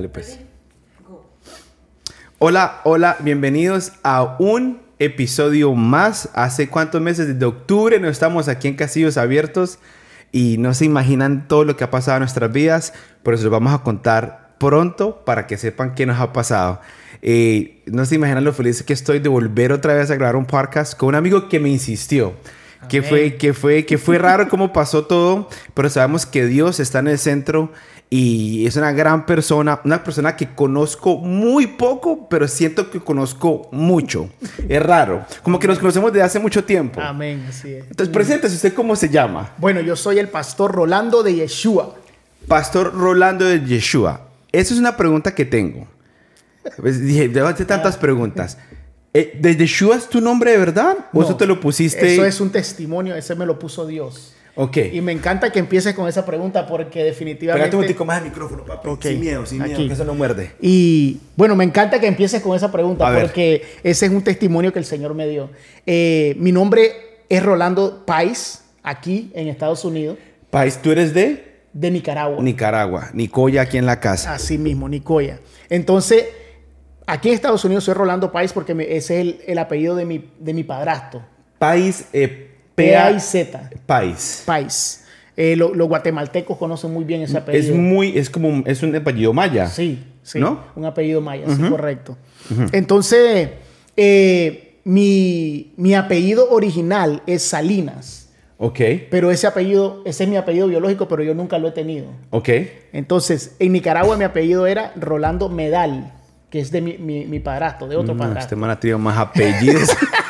Dale, 0.00 0.10
pues. 0.10 0.38
Hola, 2.38 2.82
hola, 2.84 3.16
bienvenidos 3.18 3.94
a 4.04 4.36
un 4.38 4.80
episodio 5.00 5.74
más. 5.74 6.28
Hace 6.34 6.68
cuántos 6.68 7.02
meses, 7.02 7.26
desde 7.26 7.44
octubre, 7.44 7.98
no 7.98 8.08
estamos 8.08 8.46
aquí 8.46 8.68
en 8.68 8.76
Casillos 8.76 9.16
Abiertos 9.16 9.80
y 10.30 10.56
no 10.58 10.72
se 10.72 10.84
imaginan 10.84 11.48
todo 11.48 11.64
lo 11.64 11.76
que 11.76 11.82
ha 11.82 11.90
pasado 11.90 12.18
en 12.18 12.20
nuestras 12.20 12.52
vidas, 12.52 12.92
por 13.24 13.34
eso 13.34 13.42
les 13.42 13.50
vamos 13.50 13.74
a 13.74 13.82
contar 13.82 14.54
pronto 14.60 15.24
para 15.24 15.48
que 15.48 15.56
sepan 15.56 15.96
qué 15.96 16.06
nos 16.06 16.20
ha 16.20 16.32
pasado. 16.32 16.80
Eh, 17.20 17.82
no 17.86 18.04
se 18.04 18.14
imaginan 18.14 18.44
lo 18.44 18.52
feliz 18.52 18.84
que 18.84 18.92
estoy 18.92 19.18
de 19.18 19.28
volver 19.28 19.72
otra 19.72 19.94
vez 19.94 20.12
a 20.12 20.14
grabar 20.14 20.36
un 20.36 20.46
podcast 20.46 20.96
con 20.96 21.08
un 21.08 21.14
amigo 21.16 21.48
que 21.48 21.58
me 21.58 21.70
insistió. 21.70 22.34
Que 22.88 23.02
fue, 23.02 23.34
que 23.34 23.52
fue, 23.52 23.84
que 23.84 23.98
fue 23.98 24.18
raro 24.18 24.48
cómo 24.48 24.72
pasó 24.72 25.04
todo, 25.04 25.48
pero 25.74 25.90
sabemos 25.90 26.24
que 26.24 26.46
Dios 26.46 26.78
está 26.78 27.00
en 27.00 27.08
el 27.08 27.18
centro 27.18 27.72
y 28.10 28.66
es 28.66 28.76
una 28.76 28.92
gran 28.92 29.26
persona, 29.26 29.80
una 29.84 30.02
persona 30.02 30.34
que 30.34 30.54
conozco 30.54 31.18
muy 31.18 31.66
poco, 31.66 32.26
pero 32.28 32.48
siento 32.48 32.90
que 32.90 33.00
conozco 33.00 33.68
mucho. 33.70 34.30
Es 34.66 34.82
raro, 34.82 35.26
como 35.42 35.58
que 35.58 35.66
nos 35.66 35.78
conocemos 35.78 36.12
desde 36.12 36.24
hace 36.24 36.38
mucho 36.38 36.64
tiempo. 36.64 37.00
Amén, 37.00 37.44
así 37.48 37.74
es. 37.74 37.84
Entonces, 37.84 38.08
preséntese, 38.08 38.54
¿usted 38.54 38.72
cómo 38.72 38.96
se 38.96 39.10
llama? 39.10 39.52
Bueno, 39.58 39.80
yo 39.80 39.94
soy 39.94 40.18
el 40.18 40.28
pastor 40.28 40.72
Rolando 40.72 41.22
de 41.22 41.34
Yeshua. 41.34 41.96
Pastor 42.46 42.94
Rolando 42.94 43.44
de 43.44 43.60
Yeshua. 43.64 44.28
Esa 44.52 44.72
es 44.72 44.80
una 44.80 44.96
pregunta 44.96 45.34
que 45.34 45.44
tengo. 45.44 45.86
Pues 46.78 47.02
dije, 47.02 47.30
hacer 47.40 47.66
tantas 47.66 47.98
preguntas. 47.98 48.56
Eh, 49.12 49.38
¿De 49.38 49.54
Yeshua 49.54 49.96
es 49.96 50.08
tu 50.08 50.22
nombre 50.22 50.52
de 50.52 50.58
verdad? 50.58 50.96
¿O 51.12 51.18
No, 51.18 51.24
eso 51.24 51.36
te 51.36 51.46
lo 51.46 51.60
pusiste? 51.60 52.14
Eso 52.14 52.24
es 52.24 52.40
un 52.40 52.50
testimonio, 52.50 53.14
ese 53.14 53.34
me 53.34 53.44
lo 53.44 53.58
puso 53.58 53.86
Dios. 53.86 54.34
Ok. 54.60 54.76
Y 54.92 55.00
me 55.00 55.12
encanta 55.12 55.52
que 55.52 55.60
empieces 55.60 55.94
con 55.94 56.08
esa 56.08 56.26
pregunta 56.26 56.66
porque 56.66 57.04
definitivamente... 57.04 57.62
Pégate 57.62 57.76
un 57.76 57.82
poquito 57.84 58.04
más 58.04 58.18
el 58.18 58.24
micrófono, 58.24 58.64
papi. 58.64 58.88
Ok. 58.88 59.02
Sin 59.04 59.20
miedo, 59.20 59.46
sin 59.46 59.62
miedo, 59.62 59.74
Aquí. 59.74 59.86
que 59.86 59.92
eso 59.94 60.04
no 60.04 60.14
muerde. 60.14 60.50
Y 60.60 61.20
bueno, 61.36 61.54
me 61.54 61.62
encanta 61.62 62.00
que 62.00 62.08
empieces 62.08 62.42
con 62.42 62.56
esa 62.56 62.72
pregunta 62.72 63.06
A 63.06 63.10
ver. 63.10 63.22
porque 63.22 63.62
ese 63.84 64.06
es 64.06 64.12
un 64.12 64.22
testimonio 64.22 64.72
que 64.72 64.80
el 64.80 64.84
Señor 64.84 65.14
me 65.14 65.28
dio. 65.28 65.48
Eh, 65.86 66.34
mi 66.38 66.50
nombre 66.50 66.90
es 67.28 67.40
Rolando 67.42 68.04
Pais, 68.04 68.64
aquí 68.82 69.30
en 69.34 69.46
Estados 69.48 69.84
Unidos, 69.84 70.18
País, 70.50 70.78
¿tú 70.82 70.90
eres 70.90 71.14
de? 71.14 71.60
de 71.72 71.90
Nicaragua. 71.92 72.42
Nicaragua. 72.42 73.10
Nicoya 73.12 73.62
aquí 73.62 73.76
en 73.78 73.86
la 73.86 74.00
casa. 74.00 74.32
Así 74.34 74.58
mismo, 74.58 74.88
Nicoya. 74.88 75.38
Entonces, 75.68 76.24
aquí 77.06 77.28
en 77.28 77.34
Estados 77.34 77.64
Unidos 77.64 77.84
soy 77.84 77.94
Rolando 77.94 78.32
Pais 78.32 78.52
porque 78.52 78.74
me- 78.74 78.96
ese 78.96 79.14
es 79.14 79.20
el, 79.20 79.40
el 79.46 79.58
apellido 79.58 79.94
de 79.94 80.04
mi, 80.04 80.24
de 80.40 80.54
mi 80.54 80.64
padrastro. 80.64 81.22
País, 81.58 82.06
eh, 82.12 82.47
P-A-I-Z. 82.84 83.70
País. 83.86 84.42
Pais. 84.46 85.04
Eh, 85.36 85.54
lo- 85.56 85.72
los 85.74 85.86
guatemaltecos 85.88 86.56
conocen 86.58 86.92
muy 86.92 87.04
bien 87.04 87.22
ese 87.22 87.34
Es 87.34 87.42
apellido. 87.42 87.76
muy, 87.76 88.18
es 88.18 88.28
como, 88.30 88.62
es 88.66 88.82
un 88.82 88.94
apellido 88.96 89.32
maya. 89.32 89.68
Sí, 89.68 90.02
sí. 90.22 90.40
¿No? 90.40 90.60
Un 90.74 90.84
apellido 90.84 91.20
maya, 91.20 91.44
sí, 91.48 91.62
correcto. 91.62 92.16
Entonces, 92.72 93.50
eh, 93.96 94.78
mi, 94.84 95.72
mi 95.76 95.94
apellido 95.94 96.50
original 96.50 97.22
es 97.26 97.42
Salinas, 97.42 98.24
Ok, 98.60 98.80
pero 99.08 99.30
ese 99.30 99.46
apellido, 99.46 100.02
ese 100.04 100.24
es 100.24 100.30
mi 100.30 100.34
apellido 100.36 100.66
biológico, 100.66 101.06
pero 101.06 101.22
yo 101.22 101.32
nunca 101.32 101.58
lo 101.58 101.68
he 101.68 101.70
tenido. 101.70 102.06
ok. 102.30 102.48
Entonces, 102.92 103.54
en 103.60 103.72
Nicaragua 103.72 104.16
mi 104.16 104.24
apellido 104.24 104.66
era 104.66 104.92
Rolando 104.96 105.48
Medal, 105.48 106.12
que 106.50 106.58
es 106.58 106.72
de 106.72 106.80
mi, 106.80 106.98
mi, 106.98 107.24
mi 107.26 107.38
padrastro, 107.38 107.86
de 107.86 107.94
otro 107.94 108.14
No, 108.14 108.22
este 108.24 108.28
padrastro. 108.28 108.58
man 108.58 108.70
ha 108.70 108.80
tenido 108.80 108.98
más 108.98 109.16
apellidos. 109.16 109.88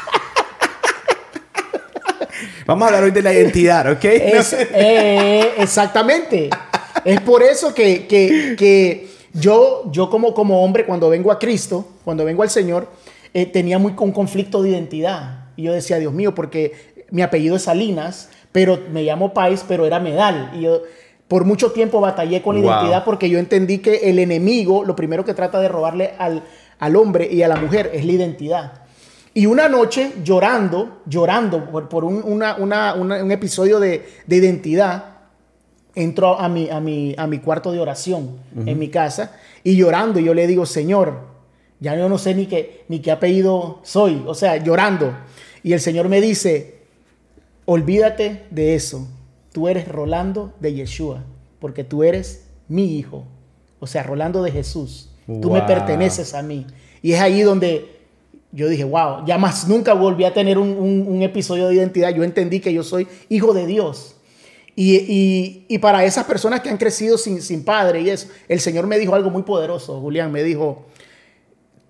Vamos 2.69 2.83
a 2.85 2.87
hablar 2.89 3.05
hoy 3.05 3.13
de 3.13 3.23
la 3.23 3.33
identidad, 3.33 3.91
¿ok? 3.91 4.05
Es- 4.05 4.53
eh, 4.75 5.53
exactamente. 5.57 6.51
Es 7.03 7.19
por 7.23 7.43
eso 7.43 7.73
que, 7.73 8.07
que- 8.07 8.57
que 8.59 9.09
yo, 9.33 9.85
yo 9.91 10.11
como, 10.11 10.35
como 10.35 10.63
hombre, 10.63 10.85
cuando 10.85 11.09
vengo 11.09 11.33
a 11.33 11.39
Cristo, 11.39 11.89
cuando 12.05 12.27
vengo 12.27 12.43
al 12.43 12.51
Señor, 12.51 12.89
eh, 13.33 13.47
tenía 13.47 13.79
muy 13.79 13.95
un 13.99 14.13
conflicto 14.13 14.63
de 14.63 14.69
identidad. 14.69 15.47
Y 15.57 15.63
yo 15.63 15.73
decía, 15.73 15.99
Dios 15.99 16.13
mío, 16.13 16.35
porque 16.35 16.73
mi 17.11 17.23
apellido 17.23 17.57
es 17.57 17.63
Salinas, 17.63 18.29
pero 18.53 18.79
me 18.93 19.03
llamo 19.03 19.33
Pais, 19.33 19.65
pero 19.67 19.87
era 19.87 19.99
Medal. 19.99 20.51
Y 20.55 20.61
yo 20.65 20.83
por 21.27 21.47
mucho 21.47 21.73
tiempo 21.73 22.03
batallé 22.03 22.43
con 22.43 22.57
la 22.57 22.61
Wow. 22.63 22.71
identidad 22.71 23.05
porque 23.07 23.31
yo 23.31 23.39
entendí 23.39 23.79
que 23.79 24.11
el 24.11 24.19
enemigo, 24.19 24.85
lo 24.85 24.95
primero 24.95 25.25
que 25.25 25.33
trata 25.33 25.59
de 25.59 25.69
robarle 25.69 26.11
al, 26.19 26.43
al 26.79 26.97
hombre 26.97 27.29
y 27.33 27.43
a 27.43 27.49
la 27.49 27.57
mujer 27.57 27.91
es 27.95 28.05
la 28.05 28.13
identidad. 28.13 28.73
Y 29.39 29.47
una 29.47 29.69
noche 29.69 30.13
llorando, 30.25 31.03
llorando 31.07 31.71
por, 31.71 31.89
por 31.89 32.05
un, 32.05 32.23
una- 32.25 32.57
una- 32.57 32.95
una- 32.95 33.23
un 33.23 33.31
episodio 33.31 33.79
de, 33.79 34.05
de 34.27 34.37
identidad, 34.37 35.05
entro 35.95 36.39
a 36.41 36.49
mi, 36.49 36.69
a 36.71 36.81
mi, 36.81 37.15
a 37.17 37.27
mi 37.29 37.39
cuarto 37.39 37.71
de 37.73 37.79
oración 37.81 38.37
en 38.67 38.79
mi 38.79 38.89
casa 38.89 39.37
y 39.63 39.77
llorando 39.77 40.19
yo 40.21 40.35
le 40.35 40.47
digo, 40.47 40.67
Señor, 40.67 41.21
ya 41.81 41.95
yo 41.97 42.09
no 42.09 42.19
sé 42.19 42.35
ni 42.35 42.47
qué, 42.47 42.85
ni 42.89 42.99
qué 43.01 43.11
apellido 43.13 43.79
soy, 43.85 44.23
o 44.27 44.35
sea, 44.35 44.57
llorando. 44.57 45.13
Y 45.63 45.73
el 45.73 45.81
Señor 45.81 46.09
me 46.09 46.21
dice, 46.21 46.83
olvídate 47.65 48.47
de 48.51 48.75
eso, 48.75 49.07
tú 49.53 49.69
eres 49.69 49.87
Rolando 49.89 50.53
de 50.61 50.75
Yeshua, 50.75 51.23
porque 51.61 51.85
tú 51.85 52.03
eres 52.03 52.47
mi 52.69 52.97
hijo, 52.99 53.25
o 53.81 53.87
sea, 53.87 54.03
Rolando 54.03 54.43
de 54.43 54.51
Jesús, 54.53 55.11
tú 55.27 55.51
me 55.51 55.61
perteneces 55.63 56.35
a 56.35 56.43
mí. 56.43 56.67
Y 57.03 57.13
es 57.13 57.21
ahí 57.21 57.43
donde 57.43 57.98
yo 58.53 58.69
dije, 58.69 58.85
wow, 58.85 59.25
ya 59.27 59.37
más 59.39 59.69
nunca 59.69 59.93
volví 59.93 60.25
a 60.25 60.33
tener 60.33 60.59
un, 60.59 60.69
un- 61.07 61.23
episodio 61.23 61.69
de 61.69 61.75
identidad. 61.75 62.15
Yo 62.15 62.25
entendí 62.25 62.61
que 62.61 62.73
yo 62.73 62.83
soy 62.83 63.07
hijo 63.29 63.53
de 63.53 63.67
Dios. 63.67 64.15
Y, 64.75 64.97
y- 64.97 65.67
y 65.69 65.79
para 65.79 66.05
esas 66.05 66.25
personas 66.25 66.61
que 66.61 66.71
han 66.71 66.79
crecido 66.79 67.19
sin, 67.19 67.43
sin 67.43 67.65
padre 67.65 68.01
y 68.01 68.11
eso, 68.11 68.29
el 68.49 68.61
Señor 68.61 68.87
me 68.87 68.99
dijo 68.99 69.15
algo 69.15 69.29
muy 69.31 69.43
poderoso, 69.43 70.01
Julián, 70.01 70.31
me 70.33 70.43
dijo, 70.45 70.87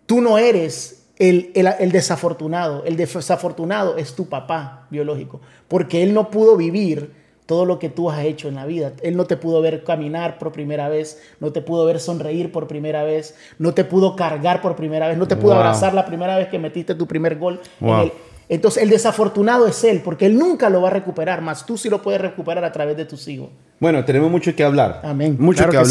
tú 0.06 0.20
no 0.20 0.38
eres 0.38 1.04
el, 1.18 1.50
el- 1.54 1.68
el 1.78 1.92
desafortunado, 1.92 2.84
el 2.84 2.96
desafortunado 2.96 3.96
es 3.96 4.14
tu 4.14 4.28
papá 4.28 4.86
biológico, 4.90 5.40
porque 5.68 6.02
él 6.02 6.14
no 6.14 6.30
pudo 6.30 6.56
vivir 6.56 7.12
todo 7.48 7.64
lo 7.64 7.78
que 7.78 7.88
tú 7.88 8.10
has 8.10 8.20
hecho 8.24 8.46
en 8.48 8.56
la 8.56 8.66
vida. 8.66 8.92
Él 9.02 9.16
no 9.16 9.24
te 9.24 9.38
pudo 9.38 9.62
ver 9.62 9.82
caminar 9.82 10.38
por 10.38 10.52
primera 10.52 10.90
vez, 10.90 11.18
no 11.40 11.50
te 11.50 11.62
pudo 11.62 11.86
ver 11.86 11.98
sonreír 11.98 12.52
por 12.52 12.68
primera 12.68 13.04
vez, 13.04 13.34
no 13.58 13.72
te 13.72 13.84
pudo 13.84 14.14
cargar 14.16 14.60
por 14.60 14.76
primera 14.76 15.08
vez, 15.08 15.16
no 15.16 15.26
te 15.26 15.34
pudo 15.34 15.52
Wow. 15.52 15.60
abrazar 15.62 15.94
la 15.94 16.04
primera 16.04 16.36
vez 16.36 16.48
que 16.48 16.58
metiste 16.58 16.94
tu 16.94 17.06
primer 17.06 17.38
gol. 17.38 17.58
en 17.80 17.88
el- 17.88 18.12
entonces 18.50 18.82
el 18.82 18.90
desafortunado 18.90 19.66
es 19.66 19.82
él, 19.84 20.02
porque 20.04 20.26
él 20.26 20.38
nunca 20.38 20.68
lo 20.68 20.82
va 20.82 20.88
a 20.88 20.90
recuperar, 20.92 21.40
más 21.40 21.64
tú 21.64 21.78
sí 21.78 21.88
lo 21.88 22.02
puedes 22.02 22.20
recuperar 22.20 22.64
a 22.64 22.72
través 22.72 22.96
de 22.98 23.06
tus 23.06 23.26
hijos. 23.28 23.48
Bueno, 23.80 24.04
tenemos 24.04 24.30
mucho 24.30 24.54
que 24.54 24.62
hablar. 24.64 25.00
Amén. 25.02 25.36
Mucho 25.40 25.58
Claro 25.64 25.72
que, 25.72 25.78
que 25.78 25.84
sí. 25.86 25.90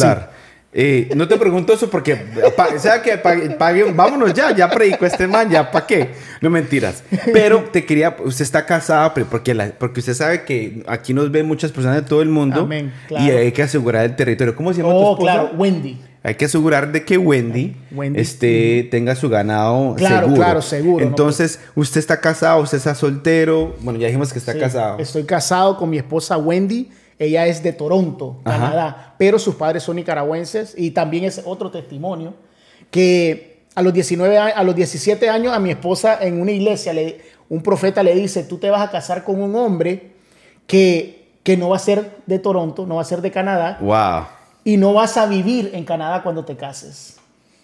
Eh, 0.73 1.09
no 1.15 1.27
te 1.27 1.37
pregunto 1.37 1.73
eso 1.73 1.89
porque, 1.89 2.15
pa- 2.55 2.77
¿sabes 2.77 3.01
qué? 3.01 3.17
Pague- 3.17 3.49
pague- 3.57 3.85
vámonos 3.93 4.33
ya, 4.33 4.53
ya 4.55 4.69
predicó 4.69 5.05
este 5.05 5.25
man, 5.25 5.49
ya, 5.49 5.71
¿para 5.71 5.87
qué? 5.87 6.09
No 6.41 6.49
mentiras. 6.49 7.03
Pero 7.33 7.63
te 7.71 7.85
quería, 7.85 8.15
usted 8.23 8.43
está 8.43 8.65
casada, 8.65 9.13
pero 9.13 9.25
porque, 9.27 9.53
la- 9.53 9.69
porque 9.71 10.01
usted 10.01 10.13
sabe 10.13 10.43
que 10.43 10.83
aquí 10.87 11.13
nos 11.13 11.31
ven 11.31 11.47
muchas 11.47 11.71
personas 11.71 11.95
de 11.95 12.01
todo 12.07 12.21
el 12.21 12.29
mundo 12.29 12.61
Amén, 12.61 12.93
y 13.05 13.07
claro. 13.07 13.37
hay 13.37 13.51
que 13.53 13.63
asegurar 13.63 14.05
el 14.05 14.15
territorio. 14.15 14.55
¿Cómo 14.55 14.71
se 14.73 14.81
llama 14.81 14.91
tu 14.93 14.97
Oh, 14.99 15.11
esposa? 15.13 15.31
claro, 15.33 15.51
Wendy. 15.57 16.01
Hay 16.21 16.35
que 16.35 16.45
asegurar 16.45 16.91
de 16.91 17.05
que 17.05 17.17
Wendy, 17.17 17.77
Wendy. 17.91 18.19
Este, 18.19 18.87
tenga 18.91 19.15
su 19.15 19.29
ganado 19.29 19.95
Claro, 19.95 20.25
seguro. 20.25 20.35
claro, 20.35 20.61
seguro, 20.61 21.05
¿no? 21.05 21.09
Entonces, 21.09 21.59
usted 21.75 21.99
está 21.99 22.19
casado, 22.19 22.61
usted 22.61 22.77
está 22.79 22.93
soltero. 22.93 23.75
Bueno, 23.79 23.97
ya 23.97 24.07
dijimos 24.07 24.33
que 24.33 24.39
está 24.39 24.51
Sí, 24.51 24.59
casado. 24.59 24.99
Estoy 24.99 25.23
casado 25.23 25.77
con 25.77 25.89
mi 25.89 25.97
esposa 25.97 26.37
Wendy. 26.37 26.89
Ella 27.19 27.47
es 27.47 27.63
de 27.63 27.73
Toronto, 27.73 28.37
Ajá. 28.43 28.57
Canadá, 28.59 29.15
pero 29.17 29.39
sus 29.39 29.55
padres 29.55 29.83
son 29.83 29.95
nicaragüenses 29.95 30.73
y 30.77 30.91
también 30.91 31.23
es 31.23 31.41
otro 31.45 31.71
testimonio 31.71 32.33
que 32.91 33.63
a 33.75 33.81
los 33.81 33.93
19 33.93 34.37
a, 34.37 34.63
los 34.63 34.75
17 34.75 35.29
años 35.29 35.53
a 35.53 35.59
mi 35.59 35.71
esposa 35.71 36.17
en 36.21 36.39
una 36.41 36.51
iglesia 36.51 36.93
le, 36.93 37.21
un 37.49 37.61
profeta 37.61 38.03
le 38.03 38.15
dice, 38.15 38.43
"Tú 38.43 38.57
te 38.57 38.69
vas 38.69 38.81
a 38.81 38.91
casar 38.91 39.23
con 39.23 39.41
un 39.41 39.55
hombre 39.55 40.11
que 40.65 41.17
que 41.43 41.55
no 41.55 41.69
va 41.69 41.77
a 41.77 41.79
ser 41.79 42.17
de 42.25 42.39
Toronto, 42.39 42.85
no 42.85 42.95
va 42.95 43.01
a 43.03 43.05
ser 43.05 43.21
de 43.21 43.31
Canadá 43.31 43.77
Wow. 43.79 44.25
y 44.65 44.75
no 44.75 44.91
vas 44.93 45.15
a 45.15 45.25
vivir 45.27 45.71
en 45.73 45.85
Canadá 45.85 46.21
cuando 46.21 46.43
te 46.43 46.57
cases. 46.57 47.15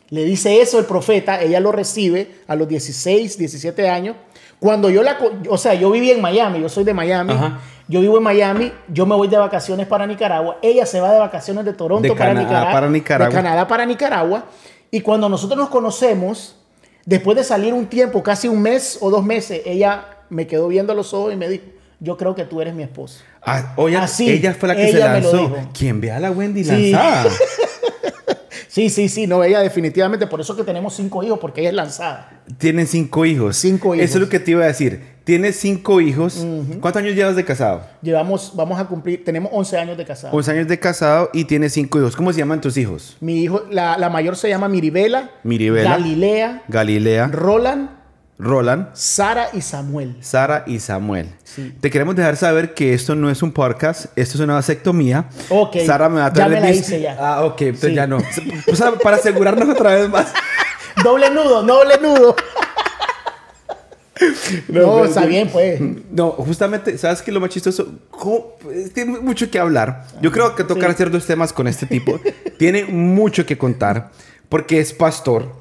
Le 0.10 0.24
dice 0.24 0.62
eso 0.62 0.80
el 0.80 0.86
profeta, 0.86 1.42
ella 1.42 1.60
lo 1.60 1.74
recibe 1.74 2.32
a 2.48 2.56
los 2.56 2.70
16, 2.70 3.38
17 3.38 3.90
años. 3.90 4.16
Cuando 4.64 4.90
yo 4.90 5.04
la, 5.04 5.18
o 5.50 5.58
sea, 5.58 5.74
yo 5.74 5.92
viví 5.92 6.10
en 6.10 6.22
Miami, 6.22 6.62
yo 6.62 6.70
soy 6.70 6.86
de 6.86 6.94
Miami, 6.94 7.34
Ajá. 7.34 7.60
yo 7.90 8.00
vivo 8.00 8.16
en 8.18 8.24
Miami, 8.24 8.72
yo 8.88 9.06
me 9.06 9.14
voy 9.14 9.28
de 9.28 9.36
vacaciones 9.36 9.88
para 9.88 10.08
Nicaragua, 10.08 10.56
ella 10.62 10.86
se 10.86 11.02
va 11.02 11.12
de 11.12 11.20
vacaciones 11.20 11.66
de 11.66 11.74
Toronto 11.74 12.02
De 12.08 12.14
para, 12.16 12.28
Cana- 12.30 12.42
Nicaragua, 12.44 12.72
para 12.72 12.88
Nicaragua. 12.90 13.28
de 13.28 13.44
Canadá 13.44 13.68
para 13.68 13.86
Nicaragua, 13.86 14.46
y 14.90 15.02
cuando 15.02 15.28
nosotros 15.28 15.60
nos 15.60 15.68
conocemos, 15.68 16.56
después 17.06 17.36
de 17.36 17.44
salir 17.44 17.74
un 17.74 17.88
tiempo, 17.88 18.24
casi 18.24 18.48
un 18.48 18.62
mes 18.62 18.98
o 19.02 19.10
dos 19.10 19.26
meses, 19.26 19.62
ella 19.66 20.06
me 20.30 20.48
quedó 20.48 20.70
viendo 20.70 20.94
a 20.94 20.96
los 20.96 21.14
ojos 21.14 21.34
y 21.34 21.36
me 21.36 21.50
dijo, 21.50 21.66
yo 22.00 22.16
creo 22.16 22.34
que 22.34 22.46
tú 22.46 22.62
eres 22.62 22.74
mi 22.74 22.84
esposo. 22.84 23.20
Ah, 23.46 23.74
oye, 23.76 23.98
Así, 23.98 24.30
ella 24.30 24.54
fue 24.58 24.70
la 24.70 24.78
que 24.78 24.90
se 24.94 25.00
lanzó. 25.00 25.54
Quien 25.78 26.00
ve 26.00 26.10
a 26.14 26.22
la 26.22 26.32
Wendy 26.32 26.64
Sí. 26.64 26.92
lanzada. 26.94 27.26
Sí, 28.74 28.90
sí, 28.90 29.08
sí, 29.08 29.28
no, 29.28 29.44
ella 29.44 29.60
definitivamente, 29.60 30.26
por 30.26 30.42
eso 30.42 30.56
que 30.56 30.64
tenemos 30.64 30.96
cinco 30.96 31.22
hijos, 31.22 31.38
porque 31.38 31.62
ella 31.62 31.70
es 31.70 31.76
lanzada. 31.76 32.42
Tienen 32.58 32.88
cinco 32.88 33.24
hijos. 33.24 33.56
Cinco 33.56 33.94
hijos. 33.94 34.04
Eso 34.04 34.18
es 34.18 34.24
lo 34.24 34.30
que 34.30 34.40
te 34.40 34.50
iba 34.50 34.64
a 34.64 34.66
decir. 34.66 35.14
Tienes 35.24 35.58
cinco 35.58 36.02
hijos. 36.02 36.44
¿Cuántos 36.82 37.04
años 37.04 37.14
llevas 37.14 37.36
de 37.36 37.46
casado? 37.46 37.84
Llevamos, 38.02 38.54
vamos 38.56 38.80
a 38.80 38.86
cumplir, 38.86 39.24
tenemos 39.24 39.52
11 39.54 39.78
años 39.78 39.96
de 39.96 40.06
casado. 40.06 40.36
11 40.36 40.52
años 40.54 40.68
de 40.68 40.80
casado 40.80 41.30
y 41.34 41.44
tienes 41.44 41.74
cinco 41.74 42.00
hijos. 42.00 42.16
¿Cómo 42.16 42.34
se 42.34 42.40
llaman 42.40 42.62
tus 42.62 42.76
hijos? 42.76 43.16
Mi 43.20 43.44
hijo, 43.44 43.62
la, 43.70 43.96
la 44.00 44.10
mayor 44.10 44.36
se 44.36 44.50
llama 44.50 44.68
Miribela, 44.68 45.30
Miribela. 45.44 45.92
Galilea, 45.92 46.64
Galilea, 46.68 47.28
Roland, 47.28 47.92
Roland, 48.40 48.88
Sara 48.94 49.50
y 49.54 49.62
Samuel. 49.62 50.18
Sara 50.22 50.64
y 50.68 50.80
Samuel. 50.80 51.30
Sí. 51.44 51.74
Te 51.80 51.90
queremos 51.90 52.16
dejar 52.16 52.36
saber 52.36 52.74
que 52.74 52.94
esto 52.94 53.16
no 53.16 53.30
es 53.30 53.42
un 53.44 53.52
podcast, 53.52 54.06
esto 54.16 54.38
es 54.38 54.42
una 54.42 54.56
vasectomía. 54.56 55.26
Ok, 55.50 55.78
Sara 55.86 56.10
me 56.10 56.20
va 56.20 56.26
a 56.26 56.30
ya 56.30 56.34
traer 56.34 56.52
me 56.52 56.58
el 56.58 56.64
la 56.64 56.72
hice 56.72 57.00
ya. 57.02 57.16
Ah, 57.20 57.46
ok, 57.46 57.62
entonces 57.62 57.90
Sí. 57.92 57.96
ya 57.96 58.08
no. 58.08 58.18
O 58.72 58.76
sea, 58.76 58.92
para 58.94 59.18
asegurarnos 59.18 59.70
otra 59.70 59.96
vez 59.96 60.10
más. 60.10 60.34
Doble 61.04 61.30
nudo, 61.32 61.64
doble 61.64 61.96
nudo. 62.02 62.36
No, 64.68 64.74
pero- 64.74 65.06
está 65.06 65.26
bien, 65.26 65.50
pues. 65.52 65.80
No, 66.12 66.32
justamente, 66.32 66.98
¿sabes 66.98 67.22
qué 67.22 67.32
es 67.32 67.34
lo 67.36 67.42
más 67.42 67.50
chistoso? 67.50 67.88
Tiene 68.94 69.20
mucho 69.20 69.50
que 69.50 69.60
hablar. 69.60 70.06
Yo 70.22 70.32
creo 70.32 70.56
que 70.56 70.64
tocar 70.64 70.92
Sí. 70.92 70.98
ciertos 70.98 71.26
temas 71.26 71.52
con 71.52 71.68
este 71.68 71.86
tipo 71.88 72.20
tiene 72.58 72.86
mucho 72.86 73.46
que 73.46 73.58
contar 73.58 74.12
porque 74.50 74.80
es 74.80 74.94
pastor, 74.94 75.52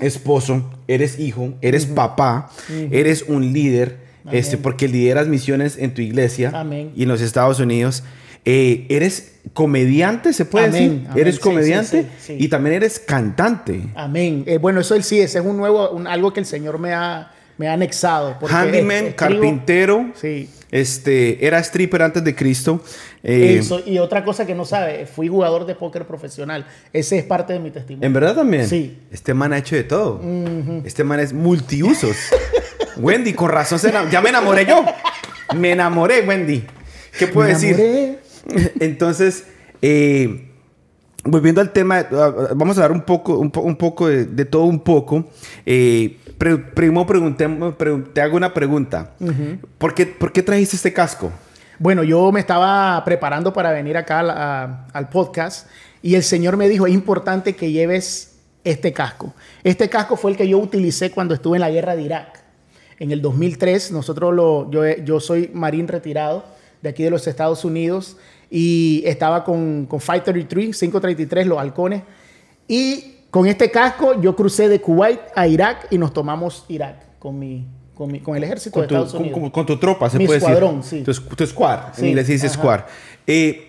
esposo, 0.00 0.70
eres 0.88 1.18
hijo, 1.18 1.54
eres 1.60 1.86
papá, 1.86 2.50
eres 2.90 3.22
un 3.28 3.52
líder, 3.52 3.98
este, 4.32 4.56
porque 4.58 4.88
lideras 4.88 5.28
misiones 5.28 5.76
en 5.78 5.94
tu 5.94 6.02
iglesia 6.02 6.50
Amén. 6.54 6.92
y 6.96 7.04
en 7.04 7.08
los 7.08 7.20
Estados 7.20 7.60
Unidos. 7.60 8.02
Eh, 8.48 8.86
eres 8.90 9.32
comediante, 9.54 10.32
se 10.32 10.44
puede 10.44 10.66
Amén, 10.66 10.82
decir. 10.90 11.06
amén, 11.08 11.20
Eres 11.20 11.40
comediante 11.40 12.02
sí, 12.02 12.08
sí, 12.20 12.36
sí. 12.38 12.44
y 12.44 12.48
también 12.48 12.76
eres 12.76 13.00
cantante. 13.00 13.82
Amén. 13.96 14.44
Eh, 14.46 14.58
bueno, 14.58 14.80
eso 14.80 14.94
él 14.94 15.02
sí, 15.02 15.18
ese 15.20 15.40
es 15.40 15.44
un 15.44 15.56
nuevo, 15.56 15.90
un- 15.90 16.06
algo 16.06 16.32
que 16.32 16.38
el 16.40 16.46
Señor 16.46 16.78
me 16.78 16.92
ha, 16.92 17.32
me 17.58 17.68
ha 17.68 17.72
anexado. 17.74 18.36
Handyman, 18.48 19.06
escribo- 19.06 19.14
carpintero. 19.16 20.10
Sí. 20.14 20.50
Este, 20.70 21.46
era 21.46 21.58
stripper 21.60 22.02
antes 22.02 22.24
de 22.24 22.34
Cristo. 22.34 22.82
Eh, 23.22 23.56
Eso, 23.60 23.80
y 23.86 23.98
otra 23.98 24.24
cosa 24.24 24.44
que 24.46 24.54
no 24.54 24.64
sabe, 24.64 25.06
fui 25.06 25.28
jugador 25.28 25.64
de 25.64 25.74
póker 25.74 26.06
profesional. 26.06 26.66
Ese 26.92 27.18
es 27.18 27.24
parte 27.24 27.52
de 27.52 27.60
mi 27.60 27.70
testimonio. 27.70 28.06
¿En 28.06 28.12
verdad 28.12 28.34
también? 28.34 28.66
Sí. 28.68 28.98
Este 29.10 29.32
man 29.32 29.52
ha 29.52 29.58
hecho 29.58 29.76
de 29.76 29.84
todo. 29.84 30.20
Este 30.84 31.04
man 31.04 31.20
es 31.20 31.32
multiusos. 31.32 32.16
Wendy, 32.98 33.32
con 33.32 33.50
razón 33.50 33.78
se 33.78 33.92
ya 34.10 34.20
me 34.20 34.28
enamoré 34.30 34.66
yo. 34.66 34.84
Me 35.56 35.70
enamoré, 35.72 36.22
Wendy. 36.22 36.64
¿Qué 37.18 37.26
puedo 37.28 37.46
Me 37.48 37.54
decir? 37.54 37.78
enamoré. 37.78 38.18
Entonces, 38.80 39.44
eh, 39.82 40.48
volviendo 41.24 41.60
al 41.60 41.72
tema, 41.72 42.06
ah, 42.10 42.34
vamos 42.54 42.76
a 42.78 42.82
hablar 42.84 42.92
un 42.96 43.04
poco, 43.04 43.38
un, 43.38 43.50
po- 43.50 43.60
un 43.62 43.76
poco 43.76 44.08
de, 44.08 44.24
de 44.26 44.44
todo 44.44 44.64
un 44.64 44.80
poco. 44.80 45.28
Eh, 45.64 46.18
pre- 46.38 46.56
primero 46.58 47.06
pregunté, 47.06 47.48
pre- 47.76 47.98
te 48.12 48.20
hago 48.20 48.36
una 48.36 48.52
pregunta. 48.54 49.12
¿Por, 49.78 49.94
qué, 49.94 50.06
¿Por 50.06 50.32
qué 50.32 50.42
trajiste 50.42 50.76
este 50.76 50.92
casco? 50.92 51.30
Bueno, 51.78 52.02
yo 52.02 52.32
me 52.32 52.40
estaba 52.40 53.04
preparando 53.04 53.52
para 53.52 53.70
venir 53.72 53.96
acá 53.96 54.20
al, 54.20 54.30
a- 54.30 54.86
al 54.92 55.08
podcast 55.08 55.68
y 56.02 56.14
el 56.14 56.22
Señor 56.22 56.56
me 56.56 56.68
dijo, 56.68 56.86
es 56.86 56.94
importante 56.94 57.54
que 57.54 57.70
lleves 57.70 58.38
este 58.64 58.92
casco. 58.92 59.34
Este 59.62 59.88
casco 59.88 60.16
fue 60.16 60.30
el 60.32 60.36
que 60.36 60.48
yo 60.48 60.58
utilicé 60.58 61.10
cuando 61.10 61.34
estuve 61.34 61.56
en 61.56 61.60
la 61.60 61.70
guerra 61.70 61.94
de 61.96 62.02
Irak. 62.02 62.40
En 62.98 63.10
el 63.12 63.20
2003, 63.20 63.92
nosotros 63.92 64.34
lo, 64.34 64.70
yo, 64.70 64.82
yo 65.04 65.20
soy 65.20 65.50
marín 65.52 65.86
retirado 65.86 66.44
de 66.82 66.88
aquí 66.88 67.02
de 67.04 67.10
los 67.10 67.26
Estados 67.26 67.64
Unidos 67.64 68.16
y 68.50 69.02
estaba 69.04 69.44
con, 69.44 69.86
con 69.86 70.00
Fight 70.00 70.24
33, 70.24 70.76
533, 70.78 71.46
los 71.46 71.58
halcones. 71.58 72.02
Y 72.68 73.15
con 73.30 73.46
este 73.46 73.70
casco 73.70 74.20
yo 74.20 74.34
crucé 74.36 74.68
de 74.68 74.80
Kuwait 74.80 75.20
a 75.34 75.46
Irak 75.46 75.88
y 75.90 75.98
nos 75.98 76.12
tomamos 76.12 76.64
Irak 76.68 77.18
con, 77.18 77.38
mi, 77.38 77.66
con, 77.94 78.10
mi- 78.10 78.20
con 78.20 78.36
el 78.36 78.44
ejército 78.44 78.74
Con 78.74 78.82
de 78.82 78.88
tu, 78.88 78.94
Estados 78.94 79.12
con- 79.12 79.20
Unidos. 79.22 79.40
con- 79.40 79.50
con 79.50 79.66
tu 79.66 79.76
tropa, 79.78 80.08
se 80.10 80.18
Mi 80.18 80.26
puede 80.26 80.38
escuadrón, 80.38 80.80
decir. 80.80 81.04
sí. 81.06 81.12
Tu, 81.28 81.34
tu 81.36 81.46
squad. 81.46 81.78
Sí, 81.94 82.02
En 82.02 82.08
inglés 82.08 82.26
se 82.26 82.32
dice 82.32 82.48
squad. 82.48 82.80
Eh, 83.26 83.62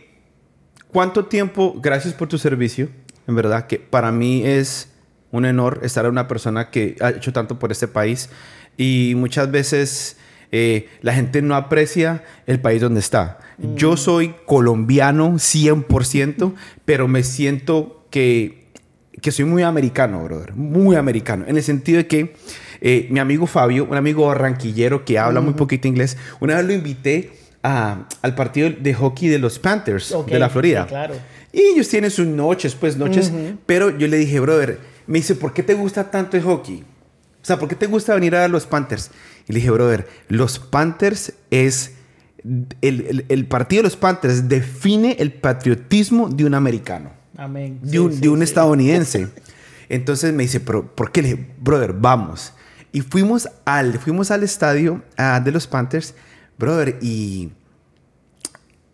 ¿Cuánto 0.91 1.25
tiempo, 1.25 1.75
gracias 1.81 2.13
por 2.13 2.27
tu 2.29 2.37
servicio, 2.37 2.89
en 3.27 3.35
verdad, 3.35 3.67
que 3.67 3.77
para 3.77 4.11
mí 4.11 4.43
es 4.45 4.89
un 5.31 5.43
honor 5.45 5.81
estar 5.83 6.05
a 6.05 6.09
una 6.09 6.27
persona 6.29 6.69
que 6.71 6.95
ha 7.01 7.09
hecho 7.09 7.33
tanto 7.33 7.59
por 7.59 7.71
este 7.73 7.87
país 7.89 8.29
y 8.77 9.13
muchas 9.17 9.51
veces 9.51 10.17
eh, 10.53 10.87
la 11.01 11.13
gente 11.13 11.41
no 11.41 11.55
aprecia 11.55 12.23
el 12.45 12.61
país 12.61 12.79
donde 12.81 13.01
está. 13.01 13.39
Yo 13.75 13.97
soy 13.97 14.33
colombiano 14.45 15.33
100%, 15.33 16.53
pero 16.85 17.07
me 17.09 17.23
siento 17.23 18.05
que, 18.09 18.66
que 19.27 19.31
soy 19.33 19.43
muy 19.43 19.61
americano, 19.63 20.23
brother. 20.23 20.53
Muy 20.55 20.95
americano. 20.95 21.43
En 21.49 21.57
el 21.57 21.63
sentido 21.63 21.97
de 21.97 22.07
que 22.07 22.33
eh, 22.79 23.07
mi 23.11 23.19
amigo 23.19 23.45
Fabio, 23.45 23.83
un 23.83 23.97
amigo 23.97 24.25
barranquillero 24.27 25.03
que 25.03 25.19
habla 25.19 25.41
muy 25.41 25.53
poquito 25.53 25.85
inglés, 25.89 26.15
una 26.39 26.55
vez 26.55 26.65
lo 26.65 26.71
invité 26.71 27.31
a- 27.61 28.07
al 28.21 28.35
partido 28.35 28.69
de 28.69 28.93
hockey 28.93 29.27
de 29.27 29.37
los 29.39 29.59
Panthers 29.59 30.15
de 30.27 30.39
la 30.39 30.49
Florida. 30.49 30.83
sí, 30.83 30.87
claro. 30.89 31.15
Y 31.51 31.59
ellos 31.73 31.89
tienen 31.89 32.09
sus 32.09 32.25
noches, 32.25 32.73
pues 32.75 32.95
noches. 32.95 33.33
Pero 33.65 33.97
yo 33.97 34.07
le 34.07 34.15
dije, 34.15 34.39
brother, 34.39 34.79
me 35.07 35.17
dice, 35.17 35.35
¿por 35.35 35.51
qué 35.53 35.61
te 35.61 35.73
gusta 35.73 36.09
tanto 36.09 36.37
el 36.37 36.43
hockey? 36.43 36.85
O 37.41 37.45
sea, 37.45 37.59
¿por 37.59 37.67
qué 37.67 37.75
te 37.75 37.87
gusta 37.87 38.13
venir 38.15 38.33
a 38.33 38.41
ver 38.41 38.49
los 38.49 38.65
Panthers? 38.65 39.11
Y 39.49 39.51
le 39.51 39.59
dije, 39.59 39.71
brother, 39.71 40.07
los 40.29 40.57
Panthers 40.59 41.33
es... 41.51 41.95
El, 42.45 43.01
el- 43.09 43.25
el 43.27 43.45
partido 43.47 43.81
de 43.81 43.89
los 43.89 43.97
Panthers 43.97 44.47
define 44.47 45.17
el 45.19 45.33
patriotismo 45.33 46.29
de 46.29 46.45
un 46.45 46.53
americano, 46.53 47.11
Amén. 47.37 47.79
de 47.81 47.99
un, 47.99 48.13
sí, 48.13 48.19
de 48.19 48.29
un 48.29 48.37
sí. 48.39 48.43
estadounidense. 48.43 49.27
Entonces 49.89 50.33
me 50.33 50.43
dice, 50.43 50.59
¿pero 50.59 50.85
por 50.95 51.11
qué? 51.11 51.21
Le 51.21 51.29
dije, 51.35 51.47
brother, 51.59 51.93
vamos. 51.93 52.53
Y 52.91 53.01
fuimos 53.01 53.47
al, 53.65 53.99
fuimos 53.99 54.31
al 54.31 54.43
estadio 54.43 55.03
de 55.43 55.51
los 55.51 55.67
Panthers, 55.67 56.15
brother, 56.57 56.97
y, 57.01 57.51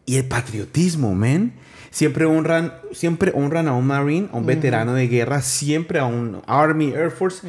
y 0.05 0.15
el 0.17 0.25
patriotismo, 0.25 1.15
man. 1.15 1.53
Siempre 1.89 2.25
honran, 2.25 2.73
siempre 2.91 3.31
honran 3.35 3.67
a 3.67 3.73
un 3.75 3.85
Marine, 3.85 4.27
a 4.33 4.37
un 4.37 4.47
veterano 4.47 4.95
de 4.95 5.07
guerra, 5.07 5.43
siempre 5.43 5.99
a 5.99 6.05
un 6.05 6.41
Army, 6.47 6.87
Air 6.91 7.11
Force, 7.11 7.47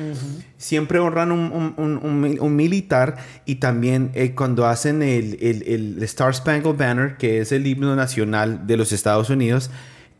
siempre 0.59 0.99
honran 0.99 1.33
un, 1.33 1.51
un- 1.51 1.75
un- 1.79 1.99
un 2.03 2.21
mil- 2.21 2.39
un 2.41 2.55
militar 2.55 3.17
y 3.47 3.55
también 3.55 4.11
eh, 4.13 4.35
cuando 4.35 4.67
hacen 4.67 5.03
el, 5.03 5.39
el- 5.41 5.63
el 5.63 6.03
Star 6.03 6.35
Spangled 6.35 6.77
Banner, 6.77 7.17
que 7.17 7.41
es 7.41 7.53
el 7.53 7.67
himno 7.67 7.97
nacional 7.97 8.67
de 8.67 8.77
los 8.77 8.93
Estados 8.93 9.31
Unidos, 9.31 9.71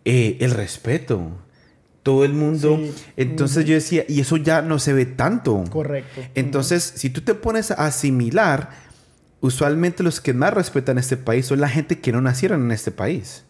eh, 0.05 0.37
el 0.41 0.51
respeto. 0.51 1.31
Todo 2.03 2.25
el 2.25 2.35
mundo. 2.35 2.79
Sí. 2.79 2.95
Entonces 3.17 3.65
yo 3.65 3.75
decía, 3.75 4.05
y 4.07 4.21
eso 4.21 4.37
ya 4.37 4.61
no 4.61 4.79
se 4.79 4.93
ve 4.93 5.07
tanto. 5.07 5.65
Correcto. 5.71 6.21
Entonces, 6.35 6.83
si 6.97 7.09
tú 7.09 7.23
te 7.23 7.35
pones 7.35 7.71
a 7.71 7.87
asimilar, 7.87 8.71
usualmente 9.41 10.03
los 10.03 10.21
que 10.21 10.35
más 10.35 10.53
respetan 10.53 10.99
este 10.99 11.17
país 11.17 11.47
son 11.47 11.61
la 11.61 11.69
gente 11.69 12.01
que 12.01 12.13
no 12.13 12.21
nacieron 12.21 12.63
en 12.65 12.73
este 12.73 12.91
país. 12.91 13.45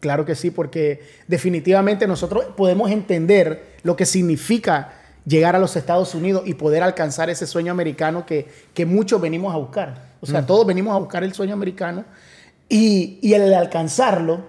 Claro 0.00 0.24
que 0.24 0.34
sí, 0.34 0.50
porque 0.50 1.02
definitivamente 1.28 2.06
nosotros 2.06 2.46
podemos 2.56 2.90
entender 2.90 3.76
lo 3.82 3.96
que 3.96 4.06
significa 4.06 4.94
llegar 5.26 5.54
a 5.54 5.58
los 5.58 5.76
Estados 5.76 6.14
Unidos 6.14 6.42
y 6.46 6.54
poder 6.54 6.82
alcanzar 6.82 7.30
ese 7.30 7.46
sueño 7.46 7.70
americano 7.70 8.24
que, 8.26 8.48
que 8.74 8.86
muchos 8.86 9.20
venimos 9.20 9.54
a 9.54 9.58
buscar. 9.58 10.10
O 10.20 10.26
sea, 10.26 10.46
todos 10.46 10.66
venimos 10.66 10.94
a 10.94 10.98
buscar 10.98 11.22
el 11.22 11.32
sueño 11.32 11.52
americano 11.52 12.04
y, 12.68 13.18
y 13.22 13.34
el 13.34 13.52
alcanzarlo 13.52 14.46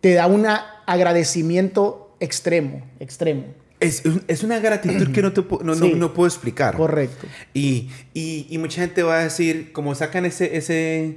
te 0.00 0.14
da 0.14 0.26
un 0.26 0.46
agradecimiento 0.86 2.14
extremo, 2.20 2.82
extremo. 3.00 3.44
Es, 3.80 4.02
es 4.28 4.44
una 4.44 4.60
gratitud 4.60 5.12
que 5.12 5.22
no, 5.22 5.32
te, 5.32 5.40
no, 5.42 5.58
no- 5.62 5.74
Sí. 5.74 5.94
no 5.96 6.14
puedo 6.14 6.28
explicar. 6.28 6.76
Correcto. 6.76 7.26
Y, 7.52 7.90
y, 8.14 8.46
y 8.48 8.58
mucha 8.58 8.80
gente 8.82 9.02
va 9.02 9.18
a 9.18 9.24
decir, 9.24 9.72
como 9.72 9.94
sacan 9.96 10.24
ese, 10.24 10.56
ese, 10.56 11.16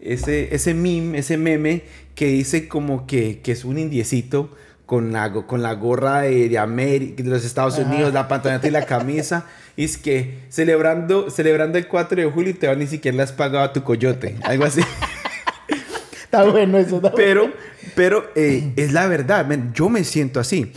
ese, 0.00 0.54
ese 0.54 0.74
meme, 0.74 1.18
ese 1.18 1.38
meme 1.38 1.82
que 2.14 2.26
dice 2.26 2.68
como 2.68 3.06
que, 3.06 3.40
que 3.40 3.52
es 3.52 3.64
un 3.64 3.78
indiecito 3.78 4.50
con 4.84 5.12
la, 5.12 5.32
con 5.32 5.62
la 5.62 5.72
gorra 5.72 6.20
de, 6.20 6.50
de 6.50 6.58
América, 6.58 7.22
de 7.22 7.30
los 7.30 7.42
Estados 7.42 7.78
Ajá. 7.78 7.90
Unidos, 7.90 8.12
la 8.12 8.28
pantaloneta 8.28 8.68
y 8.68 8.70
la 8.70 8.84
camisa. 8.86 9.46
Y 9.76 9.82
es 9.82 9.98
que 9.98 10.38
celebrando, 10.50 11.30
celebrando 11.30 11.78
el 11.78 11.88
4 11.88 12.22
de 12.22 12.30
julio 12.30 12.54
te 12.56 12.68
van 12.68 12.78
ni 12.78 12.86
siquiera 12.86 13.16
le 13.16 13.24
has 13.24 13.32
pagado 13.32 13.64
a 13.64 13.72
tu 13.72 13.82
coyote. 13.82 14.36
Algo 14.44 14.64
así. 14.66 14.80
Está 16.24 16.44
bueno 16.44 16.78
eso. 16.78 16.96
está 16.96 17.10
bueno. 17.10 17.50
Pero, 17.94 18.24
eh, 18.34 18.72
es 18.76 18.92
la 18.92 19.06
verdad, 19.06 19.46
man, 19.46 19.72
yo 19.74 19.88
me 19.88 20.04
siento 20.04 20.40
así. 20.40 20.72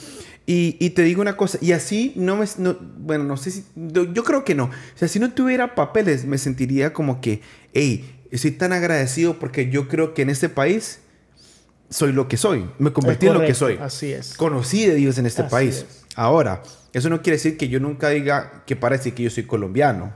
Y, 0.45 0.77
y 0.79 0.91
te 0.91 1.01
digo 1.01 1.21
una 1.21 1.35
cosa, 1.35 1.57
y 1.61 1.73
así 1.73 2.13
no 2.15 2.37
me, 2.37 2.45
no- 2.57 2.77
bueno, 2.99 3.23
no 3.25 3.35
sé 3.35 3.51
si, 3.51 3.65
yo, 3.75 4.23
creo 4.23 4.45
que 4.45 4.55
no. 4.55 4.65
O 4.65 4.71
sea, 4.95 5.07
si 5.09 5.19
no 5.19 5.31
tuviera 5.33 5.75
papeles, 5.75 6.25
me 6.25 6.37
sentiría 6.37 6.93
como 6.93 7.19
que, 7.19 7.41
hey, 7.73 8.09
estoy 8.31 8.51
tan 8.51 8.71
agradecido 8.71 9.39
porque 9.39 9.69
yo 9.69 9.87
creo 9.89 10.13
que 10.13 10.21
en 10.21 10.29
este 10.29 10.47
país 10.47 10.99
soy 11.89 12.13
lo 12.13 12.27
que 12.29 12.37
soy. 12.37 12.65
Me 12.79 12.91
convertí 12.93 13.27
en 13.27 13.33
lo 13.33 13.41
que 13.41 13.53
soy. 13.53 13.77
así 13.81 14.11
es. 14.13 14.35
Conocí 14.35 14.85
de 14.85 14.95
Dios 14.95 15.17
en 15.17 15.25
este 15.25 15.41
Así 15.41 15.51
país. 15.51 15.75
es. 15.89 16.05
Ahora, 16.15 16.63
eso 16.93 17.09
no 17.09 17.21
quiere 17.21 17.37
decir 17.37 17.57
que 17.57 17.67
yo 17.67 17.79
nunca 17.81 18.09
diga 18.09 18.63
que 18.65 18.75
parece 18.77 19.13
que 19.13 19.23
yo 19.23 19.29
soy 19.29 19.43
colombiano. 19.43 20.13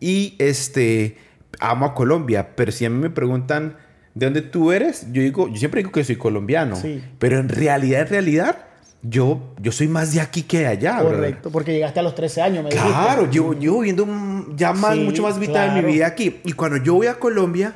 Y 0.00 0.34
este, 0.38 1.16
amo 1.60 1.86
a 1.86 1.94
Colombia, 1.94 2.54
pero 2.56 2.72
si 2.72 2.84
a 2.84 2.90
mí 2.90 2.98
me 2.98 3.10
preguntan 3.10 3.76
de 4.14 4.26
dónde 4.26 4.42
tú 4.42 4.72
eres, 4.72 5.06
yo 5.12 5.22
digo, 5.22 5.48
yo 5.48 5.56
siempre 5.56 5.80
digo 5.80 5.92
que 5.92 6.04
soy 6.04 6.16
colombiano. 6.16 6.76
Sí. 6.76 7.02
Pero 7.18 7.38
en 7.38 7.48
realidad, 7.48 8.02
en 8.02 8.08
realidad, 8.08 8.64
yo, 9.02 9.54
yo 9.60 9.72
soy 9.72 9.88
más 9.88 10.12
de 10.12 10.20
aquí 10.20 10.42
que 10.42 10.60
de 10.60 10.66
allá, 10.66 10.98
brother. 11.00 11.16
Correcto, 11.16 11.50
porque 11.50 11.72
llegaste 11.72 12.00
a 12.00 12.02
los 12.02 12.14
13 12.14 12.42
años, 12.42 12.64
me 12.64 12.70
Claro, 12.70 13.22
dijiste. 13.22 13.36
yo 13.36 13.52
llevo 13.58 13.80
viendo 13.80 14.04
un- 14.04 14.54
ya 14.56 14.72
más, 14.72 14.94
Sí, 14.94 15.00
mucho 15.00 15.22
más 15.22 15.38
de 15.40 15.46
claro. 15.46 15.80
mi 15.82 15.92
vida 15.92 16.06
aquí. 16.06 16.40
Y 16.44 16.52
cuando 16.52 16.76
yo 16.78 16.94
voy 16.94 17.06
a 17.06 17.14
Colombia, 17.18 17.74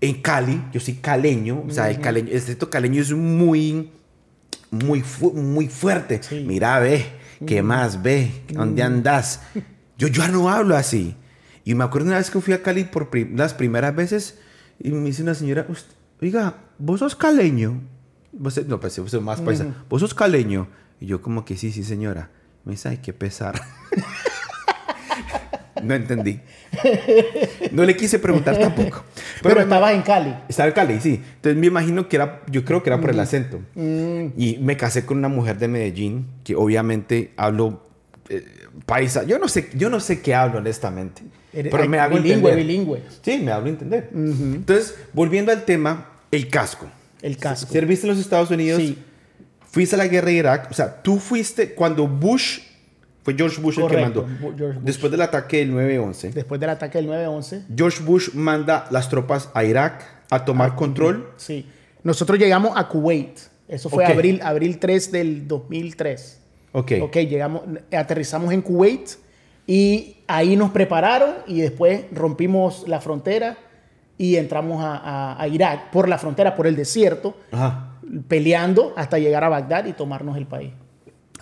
en 0.00 0.20
Cali, 0.20 0.62
yo 0.72 0.80
soy 0.80 0.94
caleño, 0.94 1.64
o 1.66 1.70
sea, 1.70 1.90
el, 1.90 2.00
caleño, 2.00 2.28
el 2.28 2.34
distrito 2.34 2.68
caleño 2.70 3.00
es 3.02 3.12
muy, 3.12 3.90
muy, 4.70 5.00
fu- 5.00 5.32
muy 5.32 5.68
fuerte. 5.68 6.20
Sí. 6.22 6.44
Mira, 6.46 6.78
ve, 6.80 7.04
¿qué 7.46 7.62
más 7.62 8.02
ve? 8.02 8.30
¿Dónde 8.48 8.82
andas? 8.82 9.40
Yo 9.96 10.08
ya 10.08 10.28
no 10.28 10.50
hablo 10.50 10.76
así. 10.76 11.14
Y 11.64 11.74
me 11.74 11.84
acuerdo 11.84 12.08
una 12.08 12.18
vez 12.18 12.30
que 12.30 12.40
fui 12.40 12.52
a 12.54 12.62
Cali 12.62 12.84
por 12.84 13.08
las 13.36 13.54
primeras 13.54 13.94
veces 13.96 14.38
y 14.78 14.90
me 14.90 15.06
dice 15.06 15.22
una 15.22 15.34
señora, 15.34 15.66
"Ust- 15.68 15.94
oiga, 16.22 16.54
¿vos 16.78 17.00
sos 17.00 17.14
caleño? 17.16 17.80
Vos, 18.32 18.60
no, 18.66 18.78
pues 18.80 18.98
vos 18.98 19.10
sos 19.10 19.22
más 19.22 19.40
paisa. 19.40 19.66
¿Vos 19.88 20.00
sos 20.00 20.14
caleño? 20.14 20.68
Y 21.00 21.06
yo 21.06 21.22
como 21.22 21.44
que 21.44 21.56
sí, 21.56 21.72
sí, 21.72 21.82
señora. 21.84 22.30
Me 22.64 22.72
dice, 22.72 22.88
ay, 22.90 22.98
qué 22.98 23.12
pesar. 23.12 23.60
no 25.82 25.94
entendí. 25.94 26.40
No 27.72 27.84
le 27.84 27.96
quise 27.96 28.18
preguntar 28.18 28.58
tampoco. 28.58 29.04
Pero, 29.42 29.56
me- 29.56 29.62
estabas 29.62 29.92
en 29.94 30.02
Cali. 30.02 30.34
estaba 30.48 30.68
en 30.68 30.74
Cali, 30.74 31.00
sí. 31.00 31.22
Entonces 31.36 31.56
me 31.58 31.66
imagino 31.68 32.08
que 32.08 32.16
era, 32.16 32.42
yo 32.50 32.64
creo 32.64 32.82
que 32.82 32.90
era 32.90 33.00
por 33.00 33.10
el 33.10 33.20
acento. 33.20 33.60
Mm. 33.74 34.26
Y 34.36 34.58
me 34.60 34.76
casé 34.76 35.06
con 35.06 35.18
una 35.18 35.28
mujer 35.28 35.58
de 35.58 35.68
Medellín, 35.68 36.26
que 36.44 36.56
obviamente 36.56 37.32
hablo 37.36 37.86
eh, 38.28 38.44
paisa. 38.86 39.22
Yo 39.24 39.38
no 39.38 39.48
sé, 39.48 39.70
yo 39.74 39.88
no 39.88 40.00
sé 40.00 40.20
qué 40.20 40.34
hablo 40.34 40.58
honestamente. 40.58 41.22
Eres- 41.58 41.70
pero 41.72 41.88
me 41.88 41.98
hago 41.98 42.16
bilingüe, 42.16 42.50
entender. 42.52 42.56
bilingüe. 42.56 43.02
Sí, 43.22 43.38
me 43.38 43.52
hablo 43.52 43.68
entender. 43.68 44.10
Entonces, 44.14 44.94
volviendo 45.12 45.50
al 45.52 45.64
tema, 45.64 46.10
el 46.30 46.48
casco. 46.48 46.86
El 47.22 47.36
casco. 47.36 47.72
Serviste 47.72 48.06
en 48.06 48.12
los 48.12 48.20
Estados 48.20 48.50
Unidos, 48.50 48.80
Sí. 48.80 48.98
fuiste 49.70 49.96
a 49.96 49.98
la 49.98 50.06
guerra 50.06 50.26
de 50.28 50.34
Irak. 50.34 50.68
O 50.70 50.74
sea, 50.74 51.02
tú 51.02 51.18
fuiste 51.18 51.74
cuando 51.74 52.06
Bush, 52.06 52.60
fue 53.24 53.34
George 53.34 53.60
Bush 53.60 53.78
el 53.78 53.86
que 53.88 53.94
Correcto, 53.96 54.26
mandó. 54.40 54.80
Después 54.82 55.10
del 55.10 55.20
ataque 55.22 55.58
del 55.58 55.72
9-11. 55.72 56.30
Después 56.32 56.60
del 56.60 56.70
ataque 56.70 56.98
del 56.98 57.08
9-11. 57.08 57.64
George 57.76 58.02
Bush 58.04 58.30
manda 58.34 58.86
las 58.90 59.08
tropas 59.08 59.50
a 59.54 59.64
Irak 59.64 60.04
a 60.30 60.44
tomar 60.44 60.76
control. 60.76 61.30
Sí. 61.36 61.66
Nosotros 62.04 62.38
llegamos 62.38 62.72
a 62.76 62.86
Kuwait. 62.88 63.38
Eso 63.66 63.90
fue 63.90 64.04
Ok. 64.04 64.10
abril, 64.10 64.40
abril 64.42 64.78
3 64.78 65.10
del 65.12 65.46
2003. 65.48 66.38
Ok. 66.72 66.92
Ok, 67.02 67.16
llegamos, 67.16 67.62
aterrizamos 67.92 68.52
en 68.54 68.62
Kuwait 68.62 69.10
y 69.68 70.16
ahí 70.26 70.56
nos 70.56 70.70
prepararon 70.70 71.30
y 71.46 71.60
después 71.60 72.06
rompimos 72.12 72.88
la 72.88 73.00
frontera 73.00 73.56
y 74.16 74.34
entramos 74.36 74.82
a, 74.82 74.96
a- 74.96 75.40
a 75.40 75.46
Irak 75.46 75.90
por 75.92 76.08
la 76.08 76.18
frontera, 76.18 76.56
por 76.56 76.66
el 76.66 76.74
desierto, 76.74 77.36
Ajá. 77.52 77.92
peleando 78.26 78.94
hasta 78.96 79.18
llegar 79.18 79.44
a 79.44 79.48
Bagdad 79.50 79.84
y 79.86 79.92
tomarnos 79.92 80.36
el 80.38 80.46
país. 80.46 80.72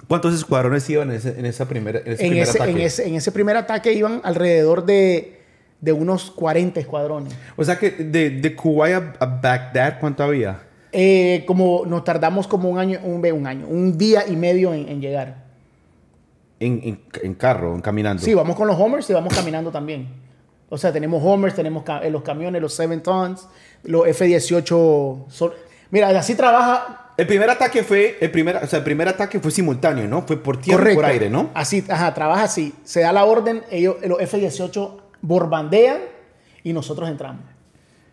¿Cuántos 0.09 0.35
escuadrones 0.35 0.90
iban 0.90 1.11
en 1.11 1.16
ese, 1.16 1.38
en 1.38 1.47
esa 1.47 1.66
primera, 1.66 2.00
en 2.04 2.12
ese 2.12 2.25
En 2.25 2.30
primer 2.30 2.49
ese, 2.49 2.59
ataque? 2.59 2.71
en, 2.73 2.80
ese, 2.80 3.09
en 3.09 3.14
ese 3.14 3.33
primer 3.33 3.56
ataque 3.56 3.92
iban 3.92 4.21
alrededor 4.25 4.85
de, 4.85 5.40
de 5.80 5.92
unos 5.92 6.30
40 6.33 6.78
escuadrones. 6.80 7.33
O 7.56 7.64
sea 7.64 7.78
que 7.78 7.90
de, 7.92 8.30
de 8.30 8.54
Kuwait 8.56 8.95
a, 8.95 9.14
a 9.21 9.26
Bagdad, 9.26 9.99
¿cuánto 10.00 10.23
había? 10.25 10.61
Eh, 10.92 11.45
como 11.47 11.85
nos 11.87 12.04
tardamos 12.04 12.47
como 12.49 12.68
un 12.68 12.78
año, 12.78 12.99
un, 13.04 13.25
un 13.25 13.47
año, 13.47 13.66
un 13.68 13.97
día 13.97 14.25
y 14.28 14.35
medio 14.37 14.75
en, 14.75 14.88
en 14.88 15.00
llegar. 15.00 15.46
En, 16.59 16.81
en, 16.83 17.01
en 17.23 17.35
carro, 17.35 17.75
en 17.75 17.81
caminando. 17.83 18.23
Sí, 18.23 18.33
vamos 18.33 18.57
con 18.57 18.67
los 18.67 18.79
Homers 18.79 19.09
y 19.11 19.13
vamos 19.13 19.35
caminando 19.35 19.71
también. 19.71 20.09
O 20.69 20.79
sea, 20.79 20.93
tenemos 20.93 21.23
Homers, 21.25 21.55
tenemos 21.55 21.85
eh, 22.03 22.11
los 22.11 22.23
camiones, 22.23 22.61
los 22.63 22.75
7 22.75 22.97
tons, 22.99 23.47
los 23.85 24.07
F-18. 24.07 25.25
son- 25.29 25.53
Mira, 25.91 26.09
así 26.19 26.35
trabaja. 26.35 27.13
El 27.17 27.27
primer 27.27 27.49
ataque 27.49 27.83
fue, 27.85 28.19
el 28.21 28.31
primer, 28.31 28.57
o 28.57 28.67
sea, 28.67 28.79
el 28.81 28.85
primer 28.85 29.09
ataque 29.09 29.39
fue 29.39 29.51
simultáneo, 29.51 30.07
¿no? 30.09 30.23
Fue 30.23 30.37
por 30.43 30.61
tierra 30.61 30.93
y 30.93 30.95
por 30.95 31.05
aire, 31.05 31.31
¿no? 31.31 31.51
Así, 31.55 31.85
ajá, 31.89 32.13
trabaja 32.13 32.43
así. 32.45 32.75
Se 32.85 33.01
da 33.01 33.13
la 33.13 33.25
orden, 33.25 33.63
ellos, 33.71 33.97
los 34.07 34.21
F-18 34.21 34.91
bombardean 35.23 35.99
y 36.63 36.73
nosotros 36.73 37.09
entramos. 37.09 37.43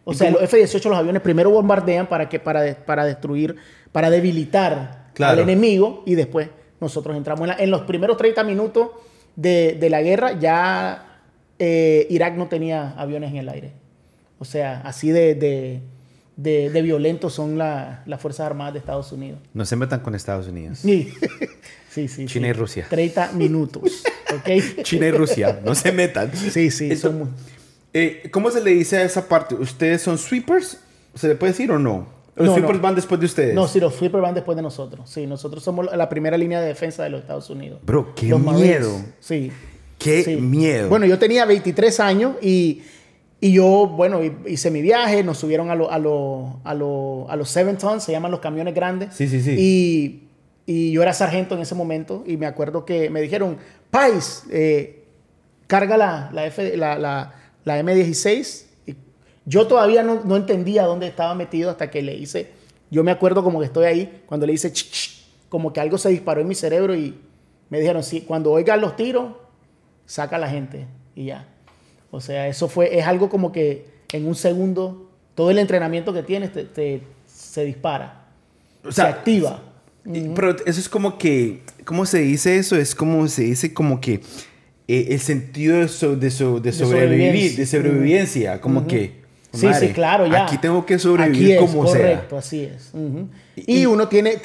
O 0.05 0.11
¿Y 0.11 0.15
sea, 0.15 0.27
cómo- 0.27 0.39
los 0.39 0.43
F-18, 0.53 0.89
los 0.89 0.97
aviones 0.97 1.21
primero 1.21 1.49
bombardean 1.49 2.07
para, 2.07 2.29
que, 2.29 2.39
para, 2.39 2.75
para 2.85 3.05
destruir, 3.05 3.55
para 3.91 4.09
debilitar 4.09 5.09
Claro. 5.13 5.33
al 5.33 5.39
enemigo 5.49 6.03
y 6.05 6.15
después 6.15 6.49
nosotros 6.83 7.15
entramos. 7.17 7.41
En, 7.41 7.47
la- 7.47 7.63
en 7.63 7.71
los 7.71 7.81
primeros 7.81 8.17
30 8.17 8.43
minutos 8.43 8.89
de, 9.35 9.77
de 9.79 9.89
la 9.89 10.01
guerra 10.01 10.39
ya 10.39 11.19
eh, 11.59 12.05
Irak 12.09 12.35
no 12.35 12.47
tenía 12.47 12.91
aviones 12.97 13.31
en 13.31 13.37
el 13.37 13.49
aire. 13.49 13.71
O 14.39 14.45
sea, 14.45 14.81
así 14.81 15.09
de, 15.11 15.35
de, 15.35 15.81
de- 16.35 16.69
de 16.69 16.81
violentos 16.81 17.33
son 17.33 17.57
la- 17.57 18.03
las 18.05 18.19
Fuerzas 18.21 18.45
Armadas 18.45 18.73
de 18.73 18.79
Estados 18.79 19.11
Unidos. 19.11 19.39
No 19.53 19.65
se 19.65 19.75
metan 19.75 20.01
con 20.01 20.13
Estados 20.15 20.47
Unidos. 20.47 20.79
Sí, 20.79 21.13
sí, 21.89 22.07
sí. 22.07 22.25
China 22.25 22.45
sí. 22.47 22.49
y 22.49 22.53
Rusia. 22.53 22.85
30 22.89 23.31
minutos, 23.33 24.03
¿ok? 24.35 24.49
China 24.83 25.07
y 25.07 25.11
Rusia, 25.11 25.59
no 25.63 25.73
se 25.75 25.91
metan. 25.91 26.31
Sí, 26.35 26.69
sí, 26.71 26.91
Esto- 26.91 27.09
son 27.09 27.19
muy- 27.19 27.27
eh, 27.93 28.27
¿Cómo 28.31 28.49
se 28.51 28.61
le 28.63 28.71
dice 28.71 28.97
a 28.97 29.03
esa 29.03 29.27
parte? 29.29 29.53
¿Ustedes 29.55 30.01
son 30.01 30.17
sweepers? 30.17 30.79
¿Se 31.15 31.27
le 31.27 31.35
puede 31.35 31.53
decir 31.53 31.71
o 31.71 31.77
no? 31.77 32.07
¿Los 32.35 32.47
No, 32.59 32.67
no. 32.73 32.79
van 32.79 32.95
después 32.95 33.19
de 33.19 33.25
ustedes? 33.27 33.53
No, 33.53 33.67
sí, 33.67 33.79
los 33.79 33.93
Flipper 33.93 34.19
van 34.21 34.33
después 34.33 34.55
de 34.55 34.61
nosotros. 34.63 35.07
Sí, 35.09 35.27
nosotros 35.27 35.63
somos 35.63 35.87
la 35.95 36.09
primera 36.09 36.35
línea 36.37 36.59
de 36.61 36.67
defensa 36.67 37.03
de 37.03 37.09
los 37.11 37.21
Estados 37.21 37.49
Unidos. 37.49 37.79
Bro, 37.85 38.15
qué 38.15 38.27
Los 38.27 38.41
Marines. 38.41 38.67
miedo. 38.79 38.91
Sí. 39.19 39.51
Qué 39.99 40.23
sí. 40.23 40.35
miedo. 40.37 40.89
Bueno, 40.89 41.05
yo 41.05 41.19
tenía 41.19 41.45
23 41.45 41.99
años 41.99 42.35
y, 42.41 42.81
y 43.39 43.53
yo, 43.53 43.87
bueno, 43.87 44.23
hi- 44.23 44.33
hice 44.47 44.71
mi 44.71 44.81
viaje, 44.81 45.23
nos 45.23 45.37
subieron 45.37 45.69
a, 45.69 45.75
lo- 45.75 45.91
a, 45.91 45.99
lo- 45.99 46.59
a, 46.63 46.73
lo- 46.73 47.27
a 47.29 47.35
los 47.35 47.49
7 47.49 47.73
tons, 47.75 48.03
se 48.03 48.11
llaman 48.11 48.31
los 48.31 48.39
camiones 48.39 48.73
grandes. 48.73 49.13
Sí, 49.13 49.27
sí, 49.27 49.39
sí. 49.41 49.55
Y, 49.57 50.23
y 50.65 50.91
yo 50.91 51.03
era 51.03 51.13
sargento 51.13 51.53
en 51.55 51.61
ese 51.61 51.75
momento 51.75 52.23
y 52.25 52.37
me 52.37 52.47
acuerdo 52.47 52.83
que 52.83 53.09
me 53.11 53.21
dijeron, 53.21 53.57
Pais, 53.91 54.43
eh, 54.49 55.03
carga 55.67 55.97
la, 55.97 56.29
la, 56.33 56.47
F, 56.47 56.75
la, 56.77 56.97
la, 56.97 57.33
la 57.63 57.79
M16. 57.81 58.65
Yo 59.45 59.67
todavía 59.67 60.03
no, 60.03 60.21
no 60.23 60.35
entendía 60.37 60.83
dónde 60.83 61.07
estaba 61.07 61.35
metido 61.35 61.69
hasta 61.69 61.89
que 61.91 62.01
le 62.01 62.15
hice, 62.15 62.51
yo 62.89 63.03
me 63.03 63.11
acuerdo 63.11 63.43
como 63.43 63.59
que 63.59 63.65
estoy 63.65 63.85
ahí, 63.85 64.21
cuando 64.25 64.45
le 64.45 64.53
hice, 64.53 64.71
ch, 64.71 64.89
ch, 64.91 65.23
como 65.49 65.73
que 65.73 65.79
algo 65.79 65.97
se 65.97 66.09
disparó 66.09 66.41
en 66.41 66.47
mi 66.47 66.55
cerebro 66.55 66.95
y 66.95 67.15
me 67.69 67.79
dijeron, 67.79 68.03
sí, 68.03 68.21
cuando 68.21 68.51
oigan 68.51 68.79
los 68.81 68.95
tiros, 68.95 69.33
saca 70.05 70.35
a 70.35 70.39
la 70.39 70.49
gente 70.49 70.85
y 71.15 71.25
ya. 71.25 71.47
O 72.11 72.21
sea, 72.21 72.47
eso 72.47 72.67
fue, 72.67 72.97
es 72.97 73.05
algo 73.07 73.29
como 73.29 73.51
que 73.51 73.85
en 74.13 74.27
un 74.27 74.35
segundo, 74.35 75.09
todo 75.35 75.49
el 75.51 75.57
entrenamiento 75.57 76.13
que 76.13 76.21
tienes 76.23 76.51
te- 76.53 76.65
te- 76.65 77.01
se 77.25 77.65
dispara, 77.65 78.27
O 78.85 78.91
se 78.91 79.01
activa. 79.01 79.61
Y- 80.05 80.29
Pero 80.35 80.51
eso 80.65 80.79
es 80.79 80.87
como 80.89 81.17
que, 81.17 81.63
¿cómo 81.85 82.05
se 82.05 82.19
dice 82.19 82.57
eso? 82.57 82.75
Es 82.75 82.93
como 82.93 83.27
se 83.27 83.43
dice 83.43 83.73
como 83.73 83.99
que 83.99 84.21
eh, 84.87 85.07
el 85.09 85.19
sentido 85.19 85.77
de, 85.77 85.87
so- 85.87 86.15
de, 86.15 86.29
so- 86.29 86.59
de 86.59 86.71
sobrevivir, 86.71 87.55
de 87.55 87.65
sobrevivencia. 87.65 87.65
sobrevivencia, 87.65 88.61
como 88.61 88.85
que... 88.87 89.22
Sí, 89.53 89.65
madre, 89.67 89.87
sí, 89.87 89.93
claro, 89.93 90.25
ya. 90.27 90.45
Aquí 90.45 90.57
tengo 90.57 90.85
que 90.85 90.97
sobrevivir 90.97 91.43
Aquí 91.43 91.51
es, 91.53 91.59
como 91.59 91.83
correcto, 91.85 92.37
así 92.37 92.61
es. 92.63 92.89
Ujú. 92.93 93.29
Y, 93.55 93.81
Y- 93.81 93.85
uno 93.85 94.07
tiene, 94.07 94.37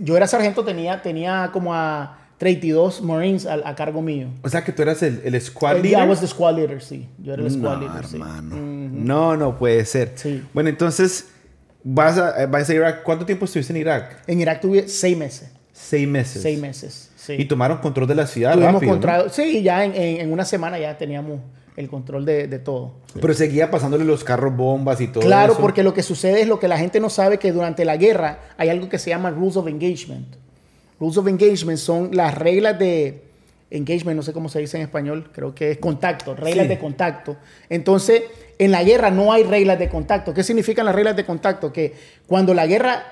yo 0.00 0.16
era 0.16 0.26
sargento, 0.26 0.64
tenía, 0.64 1.02
tenía 1.02 1.50
como 1.52 1.74
a 1.74 2.18
32 2.38 3.02
Marines 3.02 3.46
a, 3.46 3.54
a 3.64 3.74
cargo 3.74 4.02
mío. 4.02 4.28
sea. 4.28 4.40
O 4.44 4.48
sea, 4.48 4.64
que 4.64 4.72
tú 4.72 4.82
eras 4.82 5.02
el, 5.02 5.20
el 5.24 5.40
squad 5.40 5.76
Eh, 5.78 5.82
leader. 5.82 6.06
I 6.06 6.08
was 6.08 6.20
the 6.20 6.26
squad 6.28 6.56
leader, 6.56 6.80
sí. 6.82 7.08
Yo 7.18 7.34
era 7.34 7.42
el 7.42 7.50
squad 7.50 7.78
no, 7.78 7.80
leader, 7.88 8.04
sí. 8.06 8.16
hermano. 8.16 8.56
No, 8.56 9.36
no 9.36 9.58
puede 9.58 9.84
ser. 9.84 10.12
Sí. 10.16 10.42
Bueno, 10.54 10.68
entonces, 10.68 11.28
vas 11.84 12.18
a, 12.18 12.42
eh, 12.42 12.46
vas 12.46 12.68
a 12.70 12.74
Irak. 12.74 13.02
¿Cuánto 13.02 13.26
tiempo 13.26 13.44
estuviste 13.46 13.72
en 13.72 13.78
Irak? 13.78 14.22
En 14.26 14.40
Irak 14.40 14.60
tuve 14.60 14.86
seis 14.88 15.16
meses. 15.16 15.50
Seis 15.72 16.06
meses. 16.06 16.40
Seis 16.42 16.60
meses, 16.60 17.10
sí. 17.16 17.34
Y 17.38 17.44
tomaron 17.46 17.78
control 17.78 18.06
de 18.06 18.14
la 18.14 18.26
ciudad 18.26 18.52
Tuvimos 18.52 18.74
rápido, 19.00 19.24
¿no? 19.24 19.28
Sí, 19.30 19.62
ya 19.62 19.84
en, 19.84 19.94
en- 19.96 20.20
en 20.20 20.32
una 20.32 20.44
semana 20.44 20.78
ya 20.78 20.96
teníamos 20.98 21.40
el 21.76 21.88
control 21.88 22.24
de, 22.24 22.46
de 22.48 22.58
todo. 22.58 22.92
Pero 23.20 23.32
seguía 23.34 23.70
pasándole 23.70 24.04
los 24.04 24.24
carros 24.24 24.54
bombas 24.56 25.00
y 25.00 25.08
todo 25.08 25.22
Claro, 25.22 25.52
eso. 25.54 25.60
porque 25.62 25.82
lo 25.82 25.94
que 25.94 26.02
sucede 26.02 26.42
es 26.42 26.48
lo 26.48 26.58
que 26.60 26.68
la 26.68 26.78
gente 26.78 27.00
no 27.00 27.08
sabe 27.10 27.38
que 27.38 27.50
durante 27.52 27.84
la 27.84 27.96
guerra 27.96 28.40
hay 28.58 28.68
algo 28.68 28.88
que 28.88 28.98
se 28.98 29.10
llama 29.10 29.30
rules 29.30 29.56
of 29.56 29.66
engagement. 29.68 30.26
Rules 31.00 31.16
of 31.16 31.26
engagement 31.28 31.78
son 31.78 32.10
las 32.12 32.34
reglas 32.36 32.78
de 32.78 33.24
engagement, 33.70 34.16
no 34.16 34.22
sé 34.22 34.34
cómo 34.34 34.50
se 34.50 34.58
dice 34.58 34.76
en 34.76 34.82
español, 34.82 35.30
creo 35.32 35.54
que 35.54 35.70
es 35.70 35.78
contacto, 35.78 36.34
reglas 36.36 36.64
Sí. 36.66 36.68
de 36.68 36.78
contacto. 36.78 37.36
Entonces, 37.70 38.22
en 38.58 38.70
la 38.70 38.84
guerra 38.84 39.10
no 39.10 39.32
hay 39.32 39.44
reglas 39.44 39.78
de 39.78 39.88
contacto. 39.88 40.34
¿Qué 40.34 40.42
significan 40.44 40.84
las 40.84 40.94
reglas 40.94 41.16
de 41.16 41.24
contacto? 41.24 41.72
Que 41.72 41.94
cuando 42.26 42.52
la 42.52 42.66
guerra 42.66 43.02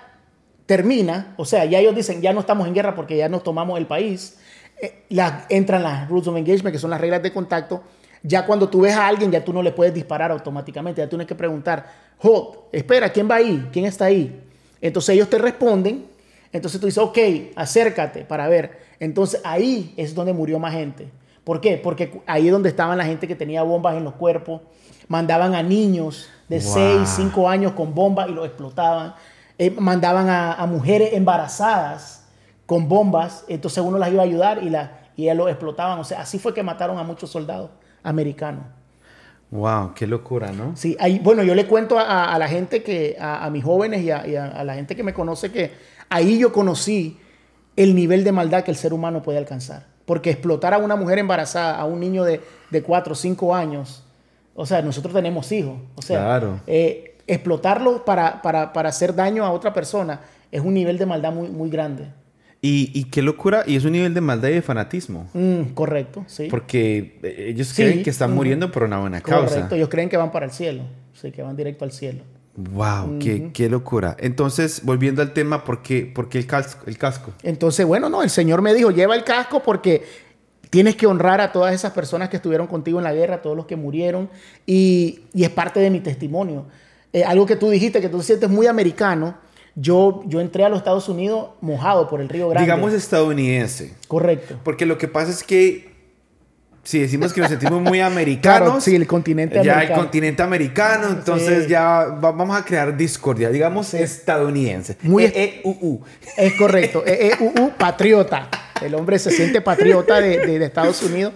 termina, 0.66 1.34
o 1.38 1.44
sea, 1.44 1.64
ya 1.64 1.78
ellos 1.78 1.96
dicen, 1.96 2.20
ya 2.20 2.32
no 2.32 2.40
estamos 2.40 2.68
en 2.68 2.74
guerra 2.74 2.94
porque 2.94 3.16
ya 3.16 3.28
nos 3.28 3.42
tomamos 3.42 3.78
el 3.78 3.86
país, 3.86 4.38
eh, 4.80 5.02
entran 5.48 5.82
las 5.82 6.08
rules 6.08 6.28
of 6.28 6.36
engagement, 6.36 6.72
que 6.74 6.78
son 6.78 6.90
las 6.90 7.00
reglas 7.00 7.22
de 7.22 7.32
contacto. 7.32 7.82
Ya 8.22 8.44
cuando 8.44 8.68
tú 8.68 8.82
ves 8.82 8.94
a 8.94 9.06
alguien, 9.06 9.30
ya 9.30 9.42
tú 9.44 9.52
no 9.52 9.62
le 9.62 9.72
puedes 9.72 9.94
disparar 9.94 10.30
automáticamente, 10.30 11.00
ya 11.00 11.06
tú 11.06 11.10
tienes 11.10 11.26
que 11.26 11.34
preguntar, 11.34 11.86
hold, 12.20 12.58
espera, 12.72 13.10
¿quién 13.10 13.30
va 13.30 13.36
ahí? 13.36 13.68
¿Quién 13.72 13.86
está 13.86 14.06
ahí? 14.06 14.42
Entonces 14.80 15.14
ellos 15.14 15.30
te 15.30 15.38
responden, 15.38 16.06
entonces 16.52 16.80
tú 16.80 16.86
dices, 16.86 17.02
ok, 17.02 17.18
acércate 17.56 18.24
para 18.24 18.48
ver. 18.48 18.78
Entonces 18.98 19.40
ahí 19.44 19.94
es 19.96 20.14
donde 20.14 20.32
murió 20.32 20.58
más 20.58 20.74
gente. 20.74 21.08
¿Por 21.44 21.60
qué? 21.60 21.78
Porque 21.78 22.20
ahí 22.26 22.46
es 22.46 22.52
donde 22.52 22.68
estaban 22.68 22.98
la 22.98 23.04
gente 23.04 23.26
que 23.26 23.34
tenía 23.34 23.62
bombas 23.62 23.96
en 23.96 24.04
los 24.04 24.14
cuerpos, 24.14 24.60
mandaban 25.08 25.54
a 25.54 25.62
niños 25.62 26.28
de 26.48 26.58
Wow. 26.58 26.74
6, 27.06 27.08
5 27.08 27.48
años 27.48 27.72
con 27.72 27.94
bombas 27.94 28.28
y 28.28 28.32
los 28.32 28.46
explotaban. 28.46 29.14
Eh, 29.56 29.70
mandaban 29.70 30.28
a, 30.28 30.54
a 30.54 30.66
mujeres 30.66 31.12
embarazadas 31.12 32.24
con 32.66 32.88
bombas, 32.88 33.44
entonces 33.48 33.82
uno 33.82 33.98
las 33.98 34.12
iba 34.12 34.22
a 34.22 34.26
ayudar 34.26 34.62
y, 34.62 34.70
la, 34.70 35.00
y 35.16 35.24
ellos 35.24 35.36
lo 35.36 35.48
explotaban. 35.48 35.98
O 35.98 36.04
sea, 36.04 36.20
así 36.20 36.38
fue 36.38 36.54
que 36.54 36.62
mataron 36.62 36.98
a 36.98 37.02
muchos 37.02 37.30
soldados 37.30 37.70
americanos. 38.02 38.64
Wow, 39.50 39.95
qué 39.95 40.07
locura, 40.07 40.52
¿no? 40.52 40.76
Sí, 40.76 40.97
ahí, 41.00 41.19
bueno, 41.19 41.42
yo 41.42 41.54
le 41.57 41.66
cuento 41.66 41.99
a, 41.99 42.33
a 42.33 42.38
la 42.38 42.47
gente 42.47 42.83
que, 42.85 43.16
a, 43.19 43.45
a 43.45 43.50
mis 43.50 43.64
jóvenes 43.64 44.02
y, 44.02 44.11
a, 44.11 44.26
y 44.26 44.37
a, 44.37 44.62
la 44.62 44.75
gente 44.75 44.95
que 44.95 45.02
me 45.02 45.12
conoce 45.12 45.50
que 45.50 45.73
ahí 46.09 46.38
yo 46.38 46.52
conocí 46.52 47.19
el 47.76 47.95
nivel 47.97 48.23
de 48.23 48.30
maldad 48.30 48.62
que 48.62 48.71
el 48.71 48.76
ser 48.76 48.92
humano 48.92 49.23
puede 49.23 49.38
alcanzar. 49.38 49.87
Porque 50.04 50.30
explotar 50.30 50.73
a 50.75 50.78
una 50.78 50.95
mujer 50.97 51.19
embarazada, 51.19 51.76
a 51.78 51.85
un 51.85 51.99
niño 51.99 52.23
de, 52.25 52.40
de 52.71 52.83
4 52.83 53.12
o 53.12 53.16
5 53.16 53.54
años, 53.54 54.04
o 54.54 54.66
sea, 54.66 54.83
nosotros 54.83 55.12
tenemos 55.14 55.50
hijos, 55.52 55.78
o 55.97 56.02
sea, 56.02 56.19
Claro. 56.21 56.61
eh, 56.66 57.16
explotarlo 57.26 58.04
para, 58.04 58.42
para, 58.42 58.73
para 58.73 58.88
hacer 58.88 59.14
daño 59.14 59.45
a 59.45 59.50
otra 59.52 59.73
persona 59.73 60.21
es 60.52 60.61
un 60.61 60.75
nivel 60.75 60.99
de 60.99 61.07
maldad 61.07 61.33
muy, 61.33 61.49
muy 61.49 61.71
grande. 61.71 62.09
Y, 62.62 62.90
y 62.94 63.04
qué 63.04 63.22
locura, 63.22 63.64
y 63.66 63.76
es 63.76 63.84
un 63.86 63.92
nivel 63.92 64.12
de 64.12 64.20
maldad 64.20 64.50
y 64.50 64.52
de 64.52 64.62
fanatismo. 64.62 65.28
Mm, 65.32 65.72
correcto, 65.72 66.24
sí. 66.26 66.48
Porque 66.50 67.18
eh, 67.22 67.46
ellos 67.48 67.68
Sí, 67.68 67.82
creen 67.82 68.02
que 68.02 68.10
están 68.10 68.34
muriendo 68.34 68.70
por 68.70 68.82
una 68.82 68.98
buena 68.98 69.22
causa. 69.22 69.54
Correcto, 69.54 69.76
ellos 69.76 69.88
creen 69.88 70.10
que 70.10 70.18
van 70.18 70.30
para 70.30 70.44
el 70.44 70.52
cielo, 70.52 70.82
sí, 71.14 71.32
que 71.32 71.42
van 71.42 71.56
directo 71.56 71.86
al 71.86 71.92
cielo. 71.92 72.22
Wow, 72.56 73.18
qué, 73.18 73.50
qué 73.54 73.70
locura. 73.70 74.14
Entonces, 74.18 74.82
volviendo 74.84 75.22
al 75.22 75.32
tema, 75.32 75.64
¿por 75.64 75.80
qué, 75.82 76.02
por 76.04 76.28
qué 76.28 76.36
el, 76.38 76.46
casco, 76.46 76.84
el 76.86 76.98
casco? 76.98 77.32
Entonces, 77.42 77.86
bueno, 77.86 78.10
no, 78.10 78.22
el 78.22 78.28
Señor 78.28 78.60
me 78.60 78.74
dijo, 78.74 78.90
lleva 78.90 79.14
el 79.14 79.24
casco 79.24 79.62
porque 79.62 80.04
tienes 80.68 80.96
que 80.96 81.06
honrar 81.06 81.40
a 81.40 81.52
todas 81.52 81.74
esas 81.74 81.92
personas 81.92 82.28
que 82.28 82.36
estuvieron 82.36 82.66
contigo 82.66 82.98
en 82.98 83.04
la 83.04 83.14
guerra, 83.14 83.36
a 83.36 83.42
todos 83.42 83.56
los 83.56 83.64
que 83.64 83.76
murieron, 83.76 84.28
y, 84.66 85.20
y 85.32 85.44
es 85.44 85.50
parte 85.50 85.80
de 85.80 85.88
mi 85.88 86.00
testimonio. 86.00 86.66
Eh, 87.12 87.24
algo 87.24 87.46
que 87.46 87.56
tú 87.56 87.70
dijiste, 87.70 88.00
que 88.00 88.08
tú 88.10 88.18
te 88.18 88.24
sientes 88.24 88.50
muy 88.50 88.66
americano, 88.66 89.36
yo, 89.80 90.22
yo 90.26 90.40
entré 90.40 90.64
a 90.64 90.68
los 90.68 90.78
Estados 90.78 91.08
Unidos 91.08 91.50
mojado 91.60 92.08
por 92.08 92.20
el 92.20 92.28
Río 92.28 92.49
Grande. 92.49 92.64
Digamos 92.66 92.92
estadounidense. 92.92 93.94
Correcto. 94.08 94.56
Porque 94.64 94.84
lo 94.87 94.99
que 94.99 95.08
pasa 95.08 95.30
es 95.30 95.42
que 95.42 95.90
si 96.82 96.99
decimos 96.99 97.32
que 97.32 97.40
nos 97.40 97.50
sentimos 97.50 97.80
muy 97.82 98.00
americanos, 98.12 98.66
Claro, 98.68 98.80
sí, 98.80 98.94
el 98.94 99.06
continente 99.06 99.56
ya 99.62 99.75
americano. 99.75 99.94
el 99.94 100.00
continente 100.06 100.42
americano, 100.42 101.08
entonces 101.08 101.64
Sí. 101.64 101.70
ya 101.70 102.04
va- 102.22 102.32
vamos 102.32 102.56
a 102.56 102.64
crear 102.64 102.96
discordia, 102.96 103.50
digamos 103.50 103.92
estadounidense. 103.94 104.96
Muy 105.02 105.25
eh, 105.25 105.60
uh, 105.64 105.70
uh. 105.80 106.00
Es 106.37 106.54
correcto. 106.54 107.02
Eh, 107.06 107.32
uh, 107.40 107.60
uh, 107.64 107.70
patriota. 107.78 108.49
El 108.80 108.94
hombre 108.94 109.18
se 109.18 109.30
siente 109.30 109.60
patriota 109.60 110.20
de, 110.20 110.38
de- 110.38 110.58
de 110.58 110.64
Estados 110.64 111.02
Unidos. 111.02 111.34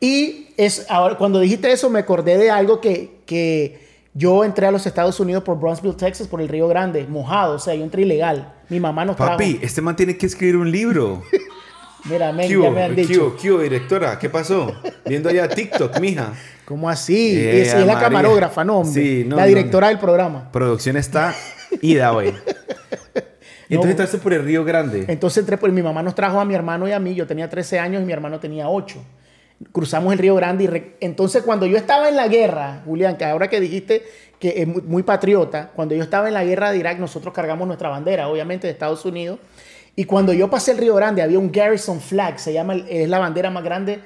Y 0.00 0.48
es, 0.56 0.86
ahora, 0.88 1.16
cuando 1.18 1.38
dijiste 1.38 1.70
eso, 1.70 1.90
me 1.90 1.98
acordé 1.98 2.38
de 2.38 2.50
algo 2.50 2.80
que, 2.80 3.18
que 3.26 3.87
yo 4.18 4.44
entré 4.44 4.66
a 4.66 4.72
los 4.72 4.84
Estados 4.84 5.20
Unidos 5.20 5.44
por 5.44 5.58
Brownsville, 5.60 5.94
Texas, 5.94 6.26
por 6.26 6.40
el 6.40 6.48
Río 6.48 6.66
Grande, 6.66 7.06
mojado. 7.08 7.54
O 7.54 7.58
sea, 7.58 7.74
yo 7.74 7.84
entré 7.84 8.02
ilegal. 8.02 8.52
Mi 8.68 8.80
mamá 8.80 9.04
nos 9.04 9.16
trajo. 9.16 9.32
Papi, 9.32 9.60
este 9.62 9.80
man 9.80 9.94
tiene 9.94 10.16
que 10.18 10.26
escribir 10.26 10.56
un 10.56 10.70
libro. 10.70 11.22
Mira, 12.04 12.32
men, 12.32 12.48
¿Qué 12.48 12.60
ya 12.60 12.70
me 12.70 12.82
han 12.82 12.94
¿Qué 12.94 13.06
dicho. 13.06 13.36
¿Qué 13.40 13.52
hubo, 13.52 13.60
directora? 13.60 14.18
¿Qué 14.18 14.28
pasó? 14.28 14.74
Viendo 15.06 15.28
allá 15.28 15.48
TikTok, 15.48 16.00
mija. 16.00 16.32
¿Cómo 16.64 16.88
así? 16.88 17.36
Eh, 17.36 17.62
es, 17.62 17.74
es 17.74 17.86
la 17.86 17.98
camarógrafa, 17.98 18.64
no, 18.64 18.78
hombre. 18.80 19.02
Sí, 19.02 19.24
no, 19.24 19.36
la 19.36 19.42
no, 19.42 19.48
directora 19.48 19.88
del 19.88 19.98
programa. 19.98 20.50
Producción 20.50 20.96
está 20.96 21.34
ida, 21.80 22.10
güey. 22.10 22.34
Y 23.70 23.74
entonces 23.74 23.90
entraste 23.90 24.16
por 24.16 24.32
el 24.32 24.42
Río 24.44 24.64
Grande. 24.64 25.04
Entonces 25.08 25.42
entré, 25.42 25.58
pues 25.58 25.70
mi 25.74 25.82
mamá 25.82 26.02
nos 26.02 26.14
trajo 26.14 26.40
a 26.40 26.44
mi 26.46 26.54
hermano 26.54 26.88
y 26.88 26.92
a 26.92 26.98
mí. 26.98 27.14
Yo 27.14 27.26
tenía 27.26 27.50
13 27.50 27.78
años 27.78 28.02
y 28.02 28.06
mi 28.06 28.14
hermano 28.14 28.40
tenía 28.40 28.66
8. 28.66 28.98
Cruzamos 29.72 30.12
el 30.12 30.18
Río 30.20 30.34
Grande 30.36 30.64
y 30.64 30.66
re- 30.68 30.96
entonces 31.00 31.42
cuando 31.42 31.66
yo 31.66 31.76
estaba 31.76 32.08
en 32.08 32.14
la 32.16 32.28
guerra, 32.28 32.82
Julián, 32.84 33.16
que 33.16 33.24
ahora 33.24 33.48
que 33.50 33.60
dijiste 33.60 34.04
que 34.38 34.62
es 34.62 34.68
muy, 34.84 35.02
patriota, 35.02 35.72
cuando 35.74 35.96
yo 35.96 36.02
estaba 36.02 36.28
en 36.28 36.34
la 36.34 36.44
guerra 36.44 36.70
de 36.70 36.78
Irak, 36.78 36.98
nosotros 37.00 37.34
cargamos 37.34 37.66
nuestra 37.66 37.88
bandera, 37.88 38.28
obviamente 38.28 38.68
de 38.68 38.72
Estados 38.72 39.04
Unidos. 39.04 39.40
Y 39.96 40.04
cuando 40.04 40.32
yo 40.32 40.48
pasé 40.48 40.70
el 40.70 40.78
Río 40.78 40.94
Grande, 40.94 41.22
había 41.22 41.40
un 41.40 41.50
Garrison 41.50 42.00
Flag, 42.00 42.38
se 42.38 42.52
llama, 42.52 42.76
es 42.88 43.08
la 43.08 43.18
bandera 43.18 43.50
más 43.50 43.64
grande 43.64 43.98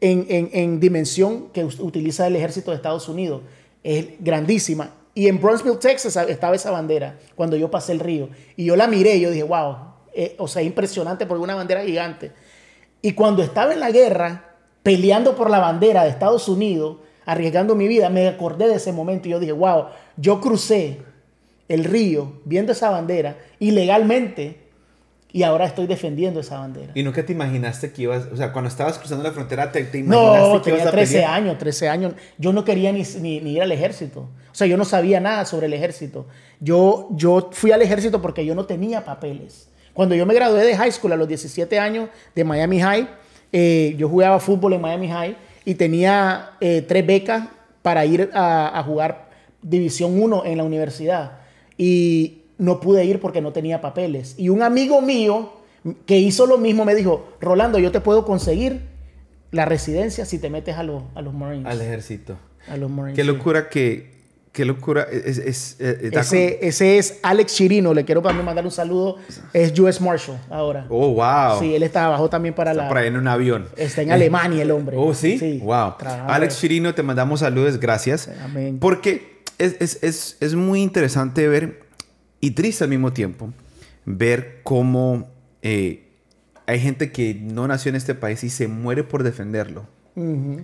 en, 0.00 0.24
en- 0.30 0.48
en 0.54 0.80
dimensión 0.80 1.50
que 1.52 1.64
utiliza 1.64 2.26
el 2.26 2.36
ejército 2.36 2.70
de 2.70 2.76
Estados 2.78 3.06
Unidos. 3.10 3.42
Es 3.82 4.06
grandísima. 4.20 4.90
Y 5.12 5.28
en 5.28 5.38
Brownsville, 5.38 5.76
Texas, 5.78 6.16
estaba 6.16 6.56
esa 6.56 6.70
bandera 6.70 7.18
cuando 7.34 7.56
yo 7.58 7.70
pasé 7.70 7.92
el 7.92 8.00
río. 8.00 8.30
Y 8.56 8.64
yo 8.64 8.74
la 8.74 8.86
miré 8.86 9.16
y 9.16 9.20
yo 9.20 9.30
dije, 9.30 9.42
wow, 9.42 9.76
eh, 10.14 10.34
o 10.38 10.48
sea, 10.48 10.62
impresionante 10.62 11.26
porque 11.26 11.42
una 11.44 11.54
bandera 11.54 11.84
gigante. 11.84 12.32
Y 13.02 13.12
cuando 13.12 13.42
estaba 13.42 13.74
en 13.74 13.80
la 13.80 13.90
guerra, 13.90 14.53
peleando 14.84 15.34
por 15.34 15.50
la 15.50 15.58
bandera 15.58 16.04
de 16.04 16.10
Estados 16.10 16.48
Unidos, 16.48 16.98
arriesgando 17.26 17.74
mi 17.74 17.88
vida, 17.88 18.08
me 18.10 18.28
acordé 18.28 18.68
de 18.68 18.76
ese 18.76 18.92
momento 18.92 19.26
y 19.26 19.32
yo 19.32 19.40
dije, 19.40 19.52
wow, 19.52 19.86
yo 20.16 20.40
crucé 20.40 20.98
el 21.68 21.82
río 21.84 22.34
viendo 22.44 22.70
esa 22.72 22.90
bandera 22.90 23.36
ilegalmente 23.58 24.60
y 25.32 25.42
ahora 25.42 25.64
estoy 25.64 25.86
defendiendo 25.88 26.38
esa 26.40 26.58
bandera. 26.60 26.92
¿Y 26.94 27.02
nunca 27.02 27.24
te 27.26 27.32
imaginaste 27.32 27.90
que 27.92 28.02
ibas, 28.02 28.26
o 28.32 28.36
sea, 28.36 28.52
cuando 28.52 28.68
estabas 28.68 28.98
cruzando 28.98 29.24
la 29.24 29.32
frontera, 29.32 29.72
te, 29.72 29.82
te 29.84 29.98
imaginaste 29.98 30.48
No, 30.54 30.62
que 30.62 30.70
ibas 30.70 30.78
tenía 30.82 30.88
a 30.88 30.92
13 30.92 31.12
pelear? 31.14 31.30
años, 31.32 31.58
13 31.58 31.88
años. 31.88 32.12
Yo 32.38 32.52
no 32.52 32.64
quería 32.64 32.92
ni, 32.92 33.02
ni- 33.20 33.40
ni 33.40 33.52
ir 33.54 33.62
al 33.62 33.72
ejército. 33.72 34.20
O 34.20 34.54
sea, 34.54 34.68
yo 34.68 34.76
no 34.76 34.84
sabía 34.84 35.18
nada 35.18 35.44
sobre 35.44 35.66
el 35.66 35.72
ejército. 35.72 36.26
Yo, 36.60 37.08
yo 37.10 37.48
fui 37.50 37.72
al 37.72 37.82
ejército 37.82 38.22
porque 38.22 38.46
yo 38.46 38.54
no 38.54 38.66
tenía 38.66 39.04
papeles. 39.04 39.68
Cuando 39.92 40.14
yo 40.14 40.24
me 40.24 40.34
gradué 40.34 40.64
de 40.64 40.76
high 40.76 40.92
school 40.92 41.12
a 41.12 41.16
los 41.16 41.26
17 41.26 41.80
años 41.80 42.10
de 42.36 42.44
Miami 42.44 42.80
High, 42.80 43.08
eh, 43.56 43.94
yo 43.96 44.08
jugaba 44.08 44.40
fútbol 44.40 44.72
en 44.72 44.80
Miami 44.80 45.08
High 45.08 45.36
y 45.64 45.76
tenía 45.76 46.56
eh, 46.60 46.82
tres 46.82 47.06
becas 47.06 47.46
para 47.82 48.04
ir 48.04 48.30
a, 48.34 48.76
a 48.76 48.82
jugar 48.82 49.30
División 49.62 50.20
1 50.20 50.44
en 50.44 50.58
la 50.58 50.64
universidad. 50.64 51.38
Y 51.78 52.42
no 52.58 52.80
pude 52.80 53.04
ir 53.04 53.20
porque 53.20 53.40
no 53.40 53.52
tenía 53.52 53.80
papeles. 53.80 54.34
Y 54.38 54.48
un 54.48 54.60
amigo 54.60 55.00
mío 55.00 55.52
que 56.04 56.18
hizo 56.18 56.46
lo 56.46 56.58
mismo 56.58 56.84
me 56.84 56.96
dijo, 56.96 57.28
Rolando, 57.40 57.78
yo 57.78 57.92
te 57.92 58.00
puedo 58.00 58.24
conseguir 58.24 58.80
la 59.52 59.64
residencia 59.66 60.24
si 60.24 60.40
te 60.40 60.50
metes 60.50 60.76
a 60.76 60.82
los, 60.82 61.04
a 61.14 61.22
los 61.22 61.32
Marines. 61.32 61.70
Al 61.70 61.80
ejército. 61.80 62.36
A 62.68 62.76
los 62.76 62.90
Marines. 62.90 63.14
Qué 63.14 63.22
sí. 63.22 63.28
locura 63.28 63.68
que, 63.68 64.13
qué 64.54 64.64
locura, 64.64 65.02
es, 65.12 65.36
es, 65.36 65.78
es- 65.78 66.10
da 66.12 66.20
Ese, 66.22 66.58
ese 66.66 66.96
es 66.96 67.18
Alex 67.22 67.54
Chirino, 67.54 67.92
le 67.92 68.06
quiero 68.06 68.22
también 68.22 68.46
mandar 68.46 68.64
un 68.64 68.70
saludo. 68.70 69.16
Es 69.52 69.78
US 69.78 70.00
Marshal 70.00 70.40
ahora. 70.48 70.86
Oh, 70.88 71.12
wow. 71.12 71.58
Sí, 71.60 71.74
él 71.74 71.82
está 71.82 72.06
abajo 72.06 72.30
también 72.30 72.54
para 72.54 72.70
Está 72.70 72.84
la... 72.84 72.88
por 72.88 72.96
ahí 72.96 73.08
en 73.08 73.16
un 73.16 73.28
avión. 73.28 73.66
Está 73.76 74.00
en 74.02 74.12
Alemania 74.12 74.62
el 74.62 74.70
hombre. 74.70 74.96
Oh, 74.98 75.12
¿sí? 75.12 75.60
Wow. 75.62 75.96
Trabaja- 75.98 76.26
Alex 76.34 76.58
Chirino, 76.60 76.94
te 76.94 77.02
mandamos 77.02 77.40
saludos, 77.40 77.78
gracias. 77.78 78.30
Amén. 78.42 78.78
Porque 78.80 79.42
es, 79.58 79.76
es, 79.80 79.98
es, 80.02 80.36
es 80.40 80.54
muy 80.54 80.80
interesante 80.82 81.46
ver, 81.48 81.80
y 82.40 82.52
triste 82.52 82.84
al 82.84 82.90
mismo 82.90 83.12
tiempo, 83.12 83.52
ver 84.06 84.60
cómo 84.62 85.28
eh, 85.62 86.08
hay 86.66 86.78
gente 86.78 87.10
que 87.10 87.34
no 87.34 87.66
nació 87.66 87.88
en 87.90 87.96
este 87.96 88.14
país 88.14 88.42
y 88.44 88.50
se 88.50 88.68
muere 88.68 89.02
por 89.02 89.22
defenderlo. 89.24 89.86
Ujú. 90.14 90.62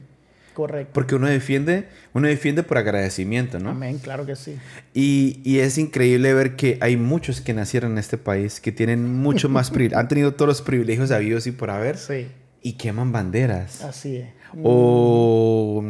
Correcto. 0.55 0.91
Porque 0.93 1.15
uno 1.15 1.27
defiende, 1.29 1.89
uno 2.13 2.27
defiende 2.29 2.63
por 2.63 2.77
agradecimiento, 2.79 3.59
¿no? 3.61 3.71
Amén, 3.71 3.99
claro 3.99 4.27
que 4.27 4.37
sí. 4.37 4.57
Y, 4.95 5.41
y 5.45 5.61
es 5.61 5.79
increíble 5.79 6.35
ver 6.35 6.57
que 6.57 6.77
hay 6.81 6.97
muchos 6.97 7.41
que 7.41 7.55
nacieron 7.55 7.93
en 7.93 7.99
este 7.99 8.19
país 8.19 8.61
que 8.61 8.73
tienen 8.73 9.15
mucho 9.15 9.49
más 9.49 9.71
privilegios, 9.73 10.01
han 10.01 10.09
tenido 10.09 10.35
todos 10.35 10.49
los 10.49 10.63
privilegios 10.63 11.11
habidos 11.13 11.47
y 11.47 11.53
por 11.53 11.71
haber 11.71 11.97
Sí, 11.97 12.27
y 12.63 12.73
queman 12.75 13.13
banderas. 13.13 13.83
así 13.83 14.17
es. 14.17 14.29
O, 14.63 15.85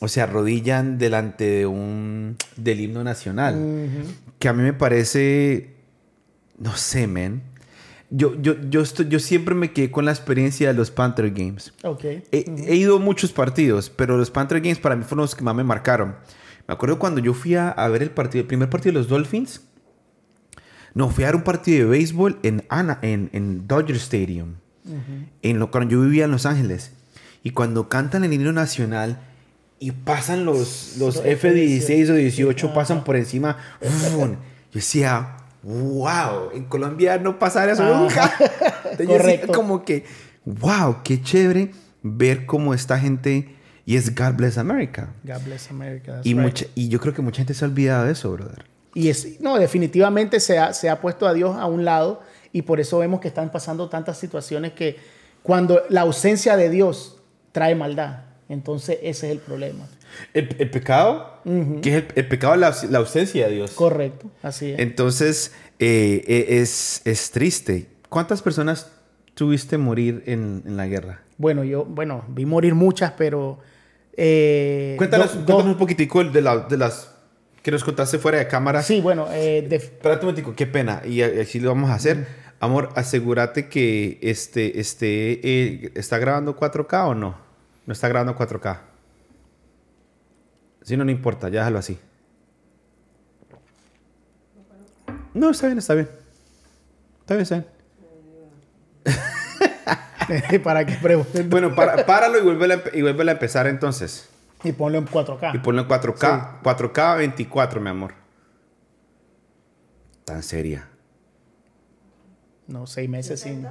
o 0.00 0.08
se 0.08 0.20
arrodillan 0.20 0.98
delante 0.98 1.44
de 1.44 1.66
un 1.66 2.36
del 2.56 2.80
himno 2.80 3.04
nacional. 3.04 3.54
Que 4.38 4.48
a 4.48 4.52
mí 4.52 4.62
me 4.62 4.72
parece, 4.72 5.74
no 6.58 6.76
sé, 6.76 7.06
men. 7.06 7.42
Yo, 8.10 8.34
yo, 8.40 8.56
yo, 8.68 8.80
estoy, 8.80 9.08
yo 9.08 9.20
siempre 9.20 9.54
me 9.54 9.72
quedé 9.72 9.90
con 9.90 10.04
la 10.04 10.10
experiencia 10.10 10.68
de 10.68 10.74
los 10.74 10.90
Panther 10.90 11.30
Games. 11.30 11.72
Ok. 11.84 12.04
He, 12.04 12.44
he 12.66 12.74
ido 12.74 12.96
a 12.96 12.98
muchos 12.98 13.32
partidos, 13.32 13.88
pero 13.88 14.16
los 14.16 14.30
Panther 14.30 14.60
Games 14.60 14.78
para 14.80 14.96
mí 14.96 15.04
fueron 15.04 15.22
los 15.22 15.34
que 15.34 15.44
más 15.44 15.54
me 15.54 15.62
marcaron. 15.62 16.16
Me 16.66 16.74
acuerdo 16.74 16.98
cuando 16.98 17.20
yo 17.20 17.34
fui 17.34 17.54
a, 17.54 17.68
a 17.70 17.88
ver 17.88 18.02
el 18.02 18.10
partido, 18.10 18.42
el 18.42 18.46
primer 18.48 18.68
partido 18.68 18.92
de 18.94 18.98
los 18.98 19.08
Dolphins. 19.08 19.60
No, 20.94 21.08
fui 21.08 21.22
a 21.24 21.28
ver 21.28 21.36
un 21.36 21.42
partido 21.44 21.78
de 21.78 21.84
béisbol 21.98 22.38
en, 22.42 22.64
Ana, 22.68 22.98
en, 23.02 23.30
en 23.32 23.68
Dodger 23.68 23.96
Stadium. 23.96 24.54
en 25.42 25.58
lo, 25.60 25.70
cuando 25.70 25.92
yo 25.92 26.00
vivía 26.02 26.24
en 26.24 26.32
Los 26.32 26.46
Ángeles. 26.46 26.92
Y 27.44 27.50
cuando 27.52 27.88
cantan 27.88 28.24
el 28.24 28.32
himno 28.32 28.52
nacional 28.52 29.20
y 29.78 29.92
pasan 29.92 30.44
los, 30.44 30.96
los 30.98 31.16
Los 31.16 31.24
F-16 31.24 32.10
o 32.10 32.14
18, 32.14 32.66
Ajá. 32.66 32.74
pasan 32.74 33.04
por 33.04 33.16
encima. 33.16 33.56
¡fum! 33.80 34.32
Yo 34.32 34.36
decía, 34.74 35.36
wow, 35.62 36.50
en 36.54 36.64
Colombia 36.64 37.18
no 37.18 37.38
pasará 37.38 37.72
eso 37.72 37.84
nunca. 37.84 38.32
Entonces 38.98 39.46
como 39.46 39.84
que, 39.84 40.04
wow, 40.44 40.98
qué 41.04 41.22
chévere 41.22 41.72
ver 42.02 42.46
cómo 42.46 42.74
esta 42.74 42.98
gente, 42.98 43.54
y 43.84 43.96
es 43.96 44.14
God 44.14 44.34
Bless 44.34 44.58
America. 44.58 45.12
God 45.24 45.42
bless 45.44 45.70
America. 45.70 46.14
that's 46.14 46.26
Y, 46.26 46.34
right. 46.34 46.42
mucha, 46.42 46.66
y 46.74 46.88
yo 46.88 47.00
creo 47.00 47.12
que 47.14 47.22
mucha 47.22 47.38
gente 47.38 47.54
se 47.54 47.64
ha 47.64 47.68
olvidado 47.68 48.06
de 48.06 48.12
eso, 48.12 48.32
brother. 48.32 48.64
Y 48.94 49.08
es, 49.08 49.40
no, 49.40 49.58
definitivamente 49.58 50.40
se 50.40 50.58
ha, 50.58 50.72
se 50.72 50.88
ha 50.88 51.00
puesto 51.00 51.26
a 51.28 51.34
Dios 51.34 51.56
a 51.56 51.66
un 51.66 51.84
lado 51.84 52.22
y 52.52 52.62
por 52.62 52.80
eso 52.80 52.98
vemos 52.98 53.20
que 53.20 53.28
están 53.28 53.52
pasando 53.52 53.88
tantas 53.88 54.18
situaciones 54.18 54.72
que 54.72 54.96
cuando 55.42 55.82
la 55.88 56.02
ausencia 56.02 56.56
de 56.56 56.70
Dios 56.70 57.18
trae 57.52 57.74
maldad, 57.74 58.24
entonces 58.48 58.98
ese 59.02 59.26
es 59.26 59.32
el 59.32 59.38
problema. 59.38 59.86
El, 60.34 60.54
el 60.58 60.70
pecado, 60.70 61.40
que 61.82 61.90
es 61.90 61.96
el, 61.96 62.08
el 62.14 62.28
pecado, 62.28 62.56
la, 62.56 62.74
la 62.90 62.98
ausencia 62.98 63.48
de 63.48 63.54
Dios. 63.54 63.70
Correcto, 63.72 64.30
así 64.42 64.70
es. 64.72 64.78
Entonces, 64.78 65.52
eh, 65.78 66.24
eh, 66.26 66.46
es, 66.60 67.02
es 67.04 67.30
triste. 67.30 67.88
¿Cuántas 68.08 68.42
personas 68.42 68.90
tuviste 69.34 69.78
morir 69.78 70.22
en, 70.26 70.62
en 70.66 70.76
la 70.76 70.86
guerra? 70.86 71.22
Bueno, 71.38 71.64
yo, 71.64 71.84
bueno, 71.84 72.24
vi 72.28 72.44
morir 72.46 72.74
muchas, 72.74 73.12
pero... 73.16 73.58
eh, 74.16 74.94
Cuéntanos, 74.98 75.32
do- 75.32 75.40
do- 75.40 75.46
cuéntanos 75.46 75.72
un 75.72 75.78
poquitico 75.78 76.22
de, 76.24 76.40
la- 76.42 76.58
de 76.58 76.76
las 76.76 77.14
que 77.62 77.70
nos 77.70 77.84
contaste 77.84 78.18
fuera 78.18 78.38
de 78.38 78.46
cámara. 78.48 78.82
Sí, 78.82 79.00
bueno, 79.00 79.26
eh, 79.32 79.64
de- 79.68 79.76
Espérate 79.76 80.20
un 80.26 80.32
momentico, 80.32 80.54
qué 80.54 80.66
pena. 80.66 81.02
Y 81.06 81.22
así 81.22 81.60
lo 81.60 81.70
vamos 81.70 81.90
a 81.90 81.94
hacer. 81.94 82.26
Amor, 82.58 82.90
asegúrate 82.94 83.68
que 83.68 84.18
este, 84.22 84.80
este, 84.80 85.40
eh, 85.42 85.92
¿está 85.94 86.18
grabando 86.18 86.56
4K 86.56 87.08
o 87.08 87.14
no? 87.14 87.38
No 87.86 87.92
está 87.92 88.08
grabando 88.08 88.36
4K. 88.36 88.80
Si 90.82 90.96
no, 90.96 91.04
no 91.04 91.10
importa, 91.10 91.48
ya 91.48 91.60
déjalo 91.60 91.78
así. 91.78 91.98
No, 95.34 95.50
está 95.50 95.66
bien, 95.66 95.78
está 95.78 95.94
bien. 95.94 96.08
Está 97.20 97.34
bien, 97.34 97.42
está 97.42 97.54
bien. 97.56 97.66
para 100.64 100.86
que 100.86 100.94
pregunten. 100.96 101.50
Bueno, 101.50 101.74
para- 101.74 102.04
páralo 102.06 102.38
y 102.38 102.42
vuelve, 102.42 102.74
a, 102.74 102.82
y 102.96 103.02
vuélvelo 103.02 103.30
a 103.30 103.34
empezar 103.34 103.66
entonces. 103.66 104.28
Y 104.64 104.72
ponlo 104.72 104.98
en 104.98 105.06
4K. 105.06 105.54
Y 105.54 105.58
ponlo 105.58 105.82
en 105.82 105.88
4K. 105.88 106.62
4K 106.62 107.16
24, 107.18 107.80
mi 107.80 107.90
amor. 107.90 108.14
Tan 110.24 110.42
seria. 110.42 110.88
No, 112.66 112.86
seis 112.86 113.08
meses 113.08 113.40
sin... 113.40 113.66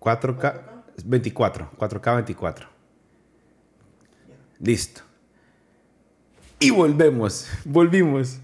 4K 0.00 0.62
24. 1.04 1.70
4K 1.76 2.14
24. 2.16 2.68
Listo. 4.60 5.02
Y 6.60 6.70
volvemos. 6.70 7.48
Volvimos. 7.64 8.38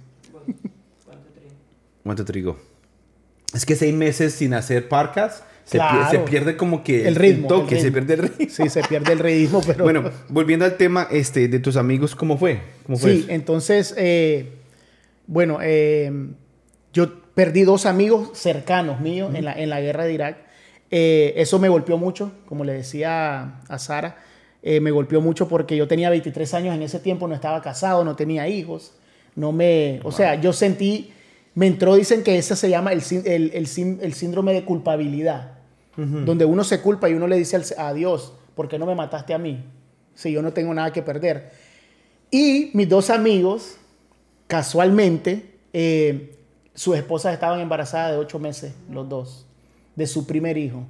¿Cuánto 2.02 2.24
trigo? 2.24 2.58
Es 3.54 3.64
que 3.64 3.76
seis 3.76 3.94
meses 3.94 4.34
sin 4.34 4.52
hacer 4.54 4.88
podcast 4.88 5.44
se, 5.64 5.78
Claro. 5.78 6.00
pier- 6.00 6.10
se 6.10 6.18
pierde 6.18 6.56
como 6.56 6.84
que 6.84 7.08
El 7.08 7.14
ritmo, 7.14 7.48
toque, 7.48 7.76
el 7.76 7.80
se 7.80 7.92
pierde 7.92 8.14
el 8.14 8.20
ritmo. 8.24 8.46
Sí, 8.50 8.68
se 8.68 8.82
pierde 8.82 9.12
el 9.12 9.18
ritmo, 9.18 9.60
pero... 9.66 9.84
Bueno, 9.84 10.10
volviendo 10.28 10.64
al 10.66 10.76
tema 10.76 11.08
este, 11.10 11.48
de 11.48 11.58
tus 11.60 11.76
amigos, 11.76 12.14
¿cómo 12.14 12.36
fue? 12.36 12.60
¿Cómo 12.84 12.98
fue 12.98 13.12
Sí, 13.12 13.18
eso? 13.20 13.30
entonces, 13.30 13.94
eh, 13.96 14.52
bueno, 15.26 15.58
eh, 15.62 16.12
yo 16.92 17.22
perdí 17.34 17.62
dos 17.62 17.86
amigos 17.86 18.36
cercanos 18.38 19.00
míos 19.00 19.34
en, 19.34 19.46
la, 19.46 19.54
en 19.54 19.70
la 19.70 19.80
guerra 19.80 20.04
de 20.04 20.12
Irak. 20.12 20.36
Eh, 20.90 21.32
eso 21.38 21.58
me 21.58 21.68
golpeó 21.70 21.96
mucho, 21.96 22.32
como 22.44 22.64
le 22.64 22.74
decía 22.74 23.60
a 23.68 23.78
Sara, 23.78 24.18
eh, 24.66 24.80
me 24.80 24.90
golpeó 24.90 25.20
mucho 25.20 25.46
porque 25.46 25.76
yo 25.76 25.86
tenía 25.86 26.08
23 26.08 26.54
años 26.54 26.74
en 26.74 26.80
ese 26.80 26.98
tiempo, 26.98 27.28
no 27.28 27.34
estaba 27.34 27.60
casado, 27.60 28.02
no 28.02 28.16
tenía 28.16 28.48
hijos, 28.48 28.94
no 29.36 29.52
me, 29.52 30.00
o 30.04 30.10
sea, 30.10 30.40
yo 30.40 30.54
sentí, 30.54 31.12
me 31.54 31.66
entró, 31.66 31.96
dicen 31.96 32.22
que 32.22 32.38
ese 32.38 32.56
se 32.56 32.70
llama 32.70 32.94
el, 32.94 33.02
el, 33.26 33.50
el 33.52 33.98
el 34.00 34.14
síndrome 34.14 34.54
de 34.54 34.64
culpabilidad, 34.64 35.58
donde 35.96 36.46
uno 36.46 36.64
se 36.64 36.80
culpa 36.80 37.10
y 37.10 37.12
uno 37.12 37.28
le 37.28 37.36
dice 37.36 37.60
a 37.76 37.92
Dios, 37.92 38.32
¿por 38.54 38.66
qué 38.68 38.78
no 38.78 38.86
me 38.86 38.94
mataste 38.94 39.34
a 39.34 39.38
mí? 39.38 39.62
Si 40.14 40.32
yo 40.32 40.40
no 40.40 40.54
tengo 40.54 40.72
nada 40.72 40.94
que 40.94 41.02
perder. 41.02 41.52
Y 42.30 42.70
mis 42.72 42.88
dos 42.88 43.10
amigos, 43.10 43.76
casualmente, 44.46 45.58
eh, 45.74 46.38
sus 46.74 46.96
esposas 46.96 47.34
estaban 47.34 47.60
embarazadas 47.60 48.12
de 48.12 48.16
ocho 48.16 48.38
meses, 48.38 48.72
los 48.90 49.08
dos, 49.10 49.46
de 49.94 50.06
su 50.06 50.26
primer 50.26 50.56
hijo. 50.56 50.86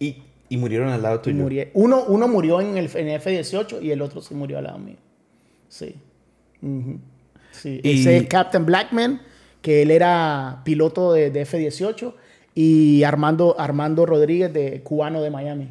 Y, 0.00 0.22
y 0.48 0.56
murieron 0.56 0.88
al 0.88 1.02
lado 1.02 1.20
tuyo. 1.20 1.46
uno, 1.74 2.04
uno 2.04 2.28
murió 2.28 2.60
en 2.60 2.76
el, 2.76 2.90
en 2.94 3.08
el 3.08 3.16
F-18 3.16 3.82
y 3.82 3.90
el 3.90 4.00
otro 4.02 4.20
se 4.22 4.34
murió 4.34 4.58
al 4.58 4.64
lado 4.64 4.78
mío. 4.78 4.96
Sí. 5.68 5.94
Sí. 7.52 7.80
Y- 7.82 8.00
Ese 8.00 8.16
es 8.18 8.26
Captain 8.28 8.64
Blackman, 8.66 9.20
que 9.62 9.82
él 9.82 9.90
era 9.90 10.62
piloto 10.64 11.12
de, 11.12 11.30
de 11.30 11.42
F-18, 11.42 12.14
y 12.54 13.02
Armando, 13.04 13.56
Armando 13.58 14.06
Rodríguez, 14.06 14.52
de 14.52 14.82
cubano 14.82 15.22
de 15.22 15.30
Miami. 15.30 15.68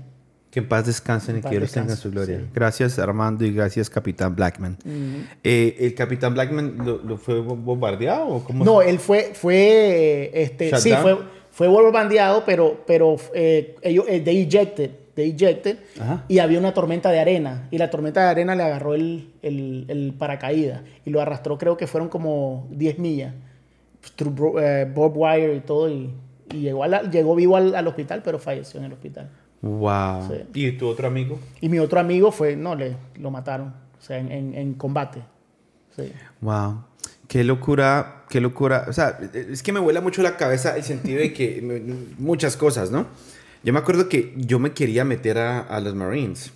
Que 0.51 0.59
en 0.59 0.69
paz 0.69 0.85
descansen 0.85 1.37
y 1.37 1.41
paz 1.41 1.51
que 1.51 1.57
Dios 1.57 1.71
tenga 1.71 1.95
su 1.95 2.09
gloria. 2.09 2.39
sí. 2.39 2.45
Gracias 2.53 2.97
Armando 2.99 3.43
y 3.45 3.51
gracias 3.53 3.89
Capitán 3.89 4.33
Blackman. 4.35 4.77
Eh, 5.43 5.75
¿El 5.79 5.93
Capitán 5.93 6.33
Blackman 6.33 6.77
lo, 6.85 6.97
lo 7.03 7.17
fue 7.17 7.41
bombardeado 7.41 8.27
o 8.27 8.43
cómo? 8.43 8.63
No, 8.63 8.81
él 8.81 8.97
fue, 8.99 9.31
fue, 9.33 10.31
este, 10.33 10.69
Shut 10.71 10.79
sí, 10.79 10.89
down. 10.91 11.01
fue, 11.01 11.17
fue 11.57 11.67
bombardeado, 11.67 12.43
pero, 12.45 12.83
pero 12.85 13.15
eh, 13.33 13.75
ellos, 13.81 14.05
eh, 14.07 14.19
they 14.21 14.43
ejected, 14.43 14.91
they 15.15 15.31
ejected, 15.31 15.79
Ajá. 15.99 16.23
y 16.27 16.37
había 16.37 16.59
una 16.59 16.71
tormenta 16.71 17.09
de 17.09 17.19
arena, 17.19 17.67
y 17.71 17.79
la 17.79 17.89
tormenta 17.89 18.21
de 18.21 18.27
arena 18.29 18.53
le 18.53 18.61
agarró 18.61 18.93
el, 18.93 19.31
el, 19.41 19.85
el 19.87 20.13
paracaídas, 20.13 20.81
y 21.03 21.09
lo 21.09 21.19
arrastró, 21.19 21.57
creo 21.57 21.75
que 21.75 21.87
fueron 21.87 22.09
como 22.09 22.67
10 22.69 22.99
millas, 22.99 23.33
through 24.15 24.35
bro- 24.35 24.61
eh, 24.61 24.85
barbed 24.85 25.15
wire 25.17 25.55
y 25.55 25.59
todo, 25.61 25.89
y, 25.89 26.11
y 26.53 26.57
llegó, 26.59 26.83
a 26.83 26.87
la- 26.87 27.01
llegó 27.09 27.33
vivo 27.33 27.57
al, 27.57 27.73
al 27.73 27.87
hospital, 27.87 28.21
pero 28.23 28.37
falleció 28.37 28.79
en 28.79 28.85
el 28.85 28.93
hospital. 28.93 29.27
Wow. 29.63 30.27
Sí. 30.29 30.43
¿Y 30.67 30.71
tu 30.73 30.87
otro 30.87 31.07
amigo? 31.07 31.39
Y 31.59 31.69
mi 31.69 31.79
otro 31.79 31.99
amigo 31.99 32.31
fue, 32.31 32.55
no, 32.55 32.75
le, 32.75 32.95
lo 33.15 33.31
mataron, 33.31 33.69
o 33.97 34.01
sea, 34.01 34.19
en, 34.19 34.31
en, 34.31 34.53
en 34.53 34.73
combate. 34.75 35.21
Sí. 35.95 36.11
Wow. 36.41 36.83
Qué 37.27 37.43
locura, 37.43 38.23
qué 38.29 38.39
locura. 38.41 38.85
O 38.87 38.93
sea, 38.93 39.19
es 39.33 39.61
que 39.63 39.73
me 39.73 39.79
vuela 39.79 40.01
mucho 40.01 40.21
la 40.21 40.37
cabeza 40.37 40.77
el 40.77 40.83
sentido 40.83 41.19
de 41.19 41.33
que 41.33 41.61
me- 41.61 41.81
muchas 42.17 42.55
cosas, 42.57 42.89
¿no? 42.91 43.07
Yo 43.63 43.73
me 43.73 43.79
acuerdo 43.79 44.07
que 44.07 44.33
yo 44.37 44.59
me 44.59 44.71
quería 44.71 45.03
meter 45.03 45.37
a, 45.37 45.59
a 45.59 45.79
los 45.81 45.93
Marines. 45.95 46.51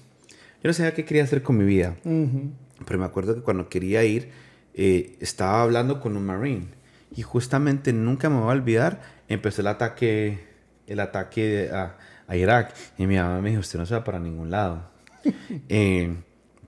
Yo 0.63 0.67
no 0.69 0.73
sabía 0.73 0.93
qué 0.93 1.03
quería 1.03 1.23
hacer 1.23 1.41
con 1.43 1.57
mi 1.57 1.65
vida. 1.65 1.95
Pero 2.03 2.99
me 2.99 3.05
acuerdo 3.05 3.36
que 3.36 3.41
cuando 3.41 3.67
quería 3.67 4.03
ir, 4.03 4.29
eh, 4.75 5.17
estaba 5.19 5.62
hablando 5.63 5.99
con 5.99 6.15
un 6.15 6.25
Marine. 6.25 6.67
Y 7.15 7.23
justamente 7.23 7.91
nunca 7.91 8.29
me 8.29 8.38
voy 8.38 8.45
a 8.49 8.51
olvidar, 8.53 9.01
empezó 9.27 9.62
el 9.62 9.67
ataque, 9.67 10.39
el 10.88 10.99
ataque 11.01 11.69
a, 11.73 11.97
a 12.27 12.36
Irak. 12.38 12.73
Y 12.97 13.07
mi 13.07 13.17
mamá 13.17 13.41
me 13.41 13.49
dijo, 13.49 13.60
usted 13.60 13.77
no 13.79 13.86
se 13.86 13.93
va 13.93 14.03
para 14.03 14.19
ningún 14.19 14.49
lado. 14.51 14.89
Eh, 15.69 16.15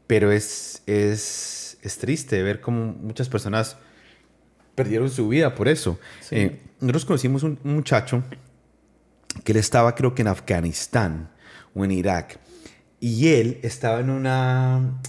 pero 0.07 0.31
es, 0.31 0.83
es, 0.85 1.77
es 1.81 1.97
triste 1.97 2.43
ver 2.43 2.59
cómo 2.61 2.93
muchas 2.93 3.29
personas 3.29 3.77
perdieron 4.75 5.09
su 5.09 5.27
vida 5.27 5.55
por 5.55 5.67
eso. 5.67 5.99
Sí. 6.21 6.35
Eh, 6.35 6.59
nosotros 6.79 7.05
conocimos 7.05 7.43
un, 7.43 7.59
un 7.63 7.75
muchacho 7.75 8.23
que 9.43 9.51
él 9.51 9.57
estaba 9.57 9.95
creo 9.95 10.13
que 10.15 10.21
en 10.21 10.27
Afganistán 10.27 11.29
o 11.73 11.83
en 11.85 11.91
Irak. 11.91 12.39
Y 12.99 13.29
él 13.29 13.59
estaba 13.63 13.99
en 13.99 14.09
una, 14.09 14.99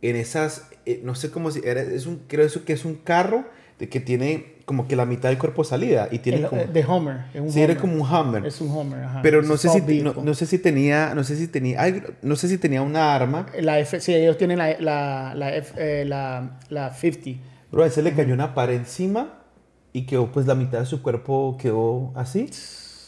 en 0.00 0.16
esas, 0.16 0.68
eh, 0.86 1.00
no 1.04 1.14
sé 1.14 1.30
cómo 1.30 1.50
se, 1.50 1.68
era, 1.68 1.82
es 1.82 2.06
un, 2.06 2.22
creo 2.26 2.46
eso 2.46 2.64
que 2.64 2.72
es 2.72 2.84
un 2.84 2.94
carro 2.94 3.44
de 3.78 3.88
que 3.88 4.00
tiene 4.00 4.54
como 4.64 4.88
que 4.88 4.96
la 4.96 5.04
mitad 5.04 5.28
del 5.28 5.36
cuerpo 5.36 5.62
salida 5.62 6.08
y 6.10 6.20
tiene 6.20 6.38
El- 6.38 6.46
como, 6.46 6.62
eh, 6.62 6.68
de 6.72 6.84
Homer. 6.86 7.16
Es 7.34 7.40
un 7.42 7.50
sí, 7.52 7.60
era 7.60 7.72
Homer. 7.74 7.80
como 7.82 7.94
un 7.94 8.00
Hummer. 8.10 8.46
Es 8.46 8.60
un 8.62 8.70
Homer, 8.70 9.04
ajá. 9.04 9.20
Pero 9.22 9.42
no 9.42 9.56
sé, 9.58 9.68
si, 9.68 9.80
no 10.02 10.34
sé 10.34 10.46
si 10.46 10.58
tenía, 10.58 11.14
no 11.14 11.22
sé 11.24 11.36
si 11.36 11.48
tenía, 11.48 11.82
ay, 11.82 12.02
no 12.22 12.36
sé 12.36 12.48
si 12.48 12.56
tenía 12.56 12.80
una 12.80 13.14
arma. 13.14 13.46
La 13.60 13.78
F, 13.80 14.00
sí, 14.00 14.14
ellos 14.14 14.38
tienen 14.38 14.56
la, 14.58 14.78
la, 14.80 15.34
la, 15.34 15.54
F- 15.56 15.74
eh, 15.76 16.04
la, 16.06 16.58
la 16.70 16.94
50. 16.94 17.42
Bro, 17.74 17.82
a 17.82 17.86
ese 17.88 18.02
le 18.02 18.12
cayó 18.14 18.32
una 18.34 18.54
pared 18.54 18.76
encima 18.76 19.34
y 19.92 20.06
quedó, 20.06 20.30
pues 20.30 20.46
la 20.46 20.54
mitad 20.54 20.78
de 20.78 20.86
su 20.86 21.02
cuerpo 21.02 21.56
quedó 21.60 22.12
así. 22.14 22.48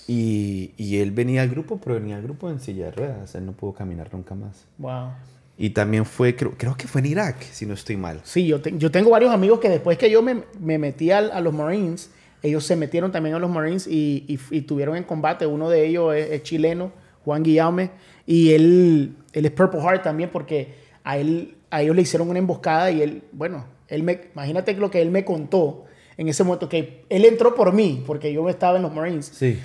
Y, 0.09 0.73
y 0.77 0.99
él 0.99 1.13
venía 1.13 1.43
al 1.43 1.49
grupo, 1.49 1.81
pero 1.83 1.95
venía 1.97 2.17
al 2.17 2.23
grupo 2.23 2.51
en 2.51 2.59
silla 2.59 2.87
de 2.87 2.91
ruedas. 2.91 3.35
Él 3.37 3.47
no 3.47 3.53
pudo 3.53 3.75
caminar 3.75 4.09
nunca 4.13 4.35
más. 4.35 4.65
Wow. 4.79 5.11
Y 5.57 5.71
también 5.71 6.05
fue, 6.05 6.35
creo, 6.35 6.53
creo 6.57 6.77
que 6.77 6.89
fue 6.89 7.01
en 7.01 7.07
Irak, 7.07 7.41
si 7.43 7.65
no 7.65 7.75
estoy 7.75 7.97
mal. 7.97 8.21
Sí, 8.25 8.45
yo, 8.47 8.61
te- 8.61 8.77
yo 8.77 8.91
tengo 8.91 9.11
varios 9.11 9.33
amigos 9.33 9.61
que 9.61 9.69
después 9.69 9.97
que 9.99 10.11
yo 10.11 10.21
me, 10.21 10.43
me 10.61 10.79
metí 10.79 11.11
al- 11.13 11.31
a, 11.31 11.41
los 11.41 11.55
Marines, 11.55 12.11
ellos 12.43 12.65
se 12.65 12.75
metieron 12.77 13.13
también 13.13 13.37
a 13.37 13.39
los 13.39 13.51
Marines 13.51 13.87
y, 13.87 14.25
y- 14.29 14.39
y 14.57 14.63
tuvieron 14.63 14.97
en 14.97 15.05
combate. 15.05 15.47
Uno 15.47 15.69
de 15.71 15.87
ellos 15.87 16.13
es, 16.15 16.31
es 16.31 16.43
chileno, 16.43 16.91
Juan 17.25 17.43
Guillaume, 17.43 17.91
y 18.27 18.51
él, 18.53 19.15
él 19.33 19.47
es 19.47 19.53
Purple 19.53 19.81
Heart 19.81 20.03
también 20.03 20.31
porque 20.33 20.75
a 21.05 21.19
él 21.19 21.57
a 21.71 21.83
ellos 21.83 21.95
le 21.97 22.03
hicieron 22.03 22.29
una 22.29 22.39
emboscada 22.39 22.91
y 22.91 23.03
él, 23.03 23.23
bueno, 23.33 23.65
él 23.89 24.03
me, 24.03 24.21
imagínate 24.35 24.75
lo 24.75 24.91
que 24.91 25.01
él 25.03 25.11
me 25.11 25.25
contó 25.25 25.85
en 26.17 26.29
ese 26.29 26.45
momento, 26.45 26.69
que 26.69 27.05
él 27.09 27.25
entró 27.25 27.55
por 27.55 27.73
mí, 27.73 28.03
porque 28.07 28.33
yo 28.33 28.49
estaba 28.49 28.77
en 28.77 28.83
los 28.83 28.95
Marines. 28.95 29.27
Sí. 29.35 29.59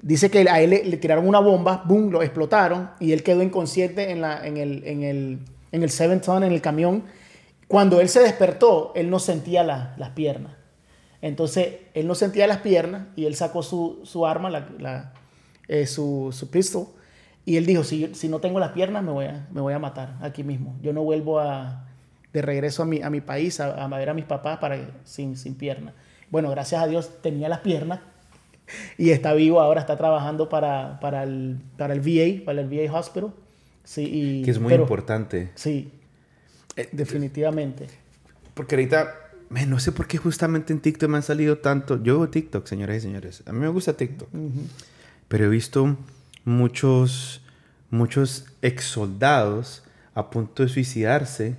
Dice 0.00 0.30
que 0.30 0.48
a 0.48 0.60
él 0.60 0.70
le, 0.70 0.84
le 0.84 0.96
tiraron 0.96 1.26
una 1.28 1.40
bomba, 1.40 1.82
boom, 1.86 2.10
lo 2.10 2.22
explotaron 2.22 2.90
y 3.00 3.12
él 3.12 3.22
quedó 3.22 3.42
inconsciente 3.42 4.10
en, 4.10 4.20
la, 4.20 4.46
en, 4.46 4.56
el, 4.56 4.84
en, 4.86 5.02
el, 5.02 5.38
en 5.72 5.82
el 5.82 5.90
Seven 5.90 6.20
Ton, 6.20 6.44
en 6.44 6.52
el 6.52 6.60
camión. 6.60 7.04
Cuando 7.66 8.00
él 8.00 8.08
se 8.08 8.20
despertó, 8.20 8.92
él 8.94 9.10
no 9.10 9.18
sentía 9.18 9.62
la- 9.64 9.94
las 9.98 10.10
piernas. 10.10 10.52
Entonces, 11.20 11.68
él 11.94 12.06
no 12.06 12.14
sentía 12.14 12.46
las 12.46 12.58
piernas 12.58 13.08
y 13.16 13.26
él 13.26 13.34
sacó 13.34 13.62
su, 13.62 14.00
su 14.04 14.24
arma, 14.24 14.50
la, 14.50 14.68
la- 14.78 15.12
eh, 15.66 15.86
su, 15.86 16.30
su 16.32 16.48
pistol, 16.50 16.86
y 17.44 17.56
él 17.56 17.66
dijo, 17.66 17.82
si, 17.82 18.10
no 18.28 18.38
tengo 18.38 18.60
las 18.60 18.70
piernas, 18.72 19.02
me 19.02 19.10
voy, 19.10 19.24
a, 19.26 19.46
me 19.50 19.60
voy 19.60 19.74
a 19.74 19.78
matar 19.78 20.16
aquí 20.22 20.44
mismo. 20.44 20.76
Yo 20.80 20.92
no 20.92 21.02
vuelvo 21.02 21.40
a, 21.40 21.87
de 22.32 22.42
regreso 22.42 22.82
a 22.82 22.86
mi, 22.86 23.02
a 23.02 23.10
mi 23.10 23.20
país 23.20 23.58
a, 23.60 23.84
a 23.84 23.88
ver 23.88 24.10
a 24.10 24.14
mis 24.14 24.24
papás 24.24 24.58
para, 24.58 24.78
sin, 25.04 25.36
sin 25.36 25.54
piernas. 25.54 25.94
Bueno, 26.30 26.50
gracias 26.50 26.82
a 26.82 26.86
Dios 26.86 27.22
tenía 27.22 27.48
las 27.48 27.60
piernas 27.60 28.00
y 28.98 29.10
está 29.10 29.32
vivo 29.32 29.60
ahora, 29.60 29.80
está 29.80 29.96
trabajando 29.96 30.48
para, 30.48 31.00
para, 31.00 31.22
el, 31.22 31.58
para 31.76 31.94
el 31.94 32.00
VA, 32.00 32.44
para 32.44 32.60
el 32.60 32.68
VA 32.68 32.92
Hospital. 32.98 33.32
Sí, 33.84 34.02
y- 34.12 34.42
Que 34.42 34.50
es 34.50 34.58
muy 34.60 34.70
pero- 34.70 34.82
importante. 34.82 35.50
Sí, 35.54 35.90
Eh, 36.76 36.88
definitivamente. 36.92 37.86
Porque 38.54 38.74
ahorita, 38.74 39.14
man, 39.48 39.70
no 39.70 39.80
sé 39.80 39.90
por 39.92 40.06
qué 40.06 40.18
justamente 40.18 40.72
en 40.72 40.80
TikTok 40.80 41.08
me 41.08 41.16
han 41.16 41.22
salido 41.22 41.58
tanto. 41.58 42.02
Yo 42.02 42.18
veo 42.18 42.28
TikTok, 42.28 42.66
señoras 42.66 42.98
y 42.98 43.00
señores. 43.00 43.42
A 43.46 43.52
mí 43.52 43.58
me 43.60 43.68
gusta 43.68 43.94
TikTok. 43.94 44.28
Pero 45.28 45.44
he 45.46 45.48
visto 45.48 45.96
muchos, 46.44 47.40
muchos 47.90 48.46
ex 48.62 48.84
soldados 48.84 49.82
a 50.14 50.30
punto 50.30 50.62
de 50.62 50.68
suicidarse 50.68 51.56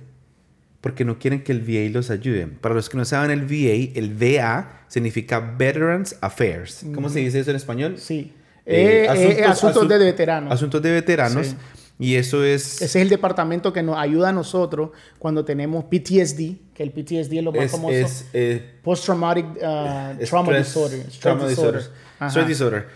porque 0.80 1.04
no 1.04 1.18
quieren 1.18 1.42
que 1.42 1.52
el 1.52 1.60
VA 1.60 1.90
los 1.92 2.10
ayude. 2.10 2.46
Para 2.46 2.74
los 2.74 2.88
que 2.88 2.96
no 2.96 3.04
saben 3.04 3.30
el 3.30 3.42
VA, 3.42 3.98
el 3.98 4.14
VA 4.14 4.84
significa 4.88 5.40
Veterans 5.40 6.16
Affairs. 6.20 6.84
¿Cómo 6.94 7.08
se 7.08 7.20
dice 7.20 7.40
eso 7.40 7.50
en 7.50 7.56
español? 7.56 7.96
Sí. 7.98 8.32
Eh, 8.64 9.06
eh, 9.40 9.44
asuntos, 9.44 9.88
de 9.88 9.98
veteranos. 9.98 10.52
Asuntos 10.52 10.80
de 10.80 10.90
veteranos. 10.90 11.54
Y 11.98 12.14
eso 12.14 12.44
es... 12.44 12.76
Ese 12.76 12.84
es 12.86 12.96
el 12.96 13.10
departamento 13.10 13.74
que 13.74 13.82
nos 13.82 13.98
ayuda 13.98 14.30
a 14.30 14.32
nosotros 14.32 14.90
cuando 15.18 15.44
tenemos 15.44 15.84
PTSD, 15.84 16.72
que 16.72 16.82
el 16.82 16.92
PTSD 16.92 17.34
es 17.34 17.44
lo 17.44 17.52
más 17.52 17.70
famoso. 17.70 17.94
Es, 17.94 18.26
eh, 18.32 18.78
Post-Traumatic 18.82 19.46
uh, 19.56 20.24
Trauma 20.24 20.56
Disorder. 20.56 21.06
Trauma 21.20 21.46
Disorder. 21.46 21.82
Stress 22.22 22.48
Disorder. 22.48 22.86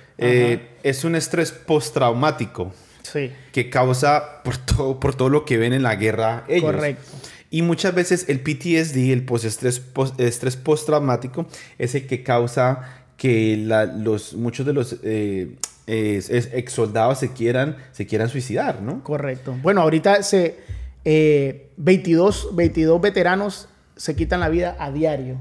es 0.82 1.04
un 1.04 1.16
estrés 1.16 1.52
postraumático. 1.52 2.72
Sí. 3.02 3.30
Que 3.52 3.68
causa 3.68 4.42
por 4.42 4.56
todo, 4.56 4.98
por 4.98 5.14
todo 5.14 5.28
lo 5.28 5.44
que 5.44 5.58
ven 5.58 5.74
en 5.74 5.82
la 5.82 5.96
guerra 5.96 6.44
ellos. 6.48 6.72
Correcto. 6.72 7.02
Y 7.50 7.62
muchas 7.62 7.94
veces 7.94 8.28
el 8.28 8.40
PTSD, 8.40 9.12
el 9.12 9.24
post-estrés 9.24 9.82
estrés 10.18 10.56
postraumático, 10.56 11.46
es 11.78 11.94
el 11.94 12.06
que 12.06 12.22
causa 12.22 13.04
que 13.16 13.56
los, 13.56 14.34
muchos 14.34 14.66
de 14.66 14.72
los 14.72 14.96
eh, 15.02 15.56
ex 15.86 16.72
soldados 16.72 17.18
se 17.18 17.32
quieran, 17.32 17.76
se 17.92 18.06
quieran 18.06 18.28
suicidar, 18.28 18.82
¿no? 18.82 19.02
Correcto. 19.04 19.56
Bueno, 19.62 19.82
ahorita 19.82 20.22
se, 20.22 20.56
22, 21.04 21.04
eh, 21.04 22.54
22 22.54 23.00
veteranos 23.00 23.68
se 23.96 24.16
quitan 24.16 24.40
la 24.40 24.48
vida 24.48 24.76
a 24.78 24.90
diario. 24.90 25.38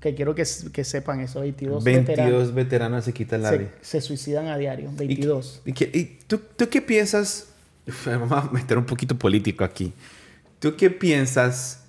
Que 0.00 0.14
quiero 0.14 0.34
que, 0.34 0.44
que 0.72 0.84
sepan 0.84 1.20
eso, 1.20 1.40
22, 1.40 1.82
22 1.82 2.54
veteranos, 2.54 3.04
se 3.04 3.12
quitan 3.12 3.42
la 3.42 3.50
vida. 3.52 3.70
Se 3.80 4.00
suicidan 4.00 4.46
a 4.46 4.56
diario, 4.56 4.90
22. 4.94 5.62
¿Y, 5.64 5.70
y, 5.70 6.18
tú, 6.26 6.40
tú, 6.54 6.68
qué 6.68 6.80
piensas? 6.82 7.48
Vamos 8.06 8.30
a 8.32 8.50
meter 8.52 8.78
un 8.78 8.84
poquito 8.84 9.18
político 9.18 9.64
aquí. 9.64 9.92
¿Tú 10.66 10.74
qué 10.74 10.90
piensas? 10.90 11.84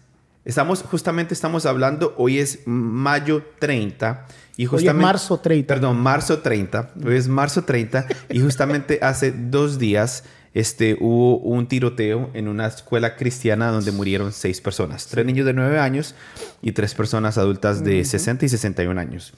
Estamos, 0.45 0.83
justamente 0.83 1.33
estamos 1.33 1.65
hablando, 1.65 2.13
hoy 2.15 2.37
es 2.37 2.59
mayo 2.67 3.43
30 3.57 4.27
y 4.55 4.67
justamente... 4.67 4.97
Hoy 4.97 4.99
es 4.99 5.03
marzo 5.03 5.39
30. 5.39 5.73
Perdón, 5.73 5.97
marzo 5.97 6.37
30. 6.37 6.91
Hoy 7.03 7.15
es 7.15 7.27
marzo 7.27 7.63
30 7.63 8.05
y 8.29 8.39
justamente 8.39 8.99
hace 9.01 9.31
dos 9.31 9.79
días 9.79 10.25
este, 10.53 10.95
hubo 10.99 11.39
un 11.39 11.67
tiroteo 11.67 12.29
en 12.35 12.47
una 12.47 12.67
escuela 12.67 13.15
cristiana 13.15 13.71
donde 13.71 13.91
murieron 13.91 14.31
seis 14.31 14.61
personas. 14.61 15.07
Tres 15.07 15.25
niños 15.25 15.47
de 15.47 15.53
nueve 15.53 15.79
años 15.79 16.13
y 16.61 16.73
tres 16.73 16.93
personas 16.93 17.39
adultas 17.39 17.83
de 17.83 18.05
60 18.05 18.45
y 18.45 18.49
61 18.49 19.01
años. 19.01 19.33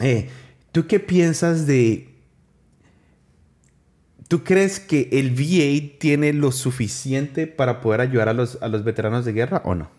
Eh, 0.00 0.30
¿Tú 0.72 0.86
qué 0.86 0.98
piensas 0.98 1.66
de 1.66 2.15
¿Tú 4.28 4.42
crees 4.42 4.80
que 4.80 5.08
el 5.12 5.30
VA 5.30 5.98
tiene 5.98 6.32
lo 6.32 6.50
suficiente 6.50 7.46
para 7.46 7.80
poder 7.80 8.00
ayudar 8.00 8.28
a 8.28 8.32
los, 8.32 8.58
a 8.60 8.68
los 8.68 8.82
veteranos 8.82 9.24
de 9.24 9.32
guerra 9.32 9.62
o 9.64 9.74
no? 9.74 9.90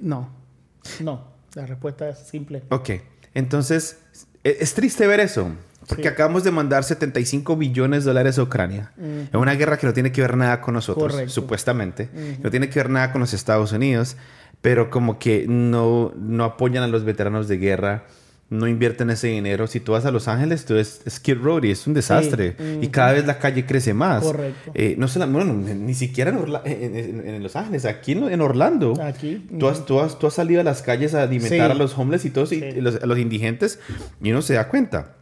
no, 0.00 0.30
no. 1.00 1.32
La 1.54 1.66
respuesta 1.66 2.08
es 2.08 2.18
simple. 2.18 2.62
Ok, 2.70 2.90
entonces 3.34 3.98
e, 4.42 4.56
es, 4.60 4.74
triste 4.74 5.06
ver 5.06 5.20
eso. 5.20 5.50
Porque 5.88 6.08
acabamos 6.08 6.44
de 6.44 6.52
mandar 6.52 6.84
75 6.84 7.56
billones 7.56 8.04
de 8.04 8.10
dólares 8.10 8.38
a 8.38 8.44
Ucrania. 8.44 8.92
En 8.96 9.36
una 9.36 9.54
guerra 9.54 9.76
que 9.76 9.86
no 9.86 9.92
tiene 9.92 10.12
que 10.12 10.20
ver 10.20 10.36
nada 10.36 10.60
con 10.60 10.74
nosotros, 10.74 11.32
supuestamente. 11.32 12.08
No 12.40 12.50
tiene 12.50 12.70
que 12.70 12.78
ver 12.78 12.88
nada 12.88 13.10
con 13.10 13.20
los 13.20 13.34
Estados 13.34 13.72
Unidos. 13.72 14.16
Pero 14.60 14.90
como 14.90 15.18
que 15.18 15.46
no, 15.48 16.12
no 16.16 16.44
apoyan 16.44 16.84
a 16.84 16.86
los 16.86 17.02
veteranos 17.02 17.48
de 17.48 17.58
guerra 17.58 18.04
no 18.52 18.68
invierten 18.68 19.08
ese 19.08 19.28
dinero. 19.28 19.66
Si 19.66 19.80
tú 19.80 19.92
vas 19.92 20.04
a 20.04 20.10
Los 20.10 20.28
Ángeles, 20.28 20.66
tú 20.66 20.76
es 20.76 21.00
Skid 21.08 21.38
Row 21.38 21.64
y 21.64 21.70
es 21.70 21.86
un 21.86 21.94
desastre. 21.94 22.54
Y 22.82 22.88
cada 22.88 23.12
vez 23.12 23.26
la 23.26 23.38
calle 23.38 23.64
crece 23.64 23.94
más. 23.94 24.22
Correcto. 24.22 24.72
Eh, 24.74 24.94
no 24.98 25.06
bueno, 25.28 25.54
ni 25.54 25.94
siquiera 25.94 26.30
en, 26.64 27.42
Los 27.42 27.56
Ángeles, 27.56 27.86
aquí 27.86 28.12
en, 28.12 28.40
Orlando. 28.42 29.00
Aquí. 29.02 29.46
Tú 29.58 29.68
has, 29.68 29.86
tú, 29.86 30.00
has, 30.00 30.18
tú 30.18 30.26
has, 30.26 30.34
salido 30.34 30.60
a 30.60 30.64
las 30.64 30.82
calles 30.82 31.14
a 31.14 31.22
alimentar 31.22 31.70
a 31.70 31.74
los 31.74 31.96
homeless 31.96 32.26
y 32.26 32.30
todos, 32.30 32.52
y 32.52 32.60
los, 32.80 32.96
a 32.96 33.06
los 33.06 33.18
indigentes, 33.18 33.80
y 34.22 34.30
uno 34.30 34.42
se 34.42 34.54
da 34.54 34.68
cuenta. 34.68 35.16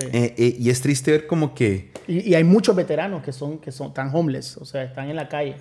Eh, 0.00 0.34
eh, 0.36 0.56
y 0.58 0.70
es 0.70 0.80
triste 0.80 1.12
ver 1.12 1.26
como 1.28 1.54
que... 1.54 1.92
Y, 2.08 2.34
hay 2.34 2.42
muchos 2.42 2.74
veteranos 2.74 3.22
que 3.22 3.32
son, 3.32 3.58
que 3.58 3.70
son 3.70 3.94
tan 3.94 4.12
homeless, 4.12 4.56
o 4.56 4.64
sea, 4.64 4.82
están 4.82 5.08
en 5.08 5.16
la 5.16 5.28
calle. 5.28 5.54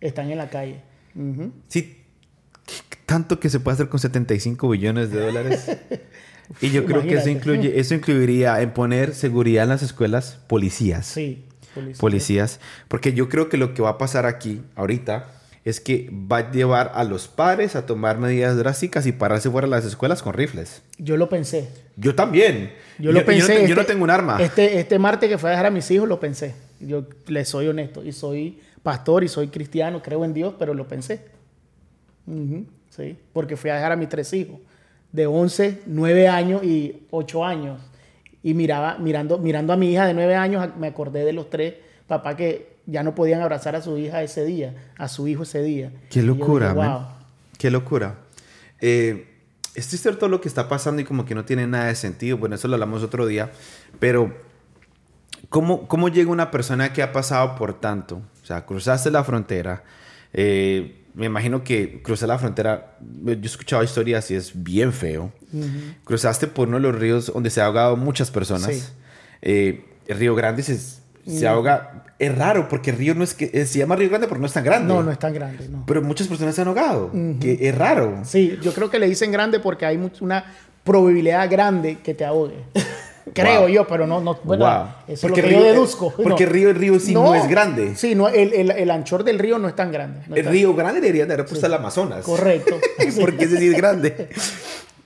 Están 0.00 0.30
en 0.30 0.38
la 0.38 0.48
calle. 0.48 0.80
Sí, 1.66 1.98
tanto 3.04 3.40
que 3.40 3.50
se 3.50 3.58
puede 3.58 3.74
hacer 3.74 3.88
con 3.88 3.98
75 3.98 4.68
billones 4.68 5.10
de 5.10 5.20
dólares. 5.20 5.66
Y 6.60 6.70
yo 6.70 6.84
creo 6.84 7.02
que 7.02 7.14
eso, 7.14 7.28
incluye, 7.28 7.78
eso 7.78 7.94
incluiría 7.94 8.60
en 8.60 8.72
poner 8.72 9.14
seguridad 9.14 9.64
en 9.64 9.70
las 9.70 9.82
escuelas, 9.82 10.38
policías. 10.46 11.06
Sí, 11.06 11.44
policías. 11.74 11.98
policías. 11.98 12.60
Porque 12.88 13.12
yo 13.12 13.28
creo 13.28 13.48
que 13.48 13.56
lo 13.56 13.74
que 13.74 13.82
va 13.82 13.90
a 13.90 13.98
pasar 13.98 14.26
aquí, 14.26 14.62
ahorita, 14.76 15.28
es 15.64 15.80
que 15.80 16.10
va 16.10 16.38
a 16.38 16.50
llevar 16.50 16.92
a 16.94 17.04
los 17.04 17.28
padres 17.28 17.76
a 17.76 17.86
tomar 17.86 18.18
medidas 18.18 18.56
drásticas 18.56 19.06
y 19.06 19.12
pararse 19.12 19.48
fuera 19.50 19.66
de 19.66 19.70
las 19.70 19.84
escuelas 19.84 20.22
con 20.22 20.34
rifles. 20.34 20.82
Yo 20.98 21.16
lo 21.16 21.28
pensé. 21.28 21.68
Yo 21.96 22.14
también. 22.14 22.72
Yo, 22.98 23.12
lo 23.12 23.24
pensé. 23.24 23.68
Yo 23.68 23.76
no, 23.76 23.84
tengo 23.84 24.02
un 24.02 24.10
arma. 24.10 24.42
Este, 24.42 24.80
este 24.80 24.98
martes 24.98 25.28
que 25.28 25.38
fue 25.38 25.50
a 25.50 25.52
dejar 25.52 25.66
a 25.66 25.70
mis 25.70 25.88
hijos, 25.90 26.08
lo 26.08 26.18
pensé. 26.18 26.54
Yo 26.80 27.06
le 27.26 27.44
soy 27.44 27.68
honesto. 27.68 28.04
Y 28.04 28.12
soy 28.12 28.58
pastor 28.82 29.22
y 29.22 29.28
soy 29.28 29.48
cristiano, 29.48 30.02
creo 30.02 30.24
en 30.24 30.34
Dios, 30.34 30.54
pero 30.58 30.74
lo 30.74 30.88
pensé. 30.88 31.20
sí, 32.90 33.16
porque 33.32 33.56
fui 33.56 33.70
a 33.70 33.76
dejar 33.76 33.92
a 33.92 33.96
mis 33.96 34.08
tres 34.08 34.32
hijos 34.32 34.58
de 35.12 35.26
11, 35.26 35.82
9 35.86 36.28
años 36.28 36.64
y 36.64 37.06
8 37.10 37.44
años. 37.44 37.80
Y 38.42 38.54
miraba, 38.54 38.98
mirando, 38.98 39.38
mirando 39.38 39.72
a 39.72 39.76
mi 39.76 39.92
hija 39.92 40.06
de 40.06 40.14
9 40.14 40.34
años, 40.34 40.68
me 40.78 40.88
acordé 40.88 41.24
de 41.24 41.32
los 41.32 41.48
tres 41.48 41.74
papás 42.06 42.34
que 42.34 42.72
ya 42.86 43.02
no 43.02 43.14
podían 43.14 43.40
abrazar 43.40 43.76
a 43.76 43.82
su 43.82 43.96
hija 43.98 44.22
ese 44.22 44.44
día, 44.44 44.74
a 44.96 45.08
su 45.08 45.28
hijo 45.28 45.44
ese 45.44 45.62
día. 45.62 45.92
Qué 46.10 46.22
locura, 46.22 46.72
wow. 46.72 47.06
Qué 47.58 47.70
locura. 47.70 48.18
Eh, 48.80 49.28
es 49.74 49.86
cierto 49.86 50.28
lo 50.28 50.40
que 50.40 50.48
está 50.48 50.68
pasando 50.68 51.00
y 51.00 51.04
como 51.04 51.24
que 51.24 51.34
no 51.34 51.44
tiene 51.44 51.66
nada 51.66 51.86
de 51.86 51.94
sentido. 51.94 52.36
Bueno, 52.36 52.56
eso 52.56 52.68
lo 52.68 52.74
hablamos 52.74 53.02
otro 53.02 53.26
día. 53.26 53.52
Pero, 54.00 54.34
¿cómo, 55.48 55.86
cómo 55.86 56.08
llega 56.08 56.30
una 56.30 56.50
persona 56.50 56.92
que 56.92 57.02
ha 57.02 57.12
pasado 57.12 57.54
por 57.54 57.80
tanto? 57.80 58.20
O 58.42 58.46
sea, 58.46 58.66
cruzaste 58.66 59.10
la 59.10 59.22
frontera, 59.22 59.84
eh, 60.32 61.01
me 61.14 61.26
imagino 61.26 61.62
que 61.62 62.02
cruzar 62.02 62.28
la 62.28 62.38
frontera, 62.38 62.96
yo 63.00 63.32
he 63.32 63.44
escuchado 63.44 63.82
historias 63.82 64.30
y 64.30 64.34
es 64.34 64.52
bien 64.62 64.92
feo. 64.92 65.32
Cruzaste 66.04 66.46
por 66.46 66.68
uno 66.68 66.78
de 66.78 66.82
los 66.84 66.94
ríos 66.94 67.32
donde 67.32 67.50
se 67.50 67.60
ha 67.60 67.66
ahogado 67.66 67.96
muchas 67.96 68.30
personas. 68.30 68.94
Eh, 69.42 69.84
el 70.06 70.18
Río 70.18 70.34
Grande 70.34 70.62
se, 70.62 70.78
se 70.78 71.46
ahoga. 71.46 72.04
Es 72.18 72.36
raro 72.36 72.68
porque 72.68 72.90
el 72.90 72.96
río 72.96 73.14
no 73.14 73.24
es 73.24 73.34
que 73.34 73.50
eh, 73.52 73.66
se 73.66 73.80
llama 73.80 73.96
Río 73.96 74.08
Grande 74.08 74.28
porque 74.28 74.40
no 74.40 74.46
es 74.46 74.52
tan 74.52 74.64
grande. 74.64 74.88
No, 74.88 75.02
no 75.02 75.10
es 75.10 75.18
tan 75.18 75.34
grande. 75.34 75.68
No. 75.68 75.84
Pero 75.86 76.02
muchas 76.02 76.28
personas 76.28 76.54
se 76.54 76.62
han 76.62 76.68
ahogado. 76.68 77.10
Que 77.40 77.58
es 77.60 77.76
raro. 77.76 78.20
Sí, 78.24 78.58
yo 78.62 78.72
creo 78.72 78.90
que 78.90 78.98
le 78.98 79.08
dicen 79.08 79.32
grande 79.32 79.60
porque 79.60 79.84
hay 79.84 79.98
una 80.20 80.44
probabilidad 80.84 81.50
grande 81.50 81.98
que 81.98 82.14
te 82.14 82.24
ahogue. 82.24 82.64
Creo 83.32 83.68
yo, 83.68 83.86
pero 83.86 84.06
no, 84.06 84.20
no 84.20 84.38
bueno, 84.42 84.88
eso 85.06 85.28
porque 85.28 85.40
es 85.40 85.46
lo 85.46 85.50
que 85.50 85.54
yo 85.54 85.62
deduzco. 85.62 86.12
Porque 86.12 86.44
el 86.44 86.50
río, 86.50 86.70
el 86.70 86.76
río 86.76 86.98
sí 86.98 87.14
no, 87.14 87.34
es 87.34 87.48
grande. 87.48 87.94
Sí, 87.94 88.14
no, 88.14 88.28
el, 88.28 88.52
el, 88.52 88.70
el, 88.70 88.90
anchor 88.90 89.22
del 89.22 89.38
río 89.38 89.58
no 89.58 89.68
es 89.68 89.76
tan 89.76 89.92
grande. 89.92 90.22
el 90.34 90.46
río 90.46 90.74
grande 90.74 91.00
debería 91.00 91.26
de 91.26 91.34
haber 91.34 91.46
puesto 91.46 91.66
el 91.66 91.74
Amazonas. 91.74 92.24
Correcto. 92.24 92.78
porque 93.20 93.44
ese 93.44 93.58
sí 93.58 93.68
es 93.68 93.76
grande. 93.76 94.28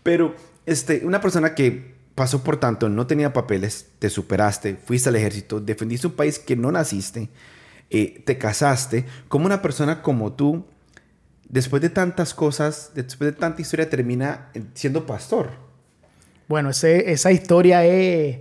Pero 0.03 0.35
este, 0.65 1.03
una 1.05 1.21
persona 1.21 1.55
que 1.55 1.97
pasó 2.17 2.43
por 2.43 2.57
tanto, 2.57 2.89
no 2.89 3.07
tenía 3.07 3.33
papeles, 3.33 3.89
te 3.99 4.09
superaste, 4.09 4.77
fuiste 4.77 5.11
al 5.11 5.17
ejército, 5.17 5.61
defendiste 5.61 6.07
un 6.07 6.15
país 6.15 6.39
que 6.39 6.57
no 6.57 6.73
naciste, 6.73 7.29
eh, 7.91 8.23
te 8.25 8.39
casaste, 8.39 9.05
como 9.29 9.45
una 9.45 9.61
persona 9.61 10.01
como 10.01 10.33
tú, 10.33 10.65
después 11.49 11.83
de 11.83 11.91
tantas 11.91 12.33
cosas, 12.33 12.93
después 12.95 13.33
de 13.33 13.39
tanta 13.39 13.61
historia, 13.61 13.91
termina 13.91 14.51
siendo 14.73 15.05
pastor. 15.07 15.66
Bueno, 16.49 16.71
ese, 16.71 17.11
esa 17.11 17.33
historia 17.33 17.85
es, 17.85 18.39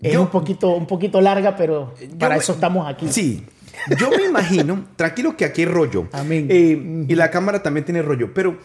es 0.00 0.16
un, 0.16 0.28
poquito, 0.28 0.70
un 0.70 0.86
poquito 0.86 1.20
larga, 1.20 1.56
pero 1.56 1.94
para 2.18 2.36
eso 2.36 2.52
estamos 2.52 2.88
aquí. 2.88 3.08
Sí. 3.10 3.44
Yo 3.98 4.10
me 4.10 4.24
imagino, 4.24 4.86
tranquilo 4.96 5.36
que 5.36 5.44
aquí 5.44 5.62
hay 5.62 5.66
rollo. 5.66 6.08
Amén. 6.12 6.46
Eh, 6.48 7.06
y 7.08 7.14
la 7.14 7.30
cámara 7.30 7.62
también 7.62 7.84
tiene 7.84 8.02
rollo, 8.02 8.32
pero 8.32 8.58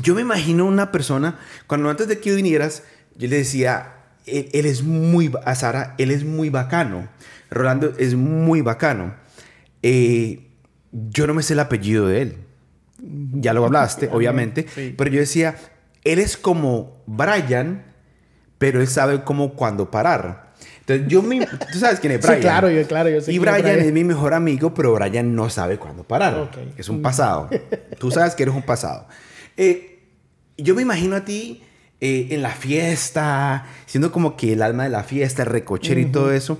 yo 0.00 0.14
me 0.14 0.22
imagino 0.22 0.66
una 0.66 0.92
persona, 0.92 1.38
cuando 1.66 1.90
antes 1.90 2.08
de 2.08 2.20
que 2.20 2.34
vinieras, 2.34 2.84
yo 3.16 3.28
le 3.28 3.36
decía, 3.36 3.94
él, 4.26 4.66
es 4.66 4.82
muy, 4.82 5.32
a 5.44 5.54
Sara, 5.54 5.94
él 5.98 6.10
es 6.10 6.24
muy 6.24 6.50
bacano. 6.50 7.08
Rolando 7.50 7.92
es 7.98 8.14
muy 8.14 8.60
bacano. 8.60 9.14
Eh, 9.82 10.46
yo 10.92 11.26
no 11.26 11.34
me 11.34 11.42
sé 11.42 11.54
el 11.54 11.60
apellido 11.60 12.06
de 12.06 12.22
él. 12.22 12.36
Ya 13.32 13.52
lo 13.52 13.64
hablaste, 13.64 14.08
obviamente. 14.12 14.66
Pero 14.96 15.10
yo 15.10 15.20
decía, 15.20 15.56
él 16.04 16.18
es 16.18 16.36
como 16.36 17.02
Brian, 17.06 17.84
pero 18.58 18.80
él 18.80 18.88
sabe 18.88 19.22
cómo 19.24 19.54
cuándo 19.54 19.90
parar. 19.90 20.50
Entonces, 20.80 21.06
yo 21.08 21.22
me, 21.22 21.46
tú 21.46 21.78
sabes 21.78 22.00
quién 22.00 22.12
es 22.12 22.20
Brian. 22.20 22.36
Sí, 22.36 22.40
claro, 22.42 22.70
yo, 22.70 22.86
claro, 22.86 23.08
yo 23.08 23.20
sé 23.20 23.32
Y 23.32 23.38
Brian, 23.38 23.66
es 23.66 23.92
mi 23.92 24.04
mejor 24.04 24.34
amigo, 24.34 24.74
pero 24.74 24.94
Brian 24.94 25.34
no 25.34 25.48
sabe 25.50 25.78
cuándo 25.78 26.04
parar. 26.04 26.50
Es 26.76 26.88
un 26.88 27.02
pasado. 27.02 27.48
tú 27.98 28.10
sabes 28.10 28.34
que 28.34 28.42
eres 28.42 28.54
un 28.54 28.62
pasado. 28.62 29.06
Eh, 29.56 30.00
yo 30.56 30.74
me 30.74 30.82
imagino 30.82 31.16
a 31.16 31.24
ti 31.24 31.62
eh, 32.00 32.28
en 32.30 32.42
la 32.42 32.50
fiesta, 32.50 33.66
siendo 33.86 34.10
como 34.10 34.36
que 34.36 34.54
el 34.54 34.62
alma 34.62 34.84
de 34.84 34.90
la 34.90 35.02
fiesta, 35.02 35.42
el 35.42 35.48
recochero 35.48 36.00
y 36.00 36.06
todo 36.06 36.32
eso, 36.32 36.58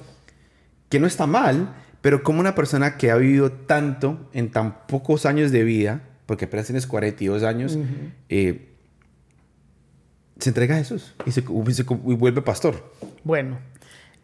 que 0.89 1.01
no 1.01 1.07
está 1.07 1.27
mal, 1.27 1.75
pero 2.01 2.23
como 2.23 2.41
una 2.41 2.55
persona 2.55 2.97
que 2.97 3.11
ha 3.11 3.17
vivido 3.17 3.51
tanto 3.51 4.29
en 4.33 4.51
tan 4.51 4.87
pocos 4.87 5.27
años 5.27 5.51
de 5.51 5.65
vida, 5.65 6.03
porque 6.27 6.45
apenas 6.45 6.67
tienes 6.67 6.87
42 6.87 7.43
años, 7.43 7.79
eh, 8.29 8.70
se 10.41 10.51
entrega 10.51 10.75
a 10.75 10.79
Jesús 10.79 11.15
y 11.27 11.31
se, 11.33 11.41
y 11.41 12.15
vuelve 12.15 12.43
pastor. 12.43 12.93
Bueno, 13.23 13.59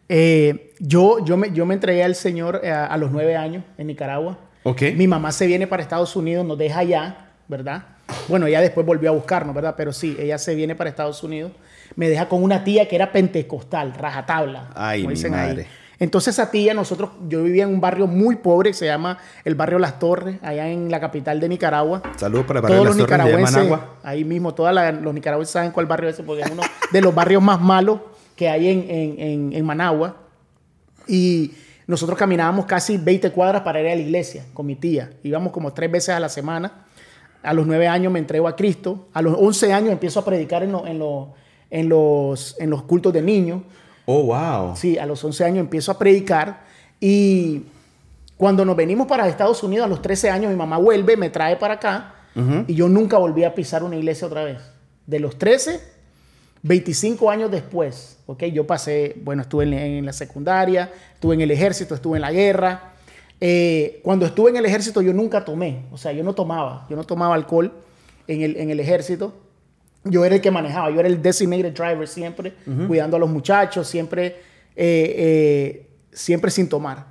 eh, 0.09 0.73
yo, 0.79 1.23
yo, 1.23 1.37
me, 1.37 1.51
yo 1.51 1.65
me 1.65 1.73
entregué 1.73 2.03
al 2.03 2.15
Señor 2.15 2.65
a, 2.65 2.85
a 2.85 2.97
los 2.97 3.11
nueve 3.11 3.35
años 3.35 3.63
en 3.77 3.87
Nicaragua. 3.87 4.39
Ok. 4.63 4.81
Mi 4.95 5.07
mamá 5.07 5.31
se 5.31 5.47
viene 5.47 5.67
para 5.67 5.81
Estados 5.81 6.15
Unidos, 6.15 6.45
nos 6.45 6.57
deja 6.57 6.79
allá, 6.79 7.29
¿verdad? 7.47 7.83
Bueno, 8.27 8.47
ella 8.47 8.61
después 8.61 8.85
volvió 8.85 9.09
a 9.09 9.13
buscarnos, 9.13 9.53
¿verdad? 9.53 9.75
Pero 9.77 9.93
sí, 9.93 10.15
ella 10.19 10.37
se 10.37 10.55
viene 10.55 10.75
para 10.75 10.89
Estados 10.89 11.23
Unidos. 11.23 11.51
Me 11.95 12.09
deja 12.09 12.27
con 12.27 12.43
una 12.43 12.63
tía 12.63 12.87
que 12.87 12.95
era 12.95 13.11
pentecostal, 13.11 13.93
rajatabla. 13.93 14.69
Ay, 14.75 15.01
como 15.01 15.09
mi 15.09 15.15
dicen 15.15 15.33
ahí. 15.33 15.65
Entonces 15.99 16.35
esa 16.35 16.51
tía, 16.51 16.73
nosotros, 16.75 17.09
yo 17.27 17.43
vivía 17.43 17.63
en 17.63 17.69
un 17.69 17.81
barrio 17.81 18.05
muy 18.05 18.35
pobre, 18.35 18.73
se 18.73 18.85
llama 18.85 19.17
el 19.43 19.55
barrio 19.55 19.79
Las 19.79 19.97
Torres, 19.97 20.37
allá 20.43 20.69
en 20.69 20.91
la 20.91 20.99
capital 20.99 21.39
de 21.39 21.49
Nicaragua. 21.49 22.03
Saludos 22.17 22.45
para 22.45 22.59
el 22.59 22.63
barrio 22.63 22.77
Todos 22.77 22.87
los 22.97 23.07
Torres 23.07 23.25
nicaragüenses, 23.25 23.61
ahí 24.03 24.23
mismo, 24.23 24.53
todos 24.53 24.73
los 25.01 25.13
nicaragüenses 25.13 25.53
saben 25.53 25.71
cuál 25.71 25.87
barrio 25.87 26.09
es 26.09 26.13
ese, 26.15 26.23
porque 26.23 26.43
es 26.43 26.51
uno 26.51 26.61
de 26.91 27.01
los 27.01 27.15
barrios 27.15 27.41
más 27.41 27.59
malos 27.59 27.99
que 28.35 28.47
hay 28.47 28.67
en, 28.69 28.85
en, 28.89 29.19
en- 29.19 29.53
en 29.53 29.65
Managua. 29.65 30.17
Y 31.07 31.53
nosotros 31.87 32.17
caminábamos 32.17 32.65
casi 32.65 32.97
20 32.97 33.31
cuadras 33.31 33.61
para 33.63 33.79
ir 33.81 33.87
a 33.87 33.95
la 33.95 34.01
iglesia 34.01 34.45
con 34.53 34.65
mi 34.65 34.75
tía. 34.75 35.11
Íbamos 35.23 35.51
como 35.51 35.73
tres 35.73 35.89
veces 35.91 36.09
a 36.09 36.19
la 36.19 36.29
semana. 36.29 36.85
A 37.43 37.53
los 37.53 37.65
nueve 37.65 37.87
años 37.87 38.11
me 38.11 38.19
entrego 38.19 38.47
a 38.47 38.55
Cristo. 38.55 39.07
A 39.13 39.21
los 39.21 39.35
11 39.37 39.73
años 39.73 39.91
empiezo 39.91 40.19
a 40.19 40.25
predicar 40.25 40.63
en, 40.63 40.71
lo- 40.73 40.85
en, 40.85 40.99
lo- 40.99 41.33
en 41.69 41.89
los, 41.89 42.55
en 42.59 42.69
los 42.69 42.83
cultos 42.83 43.13
de 43.13 43.21
niños. 43.21 43.61
Oh, 44.09 44.23
wow. 44.23 44.73
Sí, 44.77 44.97
a 44.97 45.05
los 45.05 45.21
11 45.21 45.43
años 45.43 45.59
empiezo 45.59 45.91
a 45.91 45.99
predicar 45.99 46.61
y 47.01 47.63
cuando 48.37 48.63
nos 48.63 48.77
venimos 48.77 49.05
para 49.05 49.27
Estados 49.27 49.61
Unidos 49.63 49.85
a 49.85 49.89
los 49.89 50.01
13 50.01 50.29
años, 50.29 50.49
mi 50.49 50.55
mamá 50.55 50.77
vuelve, 50.77 51.17
me 51.17 51.29
trae 51.29 51.57
para 51.57 51.73
acá 51.73 52.13
y 52.67 52.73
yo 52.73 52.87
nunca 52.87 53.17
volví 53.17 53.43
a 53.43 53.53
pisar 53.53 53.83
una 53.83 53.97
iglesia 53.97 54.27
otra 54.27 54.45
vez. 54.45 54.59
De 55.07 55.19
los 55.19 55.37
13, 55.37 55.81
25 56.61 57.29
años 57.29 57.51
después, 57.51 58.19
¿ok? 58.27 58.45
Yo 58.45 58.65
pasé, 58.65 59.15
bueno, 59.23 59.41
estuve 59.41 59.65
en, 59.65 59.73
en 59.73 60.05
la 60.05 60.13
secundaria, 60.13 60.89
estuve 61.13 61.35
en 61.35 61.41
el 61.41 61.51
ejército, 61.51 61.93
estuve 61.93 62.17
en 62.17 62.21
la 62.21 62.31
guerra. 62.31 62.93
Eh, 63.41 63.99
cuando 64.03 64.25
estuve 64.25 64.51
en 64.51 64.57
el 64.57 64.65
ejército 64.65 65.01
yo 65.01 65.11
nunca 65.13 65.43
tomé, 65.43 65.83
o 65.91 65.97
sea, 65.97 66.13
yo 66.13 66.23
no 66.23 66.33
tomaba, 66.33 66.87
yo 66.89 66.95
no 66.95 67.03
tomaba 67.03 67.35
alcohol 67.35 67.73
en 68.27 68.41
el, 68.41 68.55
en 68.55 68.69
el 68.69 68.79
ejército. 68.79 69.33
Yo 70.09 70.25
era 70.25 70.35
el 70.35 70.41
que 70.41 70.51
manejaba, 70.51 70.89
yo 70.91 70.99
era 70.99 71.07
el 71.07 71.21
designated 71.21 71.73
driver 71.73 72.07
siempre, 72.07 72.53
cuidando 72.87 73.17
a 73.17 73.19
los 73.19 73.29
muchachos, 73.29 73.87
siempre, 73.87 74.25
eh, 74.75 75.15
eh, 75.17 75.87
siempre 76.11 76.51
sin 76.51 76.69
tomar. 76.69 77.05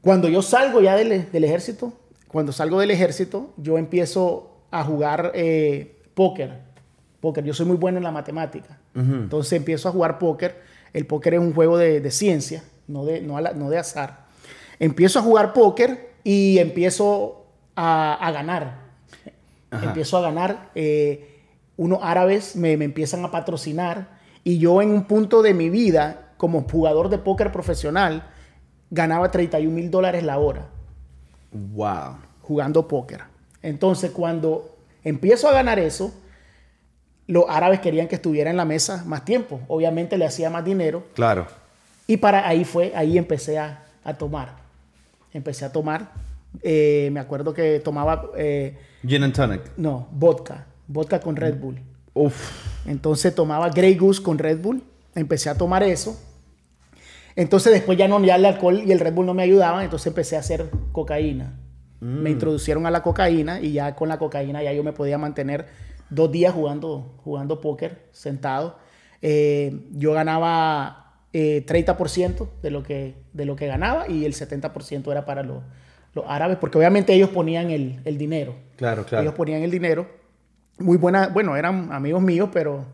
Cuando 0.00 0.28
yo 0.28 0.42
salgo 0.42 0.80
ya 0.80 0.96
del, 0.96 1.30
del 1.30 1.44
ejército, 1.44 1.92
cuando 2.28 2.52
salgo 2.52 2.78
del 2.80 2.90
ejército, 2.90 3.52
yo 3.56 3.78
empiezo 3.78 4.50
a 4.70 4.84
jugar 4.84 5.32
eh, 5.34 5.96
póker. 6.14 6.60
Póker, 7.20 7.44
yo 7.44 7.54
soy 7.54 7.66
muy 7.66 7.76
bueno 7.76 7.98
en 7.98 8.04
la 8.04 8.12
matemática. 8.12 8.78
Entonces 8.94 9.52
empiezo 9.54 9.88
a 9.88 9.92
jugar 9.92 10.18
póker. 10.18 10.60
El 10.92 11.06
póker 11.06 11.34
es 11.34 11.40
un 11.40 11.52
juego 11.54 11.76
de, 11.76 12.00
de 12.00 12.10
ciencia, 12.10 12.62
no 12.88 13.04
de, 13.04 13.20
no, 13.20 13.38
la- 13.40 13.52
no 13.52 13.68
de 13.68 13.78
azar. 13.78 14.26
Empiezo 14.78 15.18
a 15.18 15.22
jugar 15.22 15.52
póker 15.52 16.10
y 16.24 16.58
empiezo 16.58 17.46
a, 17.74 18.14
a 18.14 18.30
ganar. 18.32 18.80
Ajá. 19.70 19.86
Empiezo 19.86 20.16
a 20.18 20.20
ganar. 20.22 20.70
eh, 20.74 21.35
unos 21.76 21.98
árabes 22.02 22.56
me, 22.56 22.76
me 22.76 22.84
empiezan 22.86 23.24
a 23.24 23.30
patrocinar 23.30 24.08
y 24.44 24.58
yo 24.58 24.80
en 24.82 24.90
un 24.90 25.04
punto 25.04 25.42
de 25.42 25.54
mi 25.54 25.70
vida, 25.70 26.32
como 26.36 26.62
jugador 26.62 27.08
de 27.08 27.18
póker 27.18 27.52
profesional, 27.52 28.28
ganaba 28.90 29.30
31 29.30 29.74
mil 29.74 29.90
dólares 29.90 30.22
la 30.22 30.38
hora 30.38 30.68
Wow. 31.52 32.16
jugando 32.42 32.86
póker. 32.86 33.22
Entonces, 33.62 34.10
cuando 34.10 34.76
empiezo 35.02 35.48
a 35.48 35.52
ganar 35.52 35.78
eso, 35.78 36.12
los 37.26 37.44
árabes 37.48 37.80
querían 37.80 38.06
que 38.08 38.14
estuviera 38.16 38.50
en 38.50 38.56
la 38.56 38.64
mesa 38.64 39.02
más 39.06 39.24
tiempo. 39.24 39.60
Obviamente 39.68 40.16
le 40.18 40.26
hacía 40.26 40.50
más 40.50 40.64
dinero. 40.64 41.04
Claro. 41.14 41.46
Y 42.06 42.18
para 42.18 42.46
ahí 42.46 42.64
fue, 42.64 42.92
ahí 42.94 43.18
empecé 43.18 43.58
a, 43.58 43.84
a 44.04 44.14
tomar. 44.14 44.54
Empecé 45.32 45.64
a 45.64 45.72
tomar. 45.72 46.12
eh, 46.62 47.08
me 47.12 47.18
acuerdo 47.20 47.52
que 47.52 47.80
tomaba, 47.80 48.30
eh, 48.36 48.78
Gin 49.06 49.24
and 49.24 49.34
tonic. 49.34 49.62
no, 49.76 50.06
vodka. 50.12 50.66
Vodka 50.88 51.20
con 51.20 51.36
Red 51.36 51.58
Bull. 51.58 51.80
Uf. 52.14 52.86
Entonces 52.86 53.34
tomaba 53.34 53.68
Grey 53.70 53.96
Goose 53.96 54.22
con 54.22 54.38
Red 54.38 54.58
Bull. 54.58 54.82
Empecé 55.14 55.50
a 55.50 55.54
tomar 55.54 55.82
eso. 55.82 56.20
Entonces 57.34 57.72
después 57.72 57.98
ya 57.98 58.08
no, 58.08 58.22
ya 58.24 58.36
el 58.36 58.44
alcohol 58.44 58.82
y 58.84 58.92
el 58.92 59.00
Red 59.00 59.12
Bull 59.12 59.26
no 59.26 59.34
me 59.34 59.42
ayudaban. 59.42 59.84
Entonces 59.84 60.06
empecé 60.06 60.36
a 60.36 60.40
hacer 60.40 60.70
cocaína. 60.92 61.58
Me 62.00 62.30
introducieron 62.30 62.86
a 62.86 62.90
la 62.90 63.02
cocaína 63.02 63.60
y 63.60 63.72
ya 63.72 63.96
con 63.96 64.08
la 64.08 64.18
cocaína 64.18 64.62
ya 64.62 64.72
yo 64.72 64.84
me 64.84 64.92
podía 64.92 65.18
mantener 65.18 65.66
dos 66.10 66.30
días 66.30 66.52
jugando, 66.52 67.14
jugando 67.24 67.60
póker 67.60 68.08
sentado. 68.12 68.78
Eh, 69.22 69.88
yo 69.92 70.12
ganaba 70.12 71.20
eh, 71.32 71.64
30% 71.66 72.48
de 72.62 72.70
lo, 72.70 72.82
que, 72.82 73.14
de 73.32 73.44
lo 73.44 73.56
que 73.56 73.66
ganaba 73.66 74.08
y 74.08 74.24
el 74.24 74.34
70% 74.34 75.10
era 75.10 75.24
para 75.24 75.42
los, 75.42 75.62
los 76.14 76.24
árabes, 76.28 76.58
porque 76.58 76.78
obviamente 76.78 77.12
ellos 77.14 77.30
ponían 77.30 77.70
el, 77.70 78.00
el 78.04 78.18
dinero. 78.18 78.54
Claro, 78.76 79.04
claro. 79.04 79.22
Ellos 79.22 79.34
ponían 79.34 79.62
el 79.62 79.70
dinero. 79.70 80.06
Muy 80.78 80.96
buena, 80.98 81.28
bueno, 81.28 81.56
eran 81.56 81.90
amigos 81.92 82.22
míos, 82.22 82.50
pero 82.52 82.84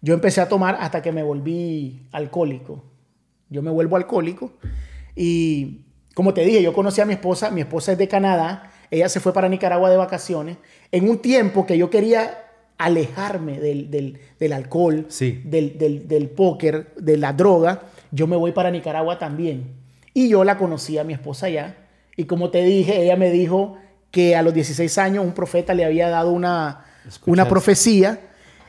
yo 0.00 0.14
empecé 0.14 0.40
a 0.40 0.48
tomar 0.48 0.76
hasta 0.80 1.00
que 1.02 1.12
me 1.12 1.22
volví 1.22 2.06
alcohólico. 2.12 2.82
Yo 3.48 3.62
me 3.62 3.70
vuelvo 3.70 3.96
alcohólico 3.96 4.52
y 5.16 5.82
como 6.14 6.34
te 6.34 6.44
dije, 6.44 6.62
yo 6.62 6.72
conocí 6.72 7.00
a 7.00 7.04
mi 7.06 7.12
esposa, 7.14 7.50
mi 7.50 7.60
esposa 7.60 7.92
es 7.92 7.98
de 7.98 8.08
Canadá, 8.08 8.70
ella 8.90 9.08
se 9.08 9.20
fue 9.20 9.32
para 9.32 9.48
Nicaragua 9.48 9.90
de 9.90 9.96
vacaciones, 9.96 10.56
en 10.92 11.08
un 11.08 11.18
tiempo 11.18 11.66
que 11.66 11.78
yo 11.78 11.88
quería 11.90 12.44
alejarme 12.78 13.60
del, 13.60 13.90
del- 13.90 14.18
del 14.38 14.52
alcohol, 14.52 15.06
Sí. 15.08 15.40
del, 15.44 15.78
del, 15.78 16.08
del 16.08 16.28
póker, 16.30 16.94
de 16.96 17.16
la 17.16 17.32
droga, 17.32 17.82
yo 18.10 18.26
me 18.26 18.36
voy 18.36 18.52
para 18.52 18.70
Nicaragua 18.70 19.18
también. 19.18 19.74
Y 20.14 20.28
yo 20.28 20.42
la 20.44 20.58
conocí 20.58 20.98
a 20.98 21.04
mi 21.04 21.12
esposa 21.12 21.46
allá. 21.46 21.76
Y 22.16 22.24
como 22.24 22.50
te 22.50 22.64
dije, 22.64 23.02
ella 23.02 23.16
me 23.16 23.30
dijo 23.30 23.76
que 24.10 24.34
a 24.34 24.42
los 24.42 24.52
16 24.54 24.98
años 24.98 25.24
un 25.24 25.32
profeta 25.32 25.74
le 25.74 25.84
había 25.84 26.08
dado 26.08 26.32
una, 26.32 26.84
Una 27.26 27.44
profecía. 27.48 28.20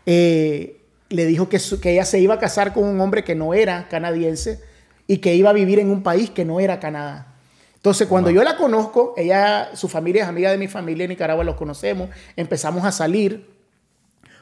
eh, 0.05 0.77
le 1.09 1.25
dijo 1.25 1.49
que, 1.49 1.59
su- 1.59 1.79
que 1.81 1.91
ella 1.91 2.05
se 2.05 2.19
iba 2.19 2.35
a 2.35 2.39
casar 2.39 2.73
con 2.73 2.85
un 2.85 2.99
hombre 3.01 3.23
que 3.23 3.35
no 3.35 3.53
era 3.53 3.87
canadiense 3.89 4.61
y 5.07 5.17
que 5.17 5.35
iba 5.35 5.49
a 5.49 5.53
vivir 5.53 5.77
en 5.79 5.89
un 5.89 6.03
país 6.03 6.29
que 6.29 6.45
no 6.45 6.59
era 6.61 6.79
Canadá. 6.79 7.35
Entonces, 7.75 8.07
cuando 8.07 8.29
yo 8.29 8.43
la 8.43 8.55
conozco, 8.57 9.13
ella, 9.17 9.71
su 9.75 9.87
familia 9.89 10.23
es 10.23 10.29
amiga 10.29 10.49
de 10.51 10.57
mi 10.57 10.67
familia 10.69 11.03
en 11.03 11.09
Nicaragua, 11.09 11.43
los 11.43 11.55
conocemos, 11.55 12.09
empezamos 12.37 12.85
a 12.85 12.91
salir. 12.91 13.45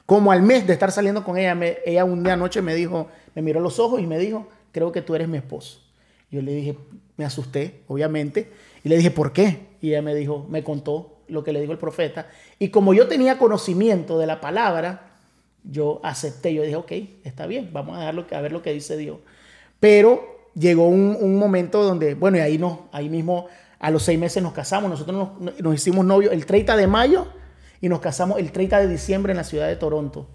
Como 0.06 0.32
al 0.32 0.42
mes 0.42 0.66
de 0.68 0.74
estar 0.74 0.92
saliendo 0.92 1.24
con 1.24 1.38
ella, 1.38 1.56
me- 1.56 1.78
ella 1.86 2.04
un 2.06 2.24
día 2.24 2.34
anoche 2.34 2.62
me 2.62 2.76
dijo, 2.76 3.08
me 3.36 3.42
miró 3.42 3.60
los 3.60 3.80
ojos 3.80 4.00
y 4.02 4.08
me 4.08 4.18
dijo, 4.20 4.48
creo 4.72 4.92
que 4.92 5.02
tú 5.02 5.16
eres 5.16 5.28
mi 5.28 5.38
esposo. 5.38 5.80
Yo 6.32 6.42
le 6.42 6.54
dije, 6.54 6.78
me 7.18 7.26
asusté, 7.26 7.82
obviamente, 7.88 8.52
y 8.84 8.90
le 8.90 8.98
dije, 8.98 9.12
¿por 9.12 9.34
qué? 9.34 9.68
Y 9.82 9.90
ella 9.90 10.02
me 10.02 10.14
dijo, 10.16 10.46
me 10.50 10.64
contó 10.64 11.16
lo 11.30 11.44
que 11.44 11.54
le 11.54 11.62
dijo 11.62 11.72
el 11.72 11.78
profeta. 11.78 12.28
Y 12.58 12.70
como 12.70 12.94
yo 12.94 13.08
tenía 13.08 13.38
conocimiento 13.38 14.18
de 14.18 14.28
la 14.28 14.42
palabra, 14.42 15.12
yo 15.64 16.00
acepté, 16.04 16.54
yo 16.54 16.64
dije, 16.64 16.76
ok, 16.76 16.92
está 17.24 17.46
bien, 17.48 17.70
vamos 17.72 17.96
a, 17.96 18.00
dejarlo, 18.00 18.26
a 18.32 18.42
ver 18.42 18.52
lo 18.52 18.62
que 18.62 18.74
dice 18.74 18.98
Dios. 18.98 19.18
Pero 19.80 20.50
llegó 20.56 20.88
un, 20.88 21.18
un 21.20 21.38
momento 21.38 21.84
donde, 21.84 22.16
bueno, 22.16 22.38
y 22.38 22.42
ahí, 22.42 22.58
no, 22.58 22.88
ahí 22.92 23.10
mismo 23.10 23.48
a 23.80 23.92
los 23.92 24.04
seis 24.04 24.20
meses 24.20 24.44
nos 24.44 24.54
casamos, 24.54 24.90
nosotros 24.90 25.30
nos, 25.40 25.60
nos 25.60 25.76
hicimos 25.76 26.06
novios 26.06 26.34
el 26.34 26.46
30 26.46 26.76
de 26.76 26.88
mayo 26.88 27.28
y 27.82 27.90
nos 27.90 28.00
casamos 28.00 28.40
el 28.40 28.52
30 28.52 28.80
de 28.82 28.88
diciembre 28.88 29.32
en 29.32 29.38
la 29.38 29.44
ciudad 29.44 29.68
de 29.68 29.76
Toronto. 29.76 30.28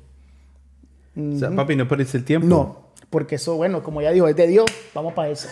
O 1.16 1.38
sea, 1.38 1.50
papi, 1.50 1.76
no 1.76 1.86
perdiste 1.86 2.18
el 2.18 2.24
tiempo. 2.24 2.46
No, 2.46 2.88
porque 3.10 3.36
eso, 3.36 3.54
bueno, 3.56 3.82
como 3.82 4.02
ya 4.02 4.10
dijo, 4.10 4.26
es 4.26 4.34
de 4.34 4.46
Dios, 4.46 4.66
vamos 4.94 5.12
para 5.12 5.28
eso. 5.28 5.48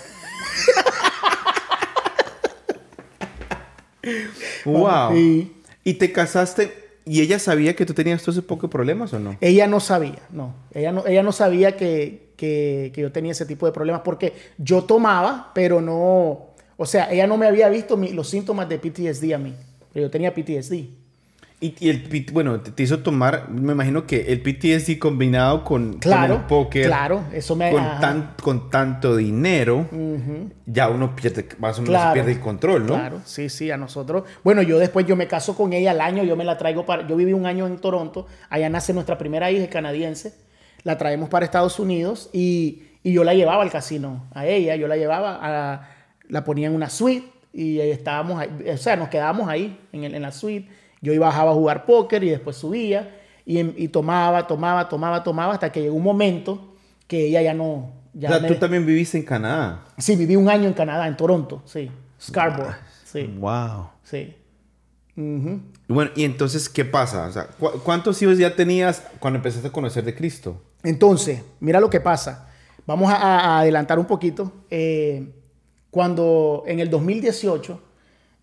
Wow. 4.64 5.12
Sí. 5.12 5.52
¿Y 5.84 5.94
te 5.94 6.12
casaste 6.12 6.72
y 7.04 7.20
ella 7.20 7.38
sabía 7.38 7.74
que 7.74 7.84
tú 7.86 7.94
tenías 7.94 8.22
todo 8.22 8.30
ese 8.32 8.42
poco 8.42 8.66
de 8.68 8.70
problemas 8.72 9.12
o 9.12 9.18
no? 9.18 9.36
Ella 9.40 9.66
no 9.66 9.80
sabía, 9.80 10.20
no. 10.30 10.54
Ella 10.72 10.92
no, 10.92 11.04
ella 11.06 11.22
no 11.22 11.32
sabía 11.32 11.76
que, 11.76 12.28
que- 12.36 12.92
que 12.94 13.00
yo 13.00 13.10
tenía 13.12 13.32
ese 13.32 13.46
tipo 13.46 13.66
de 13.66 13.72
problemas 13.72 14.02
porque 14.04 14.32
yo 14.58 14.84
tomaba, 14.84 15.50
pero 15.54 15.80
no. 15.80 16.46
O 16.76 16.86
sea, 16.86 17.12
ella 17.12 17.26
no 17.26 17.36
me 17.36 17.46
había 17.46 17.68
visto 17.68 17.96
mi- 17.96 18.12
los 18.12 18.28
síntomas 18.28 18.68
de 18.68 18.78
PTSD 18.78 19.34
a 19.34 19.38
mí. 19.38 19.54
Pero 19.92 20.06
yo 20.06 20.10
tenía 20.10 20.32
PTSD. 20.34 20.86
Y, 21.62 21.76
y 21.78 21.90
el 21.90 22.26
bueno, 22.32 22.60
te, 22.60 22.82
hizo 22.82 22.98
tomar, 22.98 23.48
me 23.48 23.72
imagino 23.72 24.04
que 24.04 24.32
el 24.32 24.42
PTSD 24.42 24.98
combinado 24.98 25.62
con, 25.62 25.94
Claro, 26.00 26.34
con 26.34 26.40
el 26.42 26.46
póker, 26.48 26.86
claro, 26.86 27.22
eso 27.32 27.54
me- 27.54 27.70
con, 27.70 27.82
tan- 28.00 28.34
con 28.42 28.68
tanto 28.68 29.14
dinero, 29.16 29.88
ya 30.66 30.88
uno 30.88 31.14
pierde, 31.14 31.46
más 31.60 31.78
o 31.78 31.82
menos 31.82 31.94
Claro. 32.00 32.14
pierde 32.14 32.32
el 32.32 32.40
control, 32.40 32.84
¿no? 32.86 32.94
Claro, 32.94 33.20
sí, 33.24 33.48
sí, 33.48 33.70
a 33.70 33.76
nosotros. 33.76 34.24
Bueno, 34.42 34.62
yo 34.62 34.78
después 34.80 35.06
yo 35.06 35.14
me 35.14 35.28
caso 35.28 35.54
con 35.56 35.72
ella 35.72 35.92
al 35.92 36.00
año, 36.00 36.24
yo 36.24 36.34
me 36.34 36.44
la 36.44 36.58
traigo 36.58 36.84
para. 36.84 37.06
Yo 37.06 37.14
viví 37.14 37.32
un 37.32 37.46
año 37.46 37.66
en 37.68 37.78
Toronto, 37.78 38.26
allá 38.50 38.68
nace 38.68 38.92
nuestra 38.92 39.16
primera 39.16 39.50
hija 39.52 39.68
canadiense. 39.68 40.34
la 40.82 40.98
traemos 40.98 41.28
para 41.28 41.44
Estados 41.44 41.78
Unidos 41.78 42.28
y, 42.32 42.82
y 43.04 43.12
yo 43.12 43.22
la 43.22 43.34
llevaba 43.34 43.62
al 43.62 43.70
casino, 43.70 44.24
a 44.34 44.46
ella, 44.46 44.74
yo 44.74 44.88
la 44.88 44.96
llevaba, 44.96 45.38
a, 45.40 45.88
la 46.28 46.42
ponía 46.42 46.66
en 46.66 46.74
una 46.74 46.90
suite 46.90 47.28
y 47.52 47.78
estábamos, 47.78 48.40
ahí, 48.40 48.48
o 48.68 48.76
sea, 48.76 48.96
nos 48.96 49.08
quedábamos 49.08 49.48
ahí 49.48 49.78
en, 49.92 50.02
el- 50.02 50.14
en 50.16 50.22
la 50.22 50.32
suite. 50.32 50.68
Yo 51.02 51.12
iba 51.12 51.26
bajaba 51.26 51.50
a 51.50 51.54
jugar 51.54 51.84
póker 51.84 52.24
y 52.24 52.30
después 52.30 52.56
subía 52.56 53.20
y, 53.44 53.58
em- 53.58 53.74
y 53.76 53.88
tomaba, 53.88 54.46
tomaba, 54.46 54.88
tomaba, 54.88 55.22
tomaba 55.22 55.52
hasta 55.52 55.70
que 55.70 55.82
llegó 55.82 55.96
un 55.96 56.02
momento 56.04 56.74
que 57.06 57.26
ella 57.26 57.42
ya 57.42 57.52
no... 57.54 57.90
Ya 58.14 58.28
o 58.28 58.32
sea, 58.32 58.40
me- 58.40 58.48
tú 58.48 58.54
también 58.54 58.86
viviste 58.86 59.18
en 59.18 59.24
Canadá. 59.24 59.84
Sí, 59.98 60.16
viví 60.16 60.36
un 60.36 60.48
año 60.48 60.66
en 60.68 60.74
Canadá, 60.74 61.06
en 61.08 61.16
Toronto, 61.16 61.62
sí. 61.66 61.90
Scarborough, 62.20 62.74
sí, 63.04 63.24
Wow. 63.38 63.88
sí. 64.04 64.36
Ujú. 65.16 65.60
Y 65.88 65.92
Bueno, 65.92 66.10
y 66.14 66.24
entonces, 66.24 66.68
¿qué 66.70 66.84
pasa? 66.84 67.26
O 67.26 67.32
sea, 67.32 67.46
¿cu- 67.48 67.80
¿cuántos 67.84 68.22
hijos 68.22 68.38
ya 68.38 68.54
tenías 68.56 69.02
cuando 69.18 69.36
empezaste 69.38 69.68
a 69.68 69.72
conocer 69.72 70.04
de 70.04 70.14
Cristo? 70.14 70.62
Entonces, 70.84 71.42
mira 71.60 71.80
lo 71.80 71.90
que 71.90 72.00
pasa. 72.00 72.48
Vamos 72.86 73.10
a, 73.12 73.16
a 73.16 73.58
adelantar 73.60 73.98
un 73.98 74.06
poquito. 74.06 74.52
Eh, 74.70 75.32
cuando 75.90 76.64
en 76.66 76.80
el 76.80 76.88
2018 76.90 77.80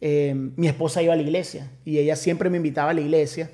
eh, 0.01 0.33
mi 0.55 0.67
esposa 0.67 1.01
iba 1.01 1.13
a 1.13 1.15
la 1.15 1.21
iglesia 1.21 1.69
y 1.83 1.97
ella 1.97 2.15
siempre 2.15 2.49
me 2.49 2.57
invitaba 2.57 2.91
a 2.91 2.93
la 2.93 3.01
iglesia 3.01 3.51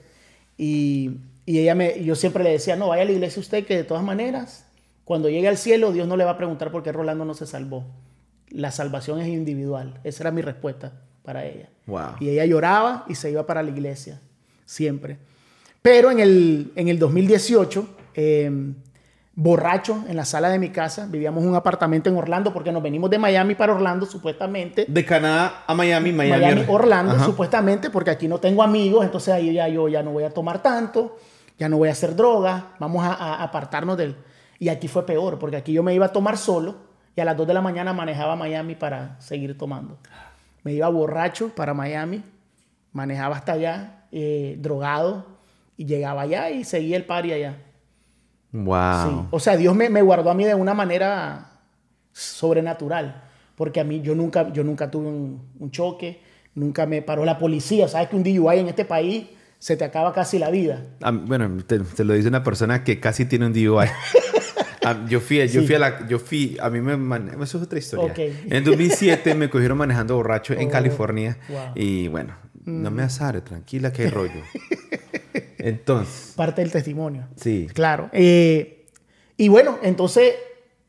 y, 0.58 1.12
y 1.46 1.60
ella 1.60 1.76
me, 1.76 2.04
yo 2.04 2.16
siempre 2.16 2.44
le 2.44 2.52
decía, 2.52 2.76
no, 2.76 2.90
vaya 2.90 3.04
a 3.04 3.06
la 3.06 3.12
iglesia 3.12 3.40
usted 3.40 3.66
que 3.66 3.76
de 3.76 3.84
todas 3.84 4.04
maneras, 4.04 4.66
cuando 5.04 5.30
llegue 5.30 5.48
al 5.48 5.58
cielo, 5.58 5.92
Dios 5.92 6.08
no 6.08 6.18
le 6.18 6.24
va 6.24 6.32
a 6.32 6.38
preguntar 6.38 6.72
por 6.72 6.84
qué 6.84 6.92
Rolando 6.92 7.26
no 7.26 7.34
se 7.34 7.46
salvó. 7.46 7.86
La 8.50 8.72
salvación 8.72 9.20
es 9.20 9.28
individual. 9.28 10.00
Esa 10.04 10.24
era 10.24 10.32
mi 10.32 10.42
respuesta 10.42 10.94
para 11.24 11.46
ella. 11.46 11.70
Wow. 11.88 12.16
Y 12.20 12.30
ella 12.30 12.46
lloraba 12.46 13.06
y 13.08 13.16
se 13.16 13.32
iba 13.32 13.46
para 13.46 13.62
la 13.62 13.70
iglesia, 13.70 14.22
siempre. 14.66 15.18
Pero 15.82 16.10
en 16.10 16.20
el, 16.20 16.72
en 16.76 16.88
el 16.88 16.98
2018, 16.98 17.88
eh, 18.16 18.74
borracho 19.36 20.06
en 20.08 20.16
la 20.16 20.24
sala 20.24 20.50
de 20.50 20.58
mi 20.58 20.70
casa, 20.70 21.08
vivíamos 21.10 21.44
en 21.44 21.50
un 21.50 21.56
apartamento 21.56 22.10
en 22.10 22.16
Orlando 22.16 22.54
porque 22.54 22.72
nos 22.72 22.82
venimos 22.82 23.10
de 23.10 23.20
Miami 23.20 23.56
para 23.56 23.74
Orlando, 23.74 24.06
supuestamente. 24.06 24.86
De 24.88 25.06
Canadá 25.06 25.64
a 25.68 25.74
Miami, 25.74 26.14
Miami. 26.14 26.42
Miami, 26.42 26.66
Orlando, 26.70 27.16
Ajá. 27.16 27.26
supuestamente, 27.26 27.90
porque 27.90 28.12
aquí 28.12 28.28
no 28.28 28.40
tengo 28.40 28.64
amigos, 28.64 29.04
entonces 29.04 29.34
ahí 29.34 29.54
ya 29.54 29.68
yo 29.68 29.90
ya 29.90 30.02
no 30.02 30.12
voy 30.12 30.24
a 30.24 30.30
tomar 30.30 30.62
tanto, 30.62 31.18
ya 31.60 31.68
no 31.68 31.78
voy 31.78 31.90
a 31.90 31.92
hacer 31.92 32.16
droga, 32.16 32.76
vamos 32.80 33.04
a, 33.04 33.14
a 33.14 33.44
apartarnos 33.44 33.98
del... 33.98 34.16
Y 34.58 34.70
aquí 34.70 34.88
fue 34.88 35.06
peor, 35.06 35.38
porque 35.38 35.58
aquí 35.58 35.74
yo 35.74 35.84
me 35.84 35.94
iba 35.94 36.06
a 36.06 36.14
tomar 36.14 36.38
solo 36.38 36.76
y 37.14 37.20
a 37.20 37.26
las 37.26 37.36
2 37.36 37.46
de 37.48 37.54
la 37.54 37.62
mañana 37.62 37.92
manejaba 37.92 38.38
Miami 38.38 38.76
para 38.76 39.20
seguir 39.20 39.58
tomando. 39.58 39.98
Me 40.64 40.72
iba 40.72 40.88
borracho 40.88 41.50
para 41.50 41.74
Miami, 41.74 42.24
manejaba 42.94 43.36
hasta 43.36 43.52
allá, 43.52 44.06
eh, 44.14 44.56
drogado, 44.60 45.26
y 45.76 45.86
llegaba 45.86 46.22
allá 46.22 46.50
y 46.50 46.64
seguía 46.64 46.96
el 46.96 47.06
party 47.06 47.34
allá. 47.34 47.58
Wow. 48.52 49.10
Sí. 49.22 49.28
O 49.32 49.40
sea, 49.40 49.58
Dios 49.58 49.76
me, 49.76 49.90
me 49.90 50.02
guardó 50.02 50.30
a 50.30 50.34
mí 50.34 50.46
de 50.46 50.56
una 50.56 50.74
manera 50.74 51.52
sobrenatural. 52.12 53.24
Porque 53.56 53.80
a 53.80 53.84
mí 53.84 54.02
yo 54.02 54.16
nunca, 54.16 54.52
yo 54.52 54.64
nunca 54.64 54.92
tuve 54.92 55.08
un, 55.08 55.42
un 55.60 55.72
choque, 55.72 56.20
nunca 56.56 56.86
me 56.86 57.02
paró 57.02 57.24
la 57.26 57.38
policía. 57.38 57.88
Sabes 57.88 58.10
que 58.10 58.16
un 58.16 58.24
DUI 58.24 58.60
en 58.60 58.68
este 58.68 58.84
país 58.86 59.28
se 59.60 59.78
te 59.78 59.86
acaba 59.86 60.14
casi 60.14 60.40
la 60.40 60.50
vida. 60.50 60.84
Ah, 61.02 61.12
bueno, 61.12 61.50
te, 61.66 61.80
te 61.80 62.04
lo 62.04 62.14
dice 62.14 62.28
una 62.28 62.44
persona 62.44 62.84
que 62.84 63.00
casi 63.00 63.26
tiene 63.26 63.46
un 63.48 63.54
DUI. 63.54 63.88
Ah, 64.88 65.04
yo 65.10 65.20
fui, 65.20 65.38
yo 65.48 65.62
Sí. 65.62 65.66
fui 65.66 65.74
a 65.74 65.80
la, 65.80 66.08
yo 66.08 66.20
fui, 66.20 66.58
a 66.62 66.70
mí 66.70 66.80
me, 66.80 66.96
mane- 66.96 67.32
eso 67.44 67.58
es 67.58 67.64
otra 67.64 67.80
historia. 67.80 68.06
Ok. 68.06 68.20
En 68.20 68.54
el 68.54 68.64
2007 68.64 69.34
me 69.34 69.50
cogieron 69.50 69.80
manejando 69.80 70.16
borracho 70.16 70.54
en 70.54 70.68
Oh, 70.68 70.72
California 70.72 71.40
wow. 71.50 71.60
y 71.74 72.08
bueno, 72.08 72.36
no 72.66 72.92
me 72.92 73.02
azare, 73.02 73.42
tranquila 73.42 73.92
que 73.92 74.04
hay 74.04 74.10
rollo. 74.12 74.44
Entonces, 75.70 76.34
Parte 76.36 76.62
del 76.62 76.72
testimonio. 76.72 77.28
sí. 77.36 77.68
Claro. 77.74 78.10
Eh, 78.14 78.86
y 79.38 79.48
bueno, 79.50 79.80
entonces, 79.82 80.34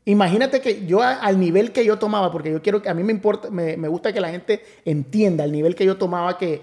imagínate 0.05 0.61
que 0.61 0.85
yo 0.85 1.01
a- 1.01 1.15
al 1.15 1.39
nivel 1.39 1.71
que 1.71 1.83
yo 1.83 1.97
tomaba, 1.97 2.31
porque 2.31 2.51
yo 2.51 2.61
quiero 2.61 2.81
que 2.81 2.89
a 2.89 2.93
mí 2.93 3.03
me 3.03 3.11
importa, 3.11 3.49
me, 3.49 3.75
me 3.75 3.87
gusta 3.87 4.13
que 4.13 4.21
la 4.21 4.29
gente 4.29 4.61
entienda 4.85 5.43
el 5.43 5.51
nivel 5.51 5.75
que 5.75 5.85
yo 5.85 5.97
tomaba, 5.97 6.37
que, 6.37 6.61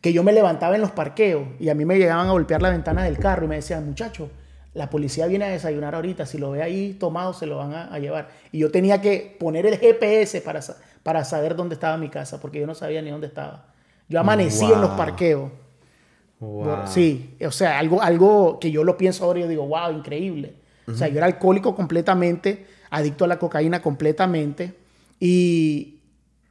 que 0.00 0.12
yo 0.12 0.22
me 0.22 0.32
levantaba 0.32 0.76
en 0.76 0.80
los 0.80 0.92
parqueos 0.92 1.44
y 1.58 1.68
a 1.68 1.74
mí 1.74 1.84
me 1.84 1.98
llegaban 1.98 2.28
a 2.28 2.30
golpear 2.32 2.62
la 2.62 2.70
ventana 2.70 3.02
del 3.04 3.18
carro 3.18 3.44
y 3.44 3.48
me 3.48 3.56
decían, 3.56 3.84
muchacho, 3.86 4.30
la 4.72 4.88
policía 4.90 5.26
viene 5.26 5.46
a 5.46 5.48
desayunar 5.48 5.94
ahorita, 5.94 6.24
si 6.26 6.38
lo 6.38 6.50
ve 6.52 6.62
ahí 6.62 6.92
tomado 6.94 7.32
se 7.32 7.46
lo 7.46 7.56
van 7.56 7.72
a, 7.74 7.92
a 7.92 7.98
llevar. 7.98 8.28
Y 8.52 8.58
yo 8.58 8.70
tenía 8.70 9.00
que 9.00 9.36
poner 9.40 9.66
el 9.66 9.78
GPS 9.78 10.40
para, 10.42 10.60
para 11.02 11.24
saber 11.24 11.56
dónde 11.56 11.74
estaba 11.74 11.96
mi 11.96 12.10
casa, 12.10 12.40
porque 12.40 12.60
yo 12.60 12.66
no 12.66 12.74
sabía 12.74 13.02
ni 13.02 13.10
dónde 13.10 13.26
estaba. 13.26 13.66
Yo 14.08 14.20
amanecí 14.20 14.64
en 14.64 14.80
los 14.80 14.90
parqueos. 14.90 15.50
Wow. 16.40 16.86
Sí, 16.86 17.36
o 17.44 17.50
sea, 17.50 17.78
algo, 17.78 18.02
algo 18.02 18.58
que 18.60 18.70
yo 18.70 18.84
lo 18.84 18.96
pienso 18.96 19.24
ahora 19.24 19.38
y 19.38 19.42
yo 19.42 19.48
digo, 19.48 19.66
wow, 19.66 19.92
increíble. 19.92 20.54
O 20.86 20.94
sea, 20.94 21.08
yo 21.08 21.16
era 21.16 21.26
alcohólico 21.26 21.74
completamente, 21.74 22.66
adicto 22.90 23.24
a 23.24 23.28
la 23.28 23.38
cocaína 23.38 23.82
completamente. 23.82 24.74
Y, 25.18 26.00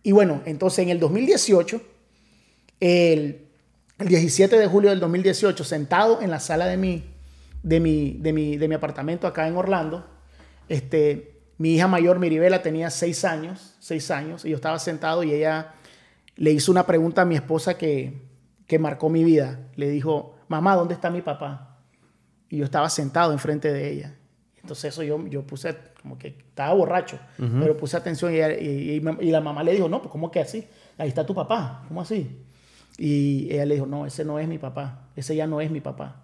y 0.04 0.12
bueno, 0.12 0.42
entonces 0.46 0.80
en 0.80 0.90
el 0.90 1.00
2018, 1.00 1.82
el, 2.82 3.46
el 4.00 4.08
17 4.08 4.58
de 4.58 4.68
julio 4.68 4.90
del 4.90 5.00
2018, 5.00 5.64
sentado 5.64 6.22
en 6.22 6.32
la 6.32 6.40
sala 6.40 6.66
de 6.66 6.78
mi, 6.78 7.04
de 7.64 7.80
mi, 7.80 8.18
de 8.20 8.34
mi, 8.34 8.58
de 8.58 8.68
mi 8.68 8.76
apartamento 8.76 9.28
acá 9.28 9.48
en 9.48 9.56
Orlando, 9.56 10.06
este, 10.68 11.40
mi 11.58 11.76
hija 11.76 11.88
mayor, 11.88 12.20
Miribela, 12.20 12.62
tenía 12.62 12.90
seis 12.90 13.24
años, 13.24 13.76
seis 13.80 14.12
años, 14.12 14.44
y 14.44 14.50
yo 14.50 14.56
estaba 14.58 14.80
sentado 14.80 15.24
y 15.24 15.32
ella 15.32 15.74
le 16.36 16.52
hizo 16.52 16.72
una 16.72 16.86
pregunta 16.86 17.22
a 17.22 17.26
mi 17.26 17.36
esposa 17.36 17.78
que, 17.78 18.14
que 18.68 18.80
marcó 18.80 19.10
mi 19.10 19.24
vida. 19.24 19.60
Le 19.76 19.90
dijo, 19.90 20.36
mamá, 20.48 20.76
¿dónde 20.76 20.94
está 20.94 21.10
mi 21.10 21.22
papá? 21.22 21.78
Y 22.50 22.58
yo 22.58 22.66
estaba 22.66 22.90
sentado 22.90 23.32
enfrente 23.32 23.72
de 23.72 23.92
ella. 23.92 24.16
Entonces 24.62 24.86
eso 24.94 25.04
yo, 25.04 25.24
yo 25.28 25.46
puse, 25.46 25.76
como 26.02 26.18
que 26.18 26.30
estaba 26.30 26.74
borracho, 26.74 27.20
pero 27.38 27.78
puse 27.78 27.96
atención 27.98 28.34
y, 28.34 28.38
ella- 28.38 28.60
y- 28.60 28.98
y- 28.98 29.28
y 29.28 29.32
la 29.32 29.40
mamá 29.42 29.62
le 29.64 29.74
dijo, 29.74 29.88
no, 29.88 30.02
pues 30.02 30.12
¿cómo 30.12 30.32
que 30.32 30.40
así? 30.40 30.68
Ahí 30.98 31.08
está 31.08 31.24
tu 31.26 31.36
papá, 31.36 31.84
¿cómo 31.88 32.02
así? 32.02 32.42
Y 32.98 33.48
ella 33.52 33.66
le 33.66 33.76
dijo, 33.76 33.86
no, 33.86 34.06
ese 34.08 34.26
no 34.26 34.40
es 34.40 34.48
mi 34.48 34.58
papá, 34.58 35.10
ese 35.16 35.36
ya 35.36 35.46
no 35.46 35.62
es 35.62 35.70
mi 35.70 35.82
papá, 35.82 36.24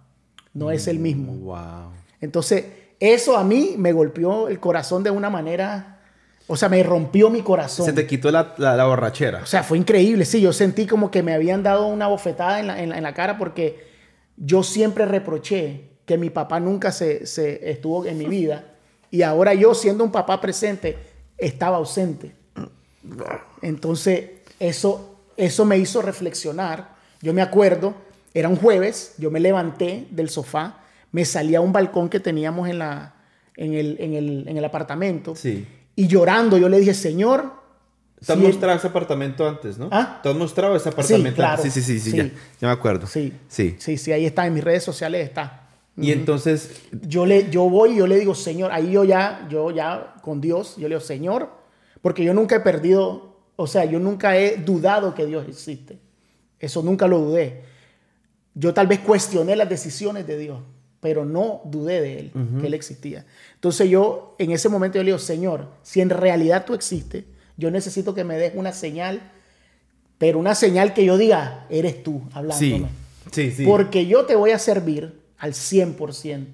no 0.54 0.72
es 0.72 0.88
el 0.88 0.98
mismo. 1.00 1.34
Wow. 1.34 1.92
Entonces, 2.20 2.66
eso 3.00 3.38
a 3.38 3.44
mí 3.44 3.76
me 3.78 3.92
golpeó 3.94 4.48
el 4.48 4.60
corazón 4.60 5.04
de 5.04 5.12
una 5.12 5.30
manera, 5.30 6.01
o 6.52 6.58
sea, 6.58 6.68
me 6.70 6.84
rompió 6.84 7.30
mi 7.30 7.42
corazón. 7.42 7.86
Se 7.86 7.94
te 7.94 8.06
quitó 8.06 8.30
la, 8.32 8.54
la, 8.58 8.76
la 8.76 8.86
borrachera. 8.86 9.40
O 9.44 9.46
sea, 9.46 9.64
fue 9.64 9.78
increíble, 9.78 10.26
sí, 10.26 10.42
yo 10.42 10.52
sentí 10.54 10.86
como 10.86 11.10
que 11.10 11.24
me 11.24 11.34
habían 11.34 11.64
dado 11.64 11.88
una 11.88 12.08
bofetada 12.08 12.60
en 12.60 12.68
la, 12.68 12.82
en 12.84 12.90
la- 12.90 12.98
en 12.98 13.04
la 13.04 13.14
cara 13.14 13.38
porque 13.38 13.88
yo 14.38 14.62
siempre 14.64 15.06
reproché 15.06 15.90
que 16.06 16.18
mi 16.18 16.30
papá 16.30 16.60
nunca 16.60 16.92
se, 16.92 17.26
se 17.26 17.70
estuvo 17.72 18.06
en 18.06 18.18
mi 18.18 18.26
vida 18.26 18.66
y 19.12 19.22
ahora 19.22 19.54
yo 19.54 19.74
siendo 19.74 20.04
un 20.04 20.12
papá 20.12 20.42
presente 20.42 20.98
estaba 21.38 21.78
ausente. 21.78 22.34
Entonces, 23.62 24.30
eso, 24.60 25.18
eso 25.38 25.66
me 25.66 25.78
hizo 25.78 26.02
reflexionar. 26.02 26.96
Yo 27.22 27.34
me 27.34 27.42
acuerdo, 27.42 27.94
era 28.34 28.50
un 28.50 28.56
jueves, 28.56 29.14
yo 29.18 29.32
me 29.32 29.40
levanté 29.40 30.08
del 30.12 30.30
sofá, 30.30 30.80
me 31.12 31.26
salí 31.26 31.56
a 31.56 31.62
un 31.62 31.72
balcón 31.74 32.10
que 32.10 32.20
teníamos 32.20 32.70
en, 32.70 32.80
la, 32.80 33.16
en, 33.56 33.74
el, 33.74 33.98
en, 34.00 34.14
el, 34.14 34.48
en 34.48 34.58
el 34.58 34.66
apartamento 34.66 35.36
Sí. 35.36 35.68
Y 36.04 36.08
llorando 36.08 36.58
yo 36.58 36.70
le 36.70 36.80
dije, 36.80 36.94
Señor, 36.94 37.52
Te 38.26 38.34
has 38.34 38.40
si- 38.40 38.46
mostrado 38.46 38.78
ese 38.78 38.88
apartamento 38.88 39.48
antes, 39.48 39.78
¿no? 39.78 39.90
¿Ah? 39.92 40.20
Te 40.22 40.30
has 40.30 40.36
mostrado 40.36 40.76
ese 40.76 40.90
apartamento 40.90 41.36
claro. 41.36 41.58
antes. 41.62 41.74
Sí, 41.74 41.82
sí, 41.82 42.00
sí, 42.00 42.00
sí, 42.00 42.12
Sí. 42.12 42.18
Ya, 42.18 42.24
ya 42.60 42.68
me 42.68 42.74
acuerdo. 42.74 43.08
Sí. 43.08 43.34
Sí. 43.48 43.76
Sí, 43.80 43.98
sí, 43.98 44.12
ahí 44.12 44.26
está, 44.26 44.46
en 44.48 44.54
mis 44.54 44.64
redes 44.64 44.84
sociales 44.84 45.28
está. 45.28 45.58
Y 45.98 46.12
entonces, 46.12 46.82
Yo, 47.08 47.26
le, 47.26 47.50
yo 47.50 47.64
voy 47.70 47.92
y 47.92 47.98
yo 47.98 48.08
le 48.08 48.18
digo, 48.18 48.34
Señor, 48.34 48.72
ahí 48.72 48.92
yo 48.92 49.04
ya, 49.04 49.46
yo 49.50 49.72
ya 49.72 50.16
con 50.22 50.40
Dios, 50.40 50.76
yo 50.78 50.88
le 50.88 50.96
digo, 50.96 51.02
Señor, 51.02 51.50
porque 52.02 52.24
yo 52.24 52.34
nunca 52.34 52.56
he 52.56 52.60
perdido, 52.62 53.38
o 53.58 53.68
sea, 53.68 53.86
yo 53.86 54.00
nunca 54.00 54.38
he 54.38 54.58
dudado 54.58 55.14
que 55.14 55.26
Dios 55.26 55.46
existe. 55.48 56.00
Eso 56.60 56.82
nunca 56.82 57.08
lo 57.08 57.20
dudé. 57.20 57.64
Yo 58.54 58.74
tal 58.74 58.88
vez 58.88 59.00
cuestioné 59.00 59.56
las 59.56 59.68
decisiones 59.70 60.26
de 60.28 60.38
Dios, 60.38 60.60
pero 61.02 61.26
no 61.26 61.62
dudé 61.66 62.00
de 62.00 62.20
Él, 62.20 62.32
que 62.62 62.68
Él 62.68 62.74
existía. 62.74 63.26
Entonces 63.56 63.90
yo, 63.90 64.36
en 64.38 64.52
ese 64.52 64.70
momento 64.70 64.98
yo 64.98 65.04
le 65.04 65.08
digo, 65.08 65.20
Señor, 65.20 65.68
si 65.82 66.00
en 66.00 66.10
realidad 66.10 66.64
tú 66.66 66.74
existes, 66.74 67.26
yo 67.58 67.70
necesito 67.72 68.14
que 68.14 68.24
me 68.24 68.38
des 68.38 68.54
una 68.56 68.72
señal, 68.72 69.20
pero 70.18 70.40
una 70.40 70.56
señal 70.56 70.94
que 70.94 71.04
yo 71.04 71.18
diga, 71.18 71.66
eres 71.70 72.04
tú 72.04 72.22
hablándome. 72.34 72.78
sí. 72.78 72.86
Sí, 73.32 73.52
sí. 73.52 73.66
Porque 73.66 74.08
yo 74.08 74.26
te 74.26 74.36
voy 74.36 74.52
a 74.52 74.58
servir 74.60 75.22
al 75.38 75.54
100%. 75.54 76.46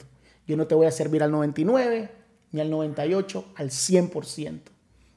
Yo 0.48 0.58
no 0.58 0.68
te 0.68 0.76
voy 0.76 0.86
a 0.86 0.92
servir 0.92 1.24
al 1.24 1.32
99 1.32 2.10
ni 2.52 2.62
al 2.62 2.70
98, 2.70 3.46
al 3.56 3.70
100%. 3.70 4.60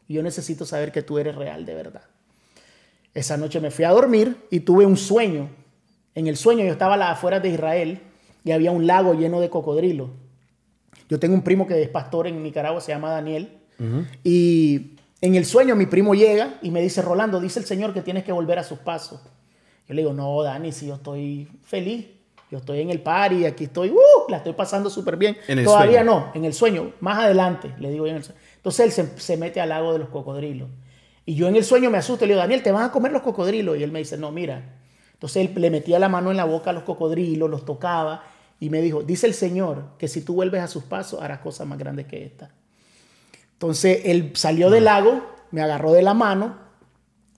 Y 0.09 0.15
yo 0.15 0.23
necesito 0.23 0.65
saber 0.65 0.91
que 0.93 1.03
tú 1.03 1.19
eres 1.19 1.37
real 1.37 1.67
de 1.67 1.75
verdad. 1.75 2.03
Esa 3.15 3.37
noche 3.37 3.61
me 3.61 3.71
fui 3.71 3.85
a 3.85 3.91
dormir 3.91 4.37
y 4.51 4.61
tuve 4.61 4.87
un 4.87 4.97
sueño. 4.97 5.49
En 6.15 6.27
el 6.27 6.37
sueño 6.37 6.65
yo 6.65 6.73
estaba 6.73 6.95
a 6.95 6.97
las 6.97 7.11
afueras 7.11 7.43
de 7.43 7.51
Israel 7.51 8.01
y 8.45 8.53
había 8.53 8.71
un 8.71 8.87
lago 8.87 9.15
lleno 9.15 9.41
de 9.41 9.51
cocodrilos. 9.51 10.11
Yo 11.09 11.19
tengo 11.19 11.35
un 11.35 11.43
primo 11.43 11.67
que 11.67 11.83
es 11.83 11.89
pastor 11.89 12.27
en 12.27 12.43
Nicaragua, 12.43 12.81
se 12.81 12.93
llama 12.93 13.11
Daniel. 13.11 13.59
Y 14.23 14.93
en 15.21 15.35
el 15.35 15.45
sueño 15.45 15.75
mi 15.75 15.87
primo 15.87 16.15
llega 16.15 16.59
y 16.63 16.71
me 16.71 16.81
dice, 16.83 17.03
Rolando, 17.03 17.41
dice 17.41 17.59
el 17.59 17.67
Señor 17.67 17.93
que 17.95 18.03
tienes 18.03 18.25
que 18.25 18.33
volver 18.33 18.59
a 18.59 18.65
sus 18.65 18.79
pasos. 18.79 19.21
Yo 19.89 19.95
le 19.95 20.03
digo, 20.03 20.13
no, 20.13 20.43
Dani, 20.43 20.71
si 20.71 20.87
yo 20.87 20.95
estoy 20.95 21.49
feliz. 21.63 22.07
yo 22.51 22.59
estoy 22.59 22.81
en 22.81 22.91
el 22.91 23.01
party, 23.01 23.45
aquí 23.45 23.65
estoy, 23.65 23.91
uh, 23.91 24.31
la 24.31 24.39
estoy 24.39 24.53
pasando 24.53 24.91
súper 24.91 25.17
bien. 25.17 25.37
En 25.49 25.59
el 25.59 25.65
Todavía 25.65 26.01
sueño. 26.01 26.11
no, 26.11 26.33
en 26.35 26.45
el 26.45 26.53
sueño, 26.53 26.93
más 27.01 27.19
adelante, 27.19 27.73
le 27.79 27.91
digo 27.91 28.07
yo 28.07 28.11
en 28.11 28.17
el 28.17 28.25
sueño. 28.25 28.41
Entonces 28.57 28.87
él 28.87 28.93
se, 28.93 29.21
se 29.21 29.37
mete 29.37 29.61
al 29.61 29.69
lago 29.69 29.93
de 29.93 30.01
los 30.01 30.09
cocodrilos. 30.09 30.69
Y 31.27 31.35
yo 31.35 31.49
en 31.49 31.57
el 31.57 31.65
sueño 31.65 31.91
me 31.91 31.99
asusto 31.99 32.25
y 32.25 32.29
le 32.29 32.35
digo, 32.35 32.43
Daniel, 32.43 32.63
te 32.63 32.73
van 32.73 32.85
a 32.85 32.93
comer 32.93 33.13
los 33.13 33.23
cocodrilos. 33.23 33.79
Y 33.79 33.83
él 33.85 33.93
me 33.93 34.01
dice, 34.01 34.17
no, 34.17 34.33
mira. 34.33 34.80
Entonces 35.21 35.51
él 35.51 35.61
le 35.61 35.71
metía 35.71 35.99
la 35.99 36.09
mano 36.09 36.31
en 36.31 36.39
la 36.39 36.47
boca 36.47 36.71
a 36.71 36.73
los 36.73 36.83
cocodrilos, 36.83 37.51
los 37.51 37.67
tocaba 37.67 38.25
y 38.59 38.71
me 38.71 38.81
dijo, 38.81 39.03
dice 39.03 39.27
el 39.27 39.35
Señor 39.35 39.85
que 39.99 40.09
si 40.09 40.23
tú 40.23 40.33
vuelves 40.33 40.63
a 40.63 40.67
sus 40.67 40.85
pasos 40.85 41.21
harás 41.21 41.41
cosas 41.41 41.67
más 41.67 41.79
grandes 41.79 42.07
que 42.07 42.25
esta. 42.25 42.55
Entonces 43.53 44.01
él 44.07 44.33
salió 44.35 44.71
del 44.71 44.85
lago, 44.85 45.21
me 45.51 45.61
agarró 45.61 45.93
de 45.93 46.01
la 46.01 46.15
mano, 46.15 46.57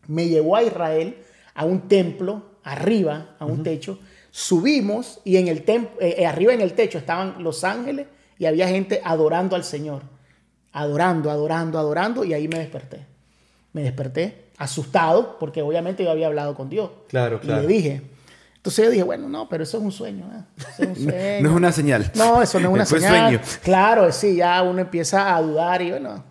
me 0.07 0.29
llevó 0.29 0.55
a 0.55 0.63
Israel 0.63 1.25
a 1.55 1.65
un 1.65 1.89
templo, 1.89 2.53
arriba, 2.63 3.35
a 3.41 3.47
un 3.47 3.65
techo. 3.65 3.99
Subimos 4.31 5.21
y 5.25 5.39
en 5.39 5.49
el 5.49 5.65
eh, 5.67 5.89
eh, 5.99 6.25
arriba 6.25 6.55
en 6.55 6.61
el 6.61 6.75
techo 6.75 6.99
estaban 6.99 7.43
los 7.43 7.65
ángeles 7.65 8.07
y 8.39 8.47
había 8.47 8.69
gente 8.69 9.01
adorando 9.03 9.57
al 9.57 9.65
Señor. 9.65 10.03
Adorando, 10.71 11.33
adorando, 11.33 11.81
adorando 11.81 12.25
y 12.25 12.33
ahí 12.33 12.47
me 12.47 12.61
desperté. 12.61 13.07
Me 13.73 13.83
desperté 13.83 14.42
asustado 14.63 15.39
porque 15.39 15.63
obviamente 15.63 16.05
yo 16.05 16.11
había 16.11 16.27
hablado 16.27 16.55
con 16.55 16.69
Dios. 16.69 16.91
Claro, 17.09 17.37
Y 17.43 17.47
claro. 17.47 17.63
le 17.63 17.69
dije. 17.69 18.03
Entonces 18.57 18.85
yo 18.85 18.91
dije, 18.93 19.03
bueno, 19.03 19.29
no, 19.29 19.49
pero 19.49 19.65
eso 19.65 19.79
es 19.79 19.83
un 19.83 19.91
sueño. 19.93 20.25
eso 20.57 20.83
es 20.83 20.89
un 20.89 20.95
sueño. 21.11 21.43
No 21.43 21.51
es 21.51 21.57
una 21.57 21.73
señal. 21.73 22.11
No, 22.15 22.41
eso 22.43 22.61
no 22.61 22.69
es 22.69 22.75
una 22.75 22.87
Fue 22.87 23.01
señal. 23.01 23.41
sueño. 23.41 23.41
Claro, 23.63 24.13
sí, 24.13 24.37
ya 24.37 24.63
uno 24.63 24.81
empieza 24.81 25.35
a 25.35 25.43
dudar 25.43 25.83
y 25.83 25.91
bueno. 25.91 26.23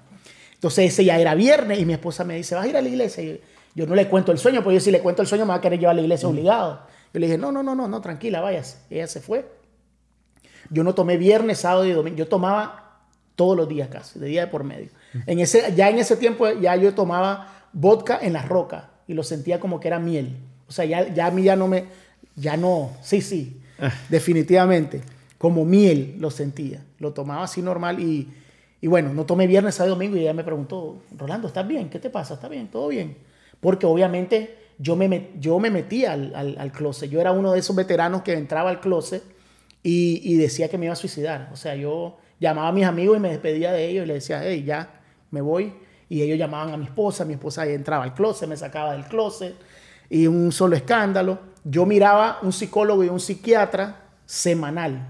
Entonces 0.53 0.93
ese 0.93 1.03
ya 1.03 1.19
era 1.19 1.35
viernes 1.35 1.79
y 1.79 1.85
mi 1.85 1.93
esposa 1.93 2.23
me 2.23 2.35
dice, 2.35 2.55
vas 2.55 2.65
a 2.65 2.67
ir 2.67 2.77
a 2.77 2.81
la 2.81 2.87
iglesia. 2.87 3.23
Y 3.23 3.41
yo 3.75 3.85
no 3.85 3.95
le 3.95 4.07
cuento 4.07 4.31
el 4.31 4.37
sueño, 4.37 4.63
porque 4.63 4.75
yo 4.75 4.79
si 4.81 4.91
le 4.91 5.01
cuento 5.01 5.21
el 5.23 5.27
sueño 5.27 5.45
me 5.45 5.49
va 5.49 5.55
a 5.55 5.61
querer 5.61 5.79
llevar 5.79 5.93
a 5.93 5.95
la 5.95 6.01
iglesia 6.01 6.29
obligado. 6.29 6.81
Yo 7.13 7.19
le 7.19 7.25
dije, 7.25 7.37
no, 7.37 7.51
no, 7.51 7.63
no, 7.63 7.75
no, 7.75 7.87
no, 7.87 7.99
tranquila, 7.99 8.39
vayas. 8.39 8.81
Y 8.89 8.95
ella 8.95 9.07
se 9.07 9.19
fue. 9.19 9.45
Yo 10.69 10.83
no 10.83 10.93
tomé 10.95 11.17
viernes, 11.17 11.59
sábado 11.59 11.85
y 11.85 11.91
domingo. 11.91 12.15
Yo 12.17 12.27
tomaba 12.27 12.99
todos 13.35 13.57
los 13.57 13.67
días 13.67 13.89
casi, 13.89 14.19
de 14.19 14.27
día 14.27 14.41
de 14.41 14.47
por 14.47 14.63
medio. 14.63 14.89
En 15.25 15.39
ese, 15.39 15.73
ya 15.75 15.89
en 15.89 15.97
ese 15.99 16.15
tiempo 16.15 16.47
ya 16.49 16.75
yo 16.77 16.93
tomaba 16.93 17.60
vodka 17.73 18.19
en 18.21 18.33
las 18.33 18.47
rocas 18.47 18.83
y 19.07 19.13
lo 19.13 19.23
sentía 19.23 19.59
como 19.59 19.79
que 19.79 19.87
era 19.87 19.99
miel. 19.99 20.37
O 20.67 20.71
sea, 20.71 20.85
ya, 20.85 21.13
ya 21.13 21.27
a 21.27 21.31
mí 21.31 21.43
ya 21.43 21.55
no 21.55 21.67
me, 21.67 21.85
ya 22.35 22.57
no, 22.57 22.91
sí, 23.01 23.21
sí, 23.21 23.59
definitivamente. 24.09 25.01
Como 25.37 25.65
miel 25.65 26.15
lo 26.19 26.29
sentía. 26.31 26.83
Lo 26.99 27.13
tomaba 27.13 27.43
así 27.43 27.61
normal 27.61 27.99
y, 27.99 28.27
y 28.79 28.87
bueno, 28.87 29.13
no 29.13 29.25
tomé 29.25 29.47
viernes, 29.47 29.75
sábado 29.75 29.95
domingo 29.95 30.15
y 30.17 30.21
ella 30.21 30.33
me 30.33 30.43
preguntó, 30.43 31.01
Rolando, 31.17 31.47
¿estás 31.47 31.67
bien? 31.67 31.89
¿Qué 31.89 31.99
te 31.99 32.09
pasa? 32.09 32.35
¿Está 32.35 32.47
bien? 32.47 32.67
¿Todo 32.67 32.89
bien? 32.89 33.17
Porque 33.59 33.85
obviamente 33.85 34.55
yo 34.77 34.95
me, 34.95 35.09
met- 35.09 35.39
yo 35.39 35.59
me 35.59 35.69
metí 35.71 36.05
al, 36.05 36.33
al, 36.35 36.57
al 36.59 36.71
closet. 36.71 37.09
Yo 37.09 37.19
era 37.19 37.31
uno 37.31 37.51
de 37.53 37.59
esos 37.59 37.75
veteranos 37.75 38.21
que 38.21 38.33
entraba 38.33 38.69
al 38.69 38.79
closet 38.79 39.23
y, 39.83 40.21
y 40.23 40.37
decía 40.37 40.69
que 40.69 40.77
me 40.77 40.85
iba 40.85 40.93
a 40.93 40.95
suicidar. 40.95 41.49
O 41.51 41.55
sea, 41.55 41.75
yo 41.75 42.17
llamaba 42.39 42.67
a 42.67 42.71
mis 42.71 42.85
amigos 42.85 43.17
y 43.17 43.19
me 43.19 43.29
despedía 43.29 43.71
de 43.71 43.87
ellos 43.87 44.05
y 44.05 44.07
les 44.07 44.15
decía, 44.23 44.41
hey, 44.43 44.63
ya, 44.63 45.01
me 45.31 45.41
voy. 45.41 45.73
Y 46.11 46.21
ellos 46.21 46.37
llamaban 46.37 46.73
a 46.73 46.77
mi 46.77 46.83
esposa, 46.83 47.23
mi 47.23 47.35
esposa 47.35 47.65
entraba 47.65 48.03
al 48.03 48.13
closet, 48.13 48.45
me 48.49 48.57
sacaba 48.57 48.91
del 48.91 49.05
closet 49.05 49.55
y 50.09 50.27
un 50.27 50.51
solo 50.51 50.75
escándalo. 50.75 51.39
Yo 51.63 51.85
miraba 51.85 52.39
un 52.41 52.51
psicólogo 52.51 53.01
y 53.05 53.07
un 53.07 53.21
psiquiatra 53.21 53.95
semanal. 54.25 55.07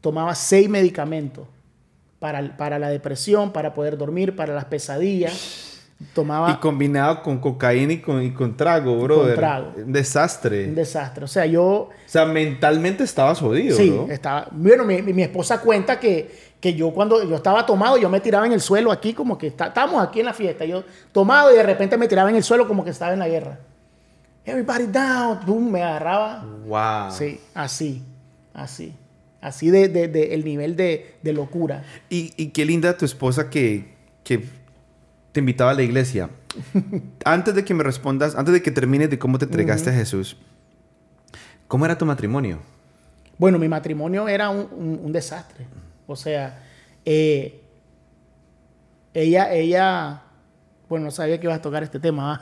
Tomaba 0.00 0.36
seis 0.36 0.68
medicamentos 0.68 1.48
para, 2.20 2.56
para 2.56 2.78
la 2.78 2.88
depresión, 2.88 3.52
para 3.52 3.74
poder 3.74 3.98
dormir, 3.98 4.36
para 4.36 4.54
las 4.54 4.66
pesadillas. 4.66 5.71
Tomaba 6.14 6.50
Y 6.50 6.54
combinado 6.56 7.22
con 7.22 7.38
cocaína 7.38 7.92
y 7.94 7.98
con, 8.00 8.22
y 8.22 8.32
con 8.32 8.56
trago, 8.56 8.98
brother. 9.00 9.36
trago. 9.36 9.72
Un 9.76 9.92
desastre. 9.92 10.68
un 10.68 10.74
desastre. 10.74 11.24
O 11.24 11.28
sea, 11.28 11.46
yo 11.46 11.64
O 11.64 11.90
sea, 12.06 12.24
mentalmente 12.26 13.04
estabas 13.04 13.38
jodido, 13.40 13.76
Sí, 13.76 13.90
¿no? 13.90 14.12
estaba. 14.12 14.48
Bueno, 14.50 14.84
mi, 14.84 15.00
mi 15.02 15.22
esposa 15.22 15.60
cuenta 15.60 15.98
que, 16.00 16.52
que 16.60 16.74
yo 16.74 16.90
cuando 16.92 17.22
yo 17.28 17.36
estaba 17.36 17.64
tomado, 17.66 17.96
yo 17.98 18.08
me 18.08 18.20
tiraba 18.20 18.46
en 18.46 18.52
el 18.52 18.60
suelo 18.60 18.90
aquí 18.92 19.12
como 19.14 19.36
que 19.38 19.46
está- 19.48 19.66
estábamos 19.68 20.02
aquí 20.02 20.20
en 20.20 20.26
la 20.26 20.32
fiesta. 20.34 20.64
Yo 20.64 20.84
tomado 21.12 21.52
y 21.52 21.56
de 21.56 21.62
repente 21.62 21.96
me 21.96 22.08
tiraba 22.08 22.30
en 22.30 22.36
el 22.36 22.42
suelo 22.42 22.66
como 22.66 22.84
que 22.84 22.90
estaba 22.90 23.12
en 23.12 23.18
la 23.18 23.28
guerra. 23.28 23.58
Everybody 24.44 24.86
down, 24.86 25.38
boom, 25.46 25.70
me 25.70 25.82
agarraba. 25.82 26.44
Wow. 26.66 27.12
Sí, 27.12 27.40
así, 27.54 28.02
así. 28.54 28.92
Así 29.40 29.70
de, 29.70 29.88
de- 29.88 30.08
de 30.08 30.34
el 30.34 30.44
nivel 30.44 30.76
de, 30.76 31.14
de 31.22 31.32
locura. 31.32 31.84
Y, 32.10 32.32
y 32.36 32.48
qué 32.48 32.64
linda 32.64 32.96
tu 32.96 33.04
esposa 33.04 33.50
que, 33.50 33.94
que 34.24 34.44
te 35.32 35.40
invitaba 35.40 35.70
a 35.70 35.74
la 35.74 35.82
iglesia. 35.82 36.30
antes 37.24 37.54
de 37.54 37.64
que 37.64 37.74
me 37.74 37.82
respondas, 37.82 38.34
antes 38.36 38.52
de 38.54 38.62
que 38.62 38.70
termines 38.70 39.10
de 39.10 39.18
cómo 39.18 39.38
te 39.38 39.46
entregaste 39.46 39.90
a 39.90 39.92
Jesús, 39.94 40.36
¿cómo 41.68 41.84
era 41.86 41.96
tu 41.98 42.04
matrimonio? 42.06 42.58
Bueno, 43.38 43.58
mi 43.58 43.68
matrimonio 43.68 44.28
era 44.28 44.50
un, 44.50 44.68
un- 44.72 45.00
un 45.04 45.12
desastre. 45.12 45.66
O 46.06 46.14
sea, 46.16 46.62
eh, 47.04 47.60
ella, 49.14 49.52
ella, 49.52 50.22
bueno, 50.88 51.06
no 51.06 51.10
sabía 51.10 51.38
que 51.40 51.46
ibas 51.46 51.58
a 51.58 51.62
tocar 51.62 51.82
este 51.82 51.98
tema. 52.00 52.40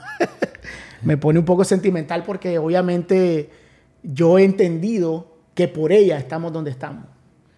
Me 1.01 1.17
pone 1.17 1.39
un 1.39 1.45
poco 1.45 1.63
sentimental 1.63 2.23
porque 2.23 2.59
obviamente 2.59 3.49
yo 4.03 4.37
he 4.37 4.43
entendido 4.43 5.35
que 5.55 5.67
por 5.67 5.91
ella 5.91 6.17
estamos 6.17 6.53
donde 6.53 6.71
estamos. 6.71 7.05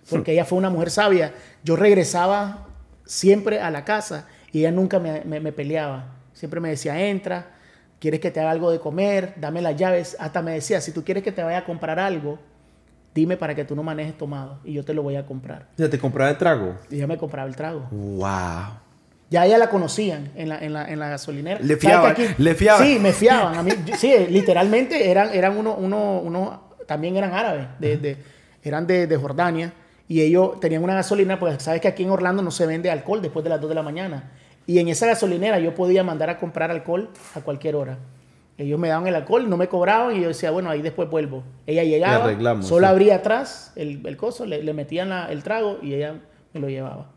Porque 0.09 0.31
ella 0.33 0.45
fue 0.45 0.57
una 0.57 0.69
mujer 0.69 0.91
sabia. 0.91 1.33
Yo 1.63 1.75
regresaba 1.75 2.67
siempre 3.05 3.59
a 3.59 3.69
la 3.71 3.83
casa 3.83 4.27
y 4.53 4.59
ella 4.59 4.71
nunca 4.71 4.99
me, 4.99 5.21
me- 5.25 5.41
me 5.41 5.51
peleaba. 5.51 6.05
Siempre 6.31 6.61
me 6.61 6.69
decía, 6.69 6.97
entra, 6.99 7.47
quieres 7.99 8.21
que 8.21 8.31
te 8.31 8.39
haga 8.39 8.51
algo 8.51 8.71
de 8.71 8.79
comer, 8.79 9.33
dame 9.37 9.61
las 9.61 9.75
llaves. 9.75 10.15
Hasta 10.19 10.41
me 10.41 10.51
decía, 10.53 10.79
si 10.79 10.91
tú 10.93 11.03
quieres 11.03 11.23
que 11.23 11.31
te 11.33 11.43
vaya 11.43 11.57
a 11.59 11.65
comprar 11.65 11.99
algo, 11.99 12.39
dime 13.13 13.35
para 13.37 13.53
que 13.55 13.65
tú 13.65 13.75
no 13.75 13.83
manejes 13.83 14.17
tomado 14.17 14.59
y 14.63 14.73
yo 14.73 14.83
te 14.85 14.93
lo 14.93 15.03
voy 15.03 15.15
a 15.17 15.25
comprar. 15.25 15.67
Sea, 15.77 15.89
te 15.89 15.99
compraba 15.99 16.29
el 16.31 16.37
trago. 16.37 16.75
Y 16.89 16.95
ella 16.95 17.07
me 17.07 17.17
compraba 17.17 17.47
el 17.49 17.55
trago. 17.55 17.87
Wow. 17.91 18.79
Ya 19.29 19.45
ella 19.47 19.57
la 19.57 19.69
conocían 19.69 20.31
en 20.35 20.49
la, 20.49 20.59
en 20.59 20.73
la, 20.73 20.87
en 20.89 20.99
la 20.99 21.09
gasolinera. 21.09 21.59
Le 21.59 21.65
¿Sabes 21.75 21.79
fiaban, 21.81 22.15
que 22.15 22.35
le 22.37 22.53
fiaban. 22.55 22.87
Sí, 22.87 22.99
me 22.99 23.13
fiaban. 23.13 23.55
A 23.57 23.63
mí, 23.63 23.71
sí, 23.97 24.13
literalmente 24.29 25.09
eran, 25.09 25.29
eran 25.33 25.57
uno, 25.57 25.73
uno, 25.75 26.19
uno, 26.19 26.63
también 26.87 27.15
eran 27.17 27.33
árabes, 27.33 27.67
de, 27.79 27.97
de- 27.97 28.17
eran 28.63 28.85
de, 28.85 29.07
de 29.07 29.17
Jordania. 29.17 29.73
Y 30.07 30.21
ellos 30.21 30.59
tenían 30.59 30.83
una 30.83 30.93
gasolinera, 30.95 31.39
pues 31.39 31.63
sabes 31.63 31.81
que 31.81 31.87
aquí 31.87 32.03
en 32.03 32.11
Orlando 32.11 32.43
no 32.43 32.51
se 32.51 32.65
vende 32.67 32.91
alcohol 32.91 33.21
después 33.21 33.43
de 33.43 33.49
las 33.49 33.59
2 33.61 33.69
de 33.69 33.75
la 33.75 33.81
mañana. 33.83 34.31
Y 34.65 34.79
en 34.79 34.87
esa 34.87 35.07
gasolinera 35.07 35.59
yo 35.59 35.73
podía 35.75 36.03
mandar 36.03 36.29
a 36.29 36.39
comprar 36.39 36.71
alcohol 36.71 37.09
a 37.35 37.41
cualquier 37.41 37.75
hora. 37.75 37.97
Ellos 38.57 38.79
me 38.79 38.87
daban 38.87 39.07
el 39.07 39.15
alcohol, 39.15 39.49
no 39.49 39.57
me 39.57 39.67
cobraban 39.67 40.15
y 40.15 40.21
yo 40.21 40.27
decía, 40.27 40.51
bueno, 40.51 40.69
ahí 40.69 40.81
después 40.81 41.09
vuelvo. 41.09 41.43
Ella 41.65 41.83
llegaba, 41.83 42.61
solo 42.61 42.85
sí. 42.87 42.91
abría 42.91 43.15
atrás 43.15 43.73
el, 43.75 44.05
el 44.05 44.15
coso, 44.15 44.45
le, 44.45 44.61
le 44.63 44.73
metían 44.73 45.09
la- 45.09 45.31
el 45.31 45.41
trago 45.43 45.79
y 45.81 45.93
ella 45.95 46.21
me 46.53 46.59
lo 46.59 46.69
llevaba. 46.69 47.09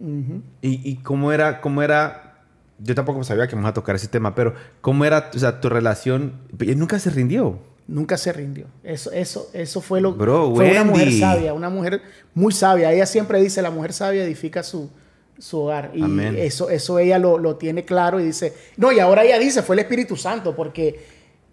Ujú. 0.00 0.42
¿Y, 0.60 0.88
y 0.90 0.96
cómo 0.96 1.32
era, 1.32 1.60
cómo 1.60 1.82
era? 1.82 2.34
Yo 2.78 2.94
tampoco 2.94 3.22
sabía 3.24 3.46
que 3.46 3.54
vamos 3.54 3.70
a 3.70 3.74
tocar 3.74 3.94
ese 3.96 4.08
tema, 4.08 4.34
pero 4.34 4.54
¿cómo 4.80 5.04
era 5.04 5.30
o 5.34 5.38
sea, 5.38 5.60
tu 5.60 5.68
relación? 5.68 6.32
Nunca 6.76 6.98
se 6.98 7.10
rindió. 7.10 7.58
Nunca 7.86 8.16
se 8.16 8.32
rindió. 8.32 8.66
Eso, 8.84 9.10
eso, 9.12 9.48
eso 9.52 9.80
fue 9.80 10.00
lo 10.00 10.12
Bro, 10.14 10.54
fue 10.54 10.70
una 10.70 10.80
Wendy. 10.82 10.90
mujer 10.92 11.12
sabia, 11.12 11.54
una 11.54 11.68
mujer 11.70 12.02
muy 12.34 12.52
sabia. 12.52 12.92
Ella 12.92 13.06
siempre 13.06 13.40
dice, 13.40 13.62
la 13.62 13.70
mujer 13.70 13.92
sabia 13.92 14.24
edifica 14.24 14.62
su, 14.62 14.90
su 15.38 15.60
hogar. 15.60 15.90
Y 15.94 16.02
Amén. 16.02 16.36
eso, 16.38 16.70
eso 16.70 16.98
ella 16.98 17.18
lo, 17.18 17.38
lo 17.38 17.56
tiene 17.56 17.84
claro 17.84 18.20
y 18.20 18.24
dice, 18.24 18.52
no, 18.76 18.92
y 18.92 19.00
ahora 19.00 19.24
ella 19.24 19.38
dice, 19.38 19.62
fue 19.62 19.76
el 19.76 19.80
Espíritu 19.80 20.16
Santo, 20.16 20.54
porque 20.54 21.04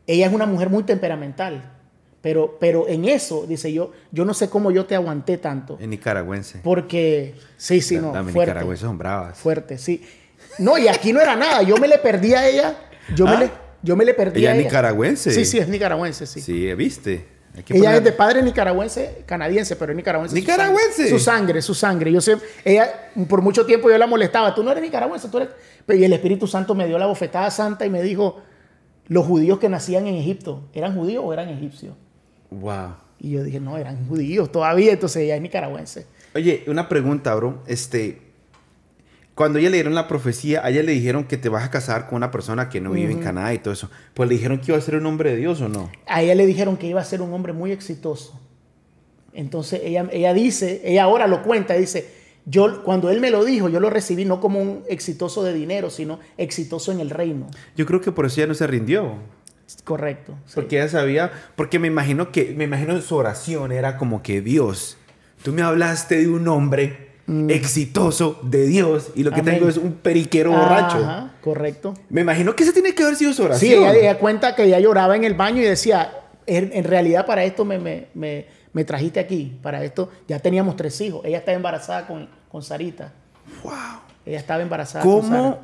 ella 0.06 0.28
es 0.28 0.34
una 0.34 0.46
mujer 0.46 0.70
muy 0.70 0.84
temperamental. 0.84 1.76
Pero, 2.22 2.58
pero 2.60 2.88
en 2.90 3.06
eso, 3.06 3.46
dice 3.48 3.72
yo, 3.72 3.94
yo 4.12 4.26
no 4.26 4.34
sé 4.34 4.50
cómo 4.50 4.72
yo 4.72 4.86
te 4.86 4.94
aguanté 4.94 5.38
tanto. 5.38 5.78
En 5.80 5.90
nicaragüense. 5.92 6.60
Porque, 6.64 7.36
sí, 7.56 7.80
sí, 7.80 7.96
no, 7.98 8.12
fuerte. 8.12 8.32
nicaragüenses 8.42 8.86
son 8.86 8.98
bravas. 8.98 9.38
Fuerte, 9.38 9.78
sí. 9.78 10.04
No, 10.58 10.78
y 10.78 10.90
aquí 10.90 11.14
no 11.14 11.22
era 11.22 11.38
nada. 11.38 11.62
Yo 11.64 11.78
me 11.78 11.88
le 11.88 11.98
perdí 11.98 12.34
a 12.34 12.46
ella. 12.48 12.76
Yo, 13.16 13.26
¿Ah? 13.26 13.32
me, 13.38 13.46
le, 13.46 13.52
yo 13.82 13.96
me 13.96 14.04
le 14.04 14.14
perdí 14.14 14.42
Ella 14.42 14.50
a 14.50 14.54
es 14.54 14.60
ella. 14.60 14.68
nicaragüense. 14.68 15.32
Sí, 15.32 15.46
sí, 15.46 15.60
es 15.60 15.70
nicaragüense, 15.70 16.26
sí. 16.26 16.42
Sí, 16.42 16.74
¿viste? 16.74 17.26
Ella 17.68 17.90
poner- 17.90 17.96
es 17.96 18.04
de 18.04 18.12
padre 18.12 18.42
nicaragüense, 18.44 19.24
canadiense, 19.26 19.76
pero 19.76 19.92
es 19.92 19.96
nicaragüense. 19.96 20.36
¿Nicaragüense? 20.36 21.10
Su 21.10 21.20
sangre, 21.20 21.62
su 21.62 21.74
sangre. 21.74 22.12
Yo 22.12 22.22
sé, 22.22 22.38
ella, 22.64 23.12
por 23.28 23.42
mucho 23.42 23.66
tiempo 23.66 23.90
yo 23.90 23.98
la 23.98 24.08
molestaba. 24.08 24.54
Tú 24.56 24.64
no 24.64 24.72
eres 24.72 24.84
nicaragüense, 24.84 25.30
tú 25.30 25.38
eres. 25.38 25.50
Y 25.88 26.04
el 26.04 26.14
Espíritu 26.14 26.48
Santo 26.48 26.76
me 26.76 26.86
dio 26.88 26.98
la 26.98 27.06
bofetada 27.06 27.50
santa 27.52 27.86
y 27.86 27.90
me 27.90 28.02
dijo: 28.02 28.42
los 29.08 29.26
judíos 29.26 29.60
que 29.60 29.70
nacían 29.70 30.08
en 30.08 30.16
Egipto, 30.16 30.64
¿eran 30.74 30.96
judíos 30.96 31.24
o 31.26 31.34
eran 31.34 31.50
egipcios? 31.50 31.96
Wow. 32.52 32.96
Y 33.20 33.32
yo 33.32 33.44
dije: 33.44 33.60
no, 33.60 33.78
eran 33.78 34.08
judíos 34.08 34.52
todavía. 34.52 34.94
Entonces 34.94 35.24
ella 35.24 35.36
es 35.36 35.42
nicaragüense. 35.42 36.06
Oye, 36.36 36.64
una 36.68 36.88
pregunta, 36.88 37.34
bro. 37.36 37.64
Este, 37.66 38.22
cuando 39.40 39.58
ella 39.58 39.70
le 39.70 39.78
dieron 39.78 39.96
la 39.96 40.10
profecía, 40.10 40.66
a 40.66 40.70
ella 40.70 40.84
le 40.84 40.92
dijeron 40.92 41.24
que 41.24 41.38
te 41.38 41.48
vas 41.48 41.64
a 41.64 41.72
casar 41.72 42.08
con 42.08 42.18
una 42.18 42.30
persona 42.30 42.68
que 42.68 42.82
no 42.82 42.92
vive 42.92 43.14
en 43.14 43.20
Canadá 43.20 43.54
y 43.54 43.60
todo 43.60 43.74
eso. 43.74 43.90
Pues 44.14 44.28
le 44.28 44.36
dijeron 44.36 44.60
que 44.60 44.74
iba 44.74 44.78
a 44.78 44.82
ser 44.82 44.98
un 44.98 45.06
hombre 45.06 45.30
de 45.30 45.38
Dios 45.38 45.62
o 45.62 45.70
no. 45.70 45.90
A 46.08 46.22
ella 46.22 46.36
le 46.36 46.46
dijeron 46.46 46.76
que 46.76 46.88
iba 46.88 47.00
a 47.00 47.06
ser 47.06 47.22
un 47.22 47.32
hombre 47.32 47.54
muy 47.54 47.72
exitoso. 47.72 48.38
Entonces 49.32 49.80
ella, 49.82 50.10
ella 50.12 50.34
dice, 50.34 50.82
ella 50.84 51.06
ahora 51.06 51.26
lo 51.26 51.42
cuenta, 51.42 51.76
dice, 51.76 52.12
yo 52.44 52.84
cuando 52.84 53.10
él 53.12 53.22
me 53.22 53.32
lo 53.32 53.46
dijo, 53.46 53.70
yo 53.70 53.80
lo 53.80 53.90
recibí 53.90 54.26
no 54.26 54.42
como 54.42 54.60
un 54.60 54.84
exitoso 54.90 55.42
de 55.42 55.54
dinero, 55.54 55.90
sino 55.90 56.20
exitoso 56.38 56.92
en 56.92 57.00
el 57.00 57.10
reino. 57.10 57.48
Yo 57.78 57.86
creo 57.86 58.02
que 58.02 58.12
por 58.12 58.26
eso 58.26 58.42
ella 58.42 58.48
no 58.48 58.56
se 58.56 58.68
rindió. 58.68 59.20
Correcto. 59.86 60.36
sí. 60.48 60.56
Porque 60.56 60.80
ella 60.80 60.90
sabía, 60.90 61.32
porque 61.56 61.80
me 61.80 61.88
imagino 61.88 62.34
que, 62.34 62.54
me 62.58 62.66
imagino 62.66 63.00
su 63.00 63.16
oración 63.16 63.72
era 63.72 63.96
como 63.96 64.22
que 64.22 64.42
Dios, 64.42 64.98
tú 65.44 65.54
me 65.54 65.62
hablaste 65.62 66.18
de 66.18 66.28
un 66.28 66.46
hombre 66.50 67.09
exitoso 67.50 68.40
de 68.44 68.66
Dios 68.66 69.10
y 69.16 69.24
lo 69.24 69.32
que 69.32 69.38
Mm. 69.42 69.48
Amén. 69.48 69.56
tengo 69.56 69.70
es 69.70 69.78
un 69.78 69.94
periquero 69.94 70.52
borracho. 70.52 70.98
Ajá, 70.98 71.34
correcto. 71.42 71.94
Me 72.10 72.22
imagino 72.22 72.56
que 72.56 72.64
esa 72.64 72.74
tiene 72.74 72.94
que 72.96 73.04
haber 73.04 73.16
sido 73.16 73.34
su 73.34 73.44
oración. 73.44 73.72
Sí, 73.72 73.76
ella, 73.78 73.94
ella 73.94 74.18
cuenta 74.18 74.56
que 74.56 74.64
ella 74.64 74.80
lloraba 74.80 75.16
en 75.16 75.24
el 75.24 75.34
baño 75.34 75.62
y 75.62 75.66
decía, 75.66 76.12
en, 76.46 76.72
en 76.74 76.84
realidad 76.84 77.26
para 77.26 77.44
esto 77.44 77.66
me, 77.66 77.78
me, 77.80 78.08
me, 78.14 78.46
me 78.74 78.84
trajiste 78.84 79.20
aquí, 79.20 79.58
para 79.62 79.84
esto 79.84 80.10
ya 80.28 80.40
teníamos 80.40 80.76
tres 80.76 81.00
hijos. 81.02 81.22
Ella 81.26 81.38
estaba 81.40 81.56
embarazada 81.56 82.08
con, 82.08 82.28
con 82.52 82.62
Sarita. 82.64 83.14
Wow. 83.64 83.74
Ella 84.26 84.38
estaba 84.40 84.62
embarazada 84.62 85.04
con 85.04 85.22
Sara. 85.24 85.38
¿Cómo? 85.40 85.60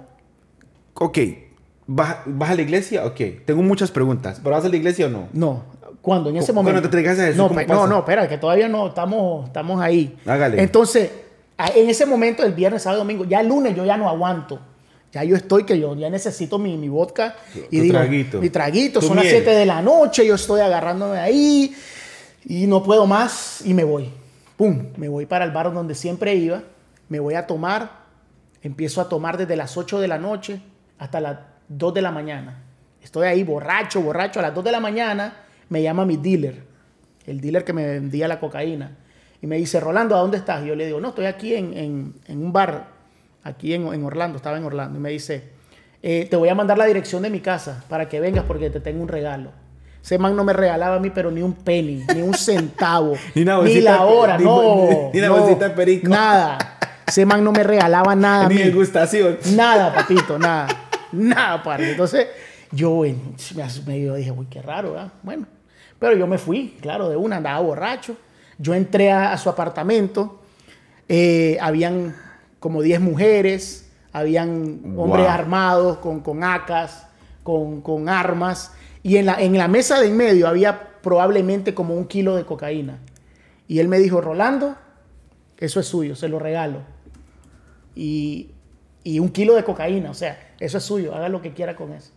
Ok, 0.95 1.17
¿vas, 1.87 2.17
vas 2.25 2.49
a 2.51 2.55
la 2.55 2.61
iglesia? 2.61 3.05
Ok, 3.05 3.19
tengo 3.45 3.61
muchas 3.61 3.91
preguntas. 3.91 4.39
¿Pero 4.43 4.55
vas 4.55 4.65
a 4.65 4.69
la 4.69 4.75
iglesia 4.77 5.07
o 5.07 5.09
no? 5.09 5.27
No, 5.33 5.63
¿cuándo? 6.01 6.29
En 6.29 6.37
ese 6.37 6.53
cuando 6.53 6.69
momento. 6.71 6.89
te 6.89 6.97
entregas 6.97 7.19
a 7.19 7.23
Jesús, 7.23 7.37
no, 7.37 7.47
¿cómo 7.49 7.59
pasa? 7.61 7.73
no, 7.73 7.87
no, 7.87 7.99
espera, 7.99 8.27
que 8.29 8.37
todavía 8.37 8.67
no, 8.69 8.87
estamos, 8.87 9.47
estamos 9.47 9.81
ahí. 9.81 10.17
Hágale. 10.25 10.61
Entonces, 10.61 11.09
en 11.57 11.89
ese 11.89 12.05
momento, 12.05 12.43
el 12.43 12.53
viernes, 12.53 12.83
sábado, 12.83 12.99
domingo, 13.03 13.25
ya 13.25 13.39
el 13.41 13.47
lunes 13.47 13.75
yo 13.75 13.85
ya 13.85 13.97
no 13.97 14.09
aguanto. 14.09 14.59
Ya 15.11 15.23
yo 15.23 15.37
estoy 15.37 15.63
que 15.63 15.79
yo 15.79 15.95
ya 15.95 16.09
necesito 16.09 16.59
mi, 16.59 16.75
mi 16.75 16.89
vodka 16.89 17.35
y 17.71 17.77
Tu 17.77 17.83
digo, 17.83 17.93
traguito. 17.93 18.41
mi 18.41 18.49
traguito, 18.49 18.99
Tu 18.99 19.07
son 19.07 19.15
las 19.15 19.23
miel. 19.25 19.37
7 19.37 19.49
de 19.51 19.65
la 19.65 19.81
noche, 19.81 20.25
yo 20.27 20.35
estoy 20.35 20.59
agarrándome 20.59 21.17
ahí 21.19 21.73
y 22.43 22.67
no 22.67 22.83
puedo 22.83 23.07
más 23.07 23.61
y 23.63 23.73
me 23.73 23.85
voy. 23.85 24.09
Pum, 24.57 24.87
me 24.97 25.07
voy 25.07 25.25
para 25.25 25.45
el 25.45 25.51
bar 25.51 25.73
donde 25.73 25.95
siempre 25.95 26.35
iba, 26.35 26.63
me 27.07 27.19
voy 27.21 27.35
a 27.35 27.47
tomar, 27.47 27.91
empiezo 28.61 28.99
a 28.99 29.07
tomar 29.07 29.37
desde 29.37 29.55
las 29.55 29.77
8 29.77 30.01
de 30.01 30.07
la 30.09 30.17
noche 30.17 30.59
hasta 30.99 31.21
las 31.21 31.37
2 31.69 31.93
de 31.93 32.01
la 32.01 32.11
mañana. 32.11 32.63
Estoy 33.01 33.27
ahí 33.27 33.43
borracho, 33.43 34.01
borracho, 34.01 34.39
a 34.39 34.43
las 34.43 34.53
2 34.53 34.65
de 34.65 34.71
la 34.71 34.81
mañana 34.81 35.33
me 35.69 35.81
llama 35.81 36.05
mi 36.05 36.17
dealer, 36.17 36.63
el 37.25 37.39
dealer 37.39 37.63
que 37.63 37.71
me 37.71 37.85
vendía 37.85 38.27
la 38.27 38.41
cocaína. 38.41 38.97
Y 39.41 39.47
me 39.47 39.57
dice, 39.57 39.79
Rolando, 39.79 40.15
¿a 40.15 40.19
dónde 40.19 40.37
estás? 40.37 40.63
Y 40.63 40.67
yo 40.67 40.75
le 40.75 40.85
digo, 40.85 40.99
no, 40.99 41.09
estoy 41.09 41.25
aquí 41.25 41.53
en, 41.55 41.75
en- 41.77 42.13
en 42.27 42.43
un 42.43 42.51
bar, 42.53 42.87
aquí 43.43 43.73
en, 43.73 43.87
en 43.93 44.03
Orlando, 44.03 44.37
estaba 44.37 44.57
en 44.57 44.63
Orlando. 44.63 44.97
Y 44.97 45.01
me 45.01 45.09
dice, 45.09 45.43
"Eh, 46.01 46.27
te 46.29 46.35
voy 46.35 46.49
a 46.49 46.55
mandar 46.55 46.77
la 46.77 46.85
dirección 46.85 47.21
de 47.21 47.29
mi 47.29 47.39
casa 47.41 47.83
para 47.89 48.07
que 48.09 48.19
vengas 48.19 48.45
porque 48.45 48.69
te 48.69 48.79
tengo 48.79 49.01
un 49.01 49.07
regalo. 49.07 49.51
Ese 50.03 50.17
man 50.19 50.35
no 50.35 50.43
me 50.43 50.53
regalaba 50.53 50.95
a 50.95 50.99
mí, 50.99 51.09
pero 51.09 51.31
ni 51.31 51.41
un 51.41 51.53
penny, 51.53 52.05
ni 52.13 52.21
un 52.21 52.33
centavo, 52.35 53.13
Ni 53.35 53.41
una 53.41 53.57
la 53.81 54.03
hora, 54.05 54.37
ni- 54.37 54.43
no. 54.45 55.09
ni 55.13 55.19
una 55.19 55.27
no, 55.27 55.37
bolsita 55.37 55.69
de 55.69 55.75
perico. 55.75 56.07
Nada. 56.09 56.57
Ese 57.07 57.25
man 57.25 57.43
no 57.43 57.51
me 57.51 57.61
regalaba 57.63 58.15
nada 58.15 58.47
Ni 58.49 58.55
degustación. 58.57 59.37
Nada, 59.55 59.93
papito, 59.95 60.39
nada. 60.39 60.67
Nada, 61.11 61.61
padre. 61.61 61.91
Entonces, 61.91 62.27
yo 62.71 63.01
me, 63.01 63.15
me- 63.85 64.15
dije, 64.17 64.31
uy, 64.31 64.47
qué 64.49 64.61
raro, 64.61 64.93
¿verdad? 64.93 65.11
Bueno, 65.23 65.45
pero 65.99 66.15
yo 66.15 66.25
me 66.27 66.37
fui, 66.37 66.75
claro, 66.81 67.09
de 67.09 67.15
una, 67.15 67.37
andaba 67.37 67.59
borracho. 67.61 68.15
Yo 68.57 68.73
entré 68.73 69.11
a, 69.11 69.31
a 69.33 69.37
su 69.37 69.49
apartamento, 69.49 70.41
eh, 71.09 71.57
habían 71.61 72.15
como 72.59 72.81
10 72.81 72.99
mujeres, 73.01 73.89
habían 74.13 74.95
hombres 74.97 75.25
Wow. 75.25 75.33
armados 75.33 75.97
con, 75.97 76.21
con 76.21 76.43
acas, 76.43 77.05
con, 77.43 77.81
con 77.81 78.07
armas, 78.09 78.71
y 79.03 79.17
en 79.17 79.25
la, 79.27 79.39
en 79.41 79.57
la 79.57 79.67
mesa 79.67 79.99
de 79.99 80.07
en 80.07 80.17
medio 80.17 80.47
había 80.47 80.93
probablemente 81.01 81.73
como 81.75 81.93
un 81.95 82.05
kilo 82.07 82.35
de 82.35 82.45
cocaína. 82.45 82.99
Y 83.67 83.79
él 83.79 83.87
me 83.87 83.99
dijo, 83.99 84.21
Rolando, 84.21 84.75
eso 85.57 85.79
es 85.79 85.85
suyo, 85.85 86.15
se 86.15 86.27
lo 86.27 86.39
regalo 86.39 86.79
y, 87.95 88.49
y 89.03 89.19
un 89.19 89.29
kilo 89.29 89.55
de 89.55 89.63
cocaína, 89.63 90.11
o 90.11 90.13
sea, 90.13 90.53
eso 90.59 90.77
es 90.77 90.83
suyo, 90.83 91.13
haga 91.15 91.29
lo 91.29 91.41
que 91.41 91.53
quiera 91.53 91.75
con 91.75 91.93
eso. 91.93 92.11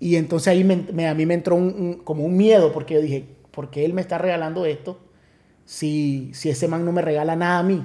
Y 0.00 0.16
entonces 0.16 0.48
ahí 0.48 0.62
me- 0.64 0.86
me- 0.92 1.08
a 1.08 1.14
mí 1.14 1.26
me 1.26 1.34
entró 1.34 1.56
un- 1.56 1.74
un- 1.76 1.94
como 2.04 2.24
un 2.24 2.36
miedo, 2.36 2.72
porque 2.72 2.94
yo 2.94 3.00
dije, 3.00 3.26
¿por 3.50 3.70
qué 3.70 3.84
él 3.84 3.92
me 3.94 4.00
está 4.00 4.18
regalando 4.18 4.64
esto 4.66 4.98
si, 5.68 6.30
si 6.32 6.48
ese 6.48 6.66
man 6.66 6.82
no 6.82 6.92
me 6.92 7.02
regala 7.02 7.36
nada 7.36 7.58
a 7.58 7.62
mí? 7.62 7.84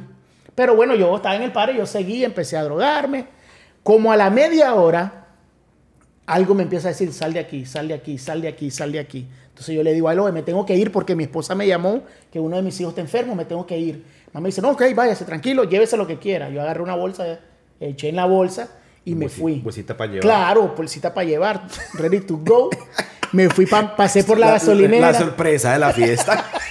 Pero 0.55 0.73
bueno, 0.73 0.95
yo 0.95 1.13
estaba 1.13 1.35
en 1.35 1.41
el 1.43 1.51
paro, 1.51 1.73
yo 1.73 1.85
seguí, 1.85 2.23
empecé 2.23 2.55
a 2.55 2.63
drogarme. 2.63 3.25
Como 3.83 4.09
a 4.13 4.15
la 4.15 4.29
media 4.29 4.73
hora, 4.75 5.25
algo 6.25 6.55
me 6.55 6.63
empieza 6.63 6.87
a 6.87 6.91
decir, 6.91 7.11
sal 7.11 7.33
de 7.33 7.41
aquí, 7.41 7.65
sal 7.65 7.89
de 7.89 7.93
aquí, 7.95 8.17
sal 8.17 8.41
de 8.41 8.47
aquí, 8.47 8.71
sal 8.71 8.93
de 8.93 8.99
aquí. 8.99 9.27
Entonces 9.49 9.75
yo 9.75 9.83
le 9.83 9.91
digo, 9.93 10.07
algo, 10.07 10.31
me 10.31 10.43
tengo 10.43 10.65
que 10.65 10.75
ir 10.77 10.93
porque 10.93 11.13
mi 11.13 11.25
esposa 11.25 11.55
me 11.55 11.67
llamó 11.67 12.03
que 12.31 12.39
uno 12.39 12.55
de 12.55 12.61
mis 12.61 12.79
hijos 12.79 12.91
está 12.93 13.01
enfermo, 13.01 13.35
me 13.35 13.43
tengo 13.43 13.67
que 13.67 13.77
ir. 13.77 14.05
Mamá 14.31 14.47
dice, 14.47 14.61
no, 14.61 14.71
ok, 14.71 14.81
váyase, 14.95 15.25
tranquilo, 15.25 15.65
llévese 15.65 15.97
lo 15.97 16.07
que 16.07 16.19
quiera. 16.19 16.49
Yo 16.49 16.61
agarré 16.61 16.81
una 16.81 16.95
bolsa, 16.95 17.39
eché 17.81 18.07
en 18.07 18.15
la 18.15 18.25
bolsa 18.25 18.69
y 19.03 19.15
me 19.15 19.27
fui. 19.27 19.59
bolsita 19.59 19.97
pa' 19.97 20.05
llevar. 20.05 20.21
Claro, 20.21 20.73
bolsita 20.77 21.13
para 21.13 21.27
llevar, 21.27 21.67
ready 21.95 22.21
to 22.21 22.37
go. 22.37 22.69
Me 23.33 23.49
fui, 23.49 23.65
pa- 23.65 23.95
pasé 23.95 24.23
por 24.23 24.39
la, 24.39 24.51
gasolinera. 24.51 25.11
La 25.11 25.19
sorpresa 25.19 25.73
de 25.73 25.79
la 25.79 25.91
fiesta. 25.91 26.45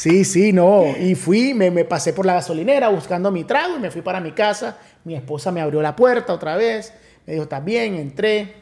Sí, 0.00 0.24
sí, 0.24 0.50
no. 0.54 0.96
Y 0.98 1.14
fui, 1.14 1.52
me, 1.52 1.70
me 1.70 1.84
pasé 1.84 2.14
por 2.14 2.24
la 2.24 2.32
gasolinera 2.32 2.88
buscando 2.88 3.30
mi 3.30 3.44
trago 3.44 3.76
y 3.76 3.80
me 3.80 3.90
fui 3.90 4.00
para 4.00 4.18
mi 4.18 4.32
casa. 4.32 4.78
Mi 5.04 5.14
esposa 5.14 5.52
me 5.52 5.60
abrió 5.60 5.82
la 5.82 5.94
puerta 5.94 6.32
otra 6.32 6.56
vez. 6.56 6.94
Me 7.26 7.34
dijo, 7.34 7.42
¿estás 7.42 7.62
bien? 7.62 7.96
Entré. 7.96 8.54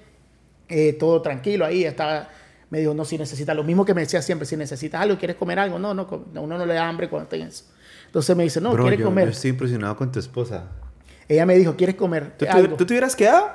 eh, 0.69 0.95
todo 0.95 1.23
tranquilo 1.23 1.65
ahí. 1.65 1.85
Estaba, 1.85 2.29
me 2.71 2.81
dijo, 2.81 2.93
no, 2.93 3.05
si 3.05 3.17
necesitas, 3.17 3.55
lo 3.55 3.63
mismo 3.63 3.85
que 3.85 3.95
me 3.95 4.01
decía 4.01 4.21
siempre, 4.21 4.47
si 4.47 4.57
necesitas 4.57 5.01
algo, 5.01 5.17
¿quieres 5.17 5.37
comer 5.37 5.61
algo? 5.61 5.79
No, 5.79 5.95
no, 5.95 6.09
uno 6.35 6.59
no 6.59 6.67
le 6.67 6.75
da 6.75 6.89
hambre 6.89 7.09
cuando 7.09 7.25
está 7.25 7.37
en 7.37 7.43
eso. 7.43 7.67
Entonces 8.07 8.35
me 8.37 8.43
dice, 8.43 8.61
no, 8.61 8.73
Bro, 8.73 8.83
¿quieres 8.83 8.99
yo, 8.99 9.05
comer? 9.07 9.27
yo 9.27 9.31
estoy 9.31 9.51
impresionado 9.51 9.95
con 9.97 10.11
tu 10.11 10.19
esposa. 10.19 10.65
Ella 11.29 11.47
me 11.47 11.55
dijo, 11.57 11.77
¿quieres 11.77 11.95
comer 11.95 12.33
¿Tú, 12.37 12.47
algo? 12.51 12.75
tú 12.77 12.85
te 12.85 12.95
hubieras 12.95 13.15
quedado? 13.15 13.49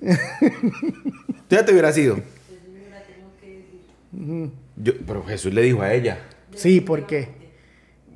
¿Tú 0.00 1.54
ya 1.54 1.64
te 1.64 1.70
hubieras 1.70 1.96
ido? 1.96 2.18
Yo, 4.76 4.92
pero 5.06 5.22
Jesús 5.24 5.54
le 5.54 5.62
dijo 5.62 5.82
a 5.82 5.92
ella. 5.94 6.18
Sí, 6.54 6.80
porque... 6.80 7.40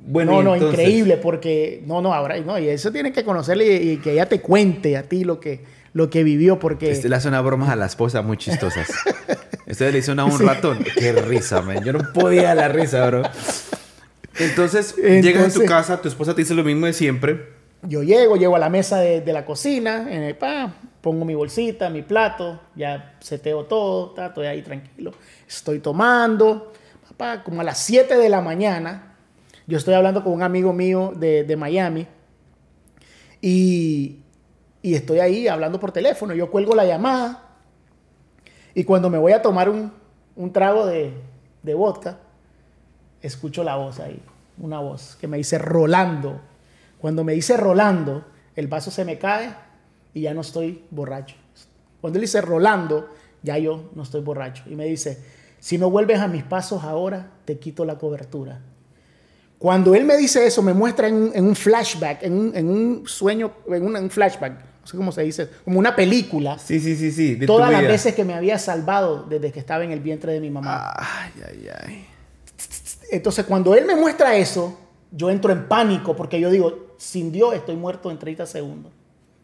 Bueno, 0.07 0.33
no, 0.33 0.43
no, 0.43 0.53
entonces- 0.55 0.79
increíble, 0.79 1.17
porque 1.17 1.81
no, 1.87 1.99
no, 2.01 2.13
ahora, 2.13 2.39
no, 2.39 2.59
y 2.59 2.69
eso 2.69 2.91
tienen 2.91 3.11
que 3.11 3.23
conocerle 3.23 3.65
y, 3.81 3.89
y 3.93 3.97
que 3.97 4.11
ella 4.11 4.27
te 4.27 4.39
cuente 4.39 4.97
a 4.97 5.03
ti 5.03 5.23
lo 5.23 5.39
que, 5.39 5.61
lo 5.93 6.11
que 6.11 6.23
vivió, 6.23 6.59
porque 6.59 6.91
Este 6.91 7.09
le 7.09 7.15
hace 7.15 7.27
una 7.27 7.41
bromas 7.41 7.69
a 7.69 7.75
la 7.75 7.87
esposa 7.87 8.21
muy 8.21 8.37
chistosas. 8.37 8.87
Este 9.65 9.91
le 9.91 9.97
hizo 9.97 10.11
una 10.11 10.21
a 10.21 10.25
un 10.25 10.37
ratón. 10.39 10.85
Qué 10.95 11.11
risa, 11.13 11.63
man. 11.63 11.83
Yo 11.83 11.91
no 11.91 12.13
podía 12.13 12.53
la 12.53 12.67
risa, 12.67 13.03
bro. 13.07 13.23
Entonces, 14.37 14.95
llegas 14.95 15.17
a 15.17 15.21
tu 15.21 15.61
Entonces- 15.61 15.69
casa, 15.69 16.01
tu 16.01 16.07
esposa 16.07 16.35
te 16.35 16.41
dice 16.41 16.53
lo 16.53 16.63
mismo 16.63 16.85
de 16.85 16.93
siempre. 16.93 17.49
yo 17.81 18.03
llego, 18.03 18.35
llego 18.35 18.55
a 18.55 18.59
la 18.59 18.69
mesa 18.69 18.99
de, 18.99 19.21
de 19.21 19.33
la 19.33 19.43
cocina, 19.45 20.07
en 20.11 20.21
el 20.23 20.35
pa, 20.35 20.73
pongo 21.01 21.23
mi 21.25 21.33
bolsita, 21.35 21.89
mi 21.89 22.01
plato, 22.03 22.59
ya 22.75 23.15
seteo 23.21 23.65
todo, 23.65 24.11
ta, 24.11 24.27
estoy 24.27 24.45
ahí 24.47 24.61
tranquilo, 24.61 25.13
estoy 25.47 25.79
tomando, 25.79 26.73
como 27.43 27.61
a 27.61 27.63
las 27.63 27.79
7 27.79 28.17
de 28.17 28.29
la 28.29 28.41
mañana, 28.41 29.15
yo 29.67 29.77
estoy 29.77 29.93
hablando 29.93 30.23
con 30.23 30.33
un 30.33 30.43
amigo 30.43 30.73
mío 30.73 31.13
de, 31.15 31.43
de 31.43 31.55
Miami 31.55 32.07
y, 33.41 34.19
y 34.81 34.95
estoy 34.95 35.19
ahí 35.19 35.47
hablando 35.47 35.79
por 35.79 35.91
teléfono, 35.91 36.33
yo 36.33 36.51
cuelgo 36.51 36.75
la 36.75 36.85
llamada 36.85 37.57
y 38.73 38.83
cuando 38.83 39.09
me 39.09 39.17
voy 39.17 39.31
a 39.31 39.41
tomar 39.41 39.69
un, 39.69 39.91
un 40.35 40.51
trago 40.51 40.85
de, 40.85 41.13
de 41.63 41.73
vodka, 41.73 42.19
escucho 43.21 43.63
la 43.63 43.75
voz 43.77 43.99
ahí, 43.99 44.21
una 44.57 44.79
voz 44.79 45.17
que 45.19 45.27
me 45.27 45.37
dice 45.37 45.57
Rolando. 45.57 46.41
Cuando 46.99 47.23
me 47.23 47.33
dice 47.33 47.57
Rolando, 47.57 48.25
el 48.55 48.67
vaso 48.67 48.91
se 48.91 49.05
me 49.05 49.17
cae 49.17 49.55
y 50.13 50.21
ya 50.21 50.33
no 50.33 50.41
estoy 50.41 50.83
borracho. 50.91 51.35
Cuando 52.01 52.17
él 52.17 52.21
dice 52.21 52.41
Rolando, 52.41 53.09
ya 53.41 53.57
yo 53.57 53.89
no 53.95 54.03
estoy 54.03 54.21
borracho. 54.21 54.63
Y 54.67 54.75
me 54.75 54.85
dice, 54.85 55.23
si 55.59 55.77
no 55.77 55.89
vuelves 55.89 56.19
a 56.19 56.27
mis 56.27 56.43
pasos 56.43 56.83
ahora, 56.83 57.31
te 57.45 57.57
quito 57.59 57.85
la 57.85 57.97
cobertura. 57.97 58.59
Cuando 59.57 59.95
él 59.95 60.03
me 60.05 60.17
dice 60.17 60.45
eso, 60.45 60.61
me 60.61 60.73
muestra 60.73 61.07
en 61.07 61.15
un, 61.15 61.31
en 61.33 61.45
un 61.45 61.55
flashback, 61.55 62.23
en 62.23 62.33
un, 62.33 62.55
en 62.55 62.69
un 62.69 63.07
sueño, 63.07 63.51
en 63.67 63.85
un, 63.85 63.95
en 63.97 64.03
un 64.03 64.09
flashback, 64.09 64.51
no 64.81 64.87
sé 64.87 64.97
cómo 64.97 65.11
se 65.11 65.23
dice, 65.23 65.49
como 65.63 65.79
una 65.79 65.95
película, 65.95 66.59
Sí, 66.59 66.79
sí, 66.79 66.95
sí, 66.95 67.11
sí. 67.11 67.35
de 67.35 67.47
todas 67.47 67.71
las 67.71 67.79
vida. 67.81 67.91
veces 67.91 68.13
que 68.13 68.23
me 68.23 68.33
había 68.35 68.59
salvado 68.59 69.23
desde 69.23 69.51
que 69.51 69.59
estaba 69.59 69.83
en 69.83 69.91
el 69.91 70.01
vientre 70.01 70.33
de 70.33 70.41
mi 70.41 70.51
mamá. 70.51 70.93
Ay, 70.97 71.31
ay, 71.47 71.67
ay. 71.83 72.05
Entonces, 73.11 73.45
cuando 73.45 73.73
él 73.75 73.85
me 73.85 73.95
muestra 73.95 74.35
eso, 74.35 74.77
yo 75.11 75.29
entro 75.29 75.51
en 75.51 75.67
pánico 75.67 76.15
porque 76.15 76.39
yo 76.39 76.49
digo, 76.51 76.93
sin 76.97 77.31
Dios 77.31 77.55
estoy 77.55 77.75
muerto 77.75 78.11
en 78.11 78.19
30 78.19 78.45
segundos. 78.45 78.91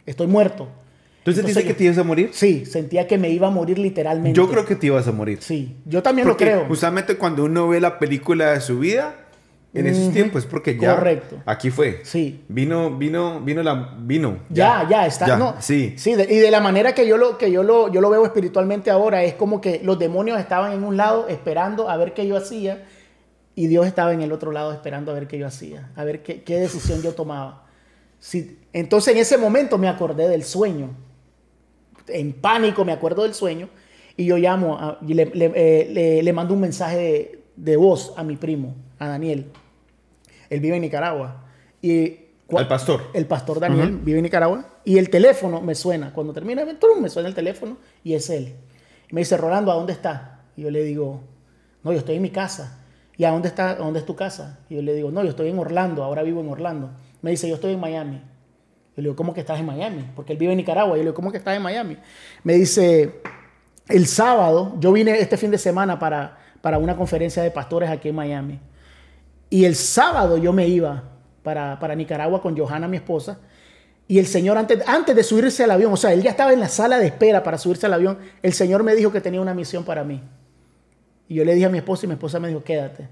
Estoy 0.06 0.28
muerto. 0.28 0.68
¿Tú 1.24 1.32
sentiste 1.34 1.64
que 1.64 1.74
te 1.74 1.84
ibas 1.84 1.98
a 1.98 2.04
morir? 2.04 2.30
Sí, 2.34 2.66
sentía 2.66 3.06
que 3.08 3.18
me 3.18 3.30
iba 3.30 3.48
a 3.48 3.52
morir 3.52 3.78
literalmente. 3.78 4.36
Yo 4.36 4.50
creo 4.50 4.66
que 4.66 4.76
te 4.76 4.88
ibas 4.88 5.08
a 5.08 5.12
morir. 5.12 5.38
Sí, 5.42 5.78
yo 5.86 6.02
también 6.02 6.28
Porque 6.28 6.46
lo 6.46 6.52
creo. 6.52 6.66
Justamente 6.68 7.16
cuando 7.18 7.44
uno 7.46 7.68
ve 7.68 7.80
la 7.80 8.00
película 8.00 8.54
de 8.54 8.62
su 8.62 8.80
vida, 8.80 9.16
en 9.74 9.88
esos 9.88 10.04
Ujú. 10.06 10.12
tiempos, 10.14 10.44
es 10.44 10.50
porque 10.50 10.78
ya. 10.78 10.96
Correcto. 10.96 11.38
Aquí 11.46 11.70
fue. 11.70 12.02
Sí. 12.04 12.44
Vino, 12.50 12.98
vino, 12.98 13.40
vino 13.40 13.64
la. 13.64 13.96
Vino. 14.00 14.40
Ya, 14.50 14.86
ya, 14.90 15.06
está. 15.06 15.28
Ya, 15.28 15.38
no, 15.38 15.56
Sí. 15.60 15.94
sí 15.98 16.14
de- 16.16 16.24
y 16.30 16.38
de 16.40 16.52
la 16.52 16.60
manera 16.60 16.94
que 16.94 17.08
yo 17.08 17.16
lo, 17.18 17.38
que 17.38 17.52
yo 17.52 17.64
lo, 17.64 17.90
yo 17.92 18.02
lo 18.02 18.10
veo 18.10 18.26
espiritualmente 18.26 18.90
ahora, 18.92 19.24
es 19.24 19.36
como 19.36 19.62
que 19.62 19.80
los 19.84 19.98
demonios 20.00 20.40
estaban 20.40 20.74
en 20.74 20.84
un 20.84 20.98
lado 20.98 21.28
esperando 21.30 21.88
a 21.90 21.96
ver 21.98 22.14
qué 22.14 22.28
yo 22.28 22.36
hacía 22.36 22.84
y 23.56 23.68
Dios 23.68 23.86
estaba 23.88 24.12
en 24.12 24.22
el 24.22 24.32
otro 24.34 24.52
lado 24.52 24.74
esperando 24.74 25.12
a 25.12 25.14
ver 25.14 25.28
qué 25.28 25.38
yo 25.38 25.46
hacía, 25.48 25.90
a 25.96 26.04
ver 26.04 26.22
qué, 26.24 26.42
qué 26.44 26.58
decisión 26.60 27.02
yo 27.02 27.14
tomaba. 27.14 27.68
Sí, 28.20 28.58
entonces 28.74 29.14
en 29.14 29.20
ese 29.22 29.38
momento 29.38 29.78
me 29.78 29.88
acordé 29.88 30.28
del 30.28 30.44
sueño. 30.44 30.90
En 32.14 32.34
pánico, 32.34 32.84
me 32.86 32.92
acuerdo 32.92 33.24
del 33.24 33.34
sueño, 33.34 33.70
y 34.18 34.26
yo 34.26 34.38
llamo 34.38 34.78
a- 34.78 34.98
y 35.08 35.14
le, 35.14 35.26
le- 35.26 35.52
eh, 35.56 35.88
le- 35.92 36.24
le 36.24 36.34
mando 36.34 36.54
un 36.54 36.60
mensaje 36.62 36.98
de, 36.98 37.40
de 37.56 37.78
voz 37.78 38.14
a 38.18 38.24
mi 38.24 38.36
primo, 38.36 38.76
a 39.00 39.08
Daniel. 39.08 39.48
Él 40.50 40.60
vive 40.60 40.76
en 40.76 40.82
Nicaragua. 40.82 41.46
Y 41.82 42.18
Al 42.60 42.68
pastor. 42.68 43.02
El 43.14 43.26
pastor 43.26 43.60
Daniel 43.60 43.98
vive 44.04 44.20
en 44.20 44.24
Nicaragua. 44.24 44.66
Y 44.84 44.98
el 44.98 45.10
teléfono 45.10 45.62
me 45.62 45.74
suena. 45.76 46.12
Cuando 46.14 46.34
termina 46.34 46.62
el 46.64 46.78
me 47.00 47.10
suena 47.10 47.30
el 47.30 47.36
teléfono 47.36 47.78
y 48.04 48.14
es 48.14 48.30
él. 48.30 48.54
Y 49.10 49.16
me 49.16 49.22
dice, 49.22 49.38
Rolando, 49.38 49.72
¿a 49.72 49.76
dónde 49.76 49.94
está? 49.94 50.42
Y 50.58 50.64
yo 50.64 50.72
le 50.72 50.84
digo, 50.84 51.22
no, 51.84 51.94
yo 51.94 52.00
estoy 52.00 52.18
en 52.18 52.22
mi 52.22 52.30
casa. 52.32 52.80
¿Y 53.18 53.24
a 53.24 53.32
dónde 53.32 53.48
está? 53.48 53.72
¿A 53.72 53.76
dónde 53.76 54.00
es 54.00 54.06
tu 54.06 54.16
casa? 54.16 54.60
Y 54.70 54.76
yo 54.76 54.82
le 54.82 54.94
digo, 54.94 55.12
no, 55.12 55.24
yo 55.24 55.30
estoy 55.30 55.50
en 55.50 55.60
Orlando, 55.60 56.04
ahora 56.04 56.24
vivo 56.24 56.42
en 56.42 56.50
Orlando. 56.50 56.90
Me 57.22 57.32
dice, 57.32 57.48
yo 57.48 57.56
estoy 57.56 57.74
en 57.74 57.80
Miami. 57.80 58.22
Yo 58.96 59.02
le 59.02 59.04
digo, 59.04 59.16
¿cómo 59.16 59.34
que 59.34 59.40
estás 59.40 59.60
en 59.60 59.66
Miami? 59.66 60.06
Porque 60.16 60.34
él 60.34 60.38
vive 60.38 60.52
en 60.52 60.58
Nicaragua. 60.58 60.92
Yo 60.92 60.98
le 60.98 61.04
digo, 61.04 61.14
¿cómo 61.14 61.32
que 61.32 61.38
estás 61.38 61.56
en 61.56 61.62
Miami? 61.62 61.98
Me 62.44 62.54
dice, 62.54 63.22
el 63.88 64.06
sábado, 64.06 64.76
yo 64.80 64.92
vine 64.92 65.20
este 65.20 65.38
fin 65.38 65.52
de 65.52 65.58
semana 65.58 65.98
para, 65.98 66.38
para 66.62 66.78
una 66.78 66.96
conferencia 66.96 67.42
de 67.42 67.52
pastores 67.52 67.90
aquí 67.90 68.10
en 68.10 68.16
Miami. 68.16 68.60
Y 69.50 69.66
el 69.66 69.76
sábado 69.76 70.38
yo 70.38 70.54
me 70.54 70.68
iba 70.68 71.04
para, 71.44 71.80
para 71.80 71.96
Nicaragua 71.96 72.42
con 72.42 72.58
Johanna, 72.58 72.88
mi 72.88 72.98
esposa. 72.98 73.40
Y 74.08 74.20
el 74.20 74.28
Señor, 74.28 74.58
antes, 74.58 74.86
antes 74.88 75.16
de 75.16 75.24
subirse 75.24 75.64
al 75.64 75.72
avión, 75.72 75.94
o 75.94 75.98
sea, 75.98 76.12
él 76.12 76.22
ya 76.22 76.32
estaba 76.32 76.52
en 76.52 76.60
la 76.60 76.68
sala 76.68 77.00
de 77.00 77.08
espera 77.08 77.44
para 77.44 77.58
subirse 77.58 77.86
al 77.86 77.94
avión, 77.94 78.18
el 78.42 78.54
Señor 78.54 78.84
me 78.84 78.94
dijo 78.94 79.12
que 79.12 79.22
tenía 79.22 79.42
una 79.42 79.54
misión 79.54 79.86
para 79.86 80.04
mí. 80.04 80.22
Y 81.30 81.36
yo 81.36 81.46
le 81.46 81.54
dije 81.54 81.68
a 81.68 81.70
mi 81.70 81.78
esposa 81.78 82.06
y 82.06 82.08
mi 82.08 82.14
esposa 82.16 82.40
me 82.40 82.50
dijo, 82.50 82.62
quédate. 82.62 83.08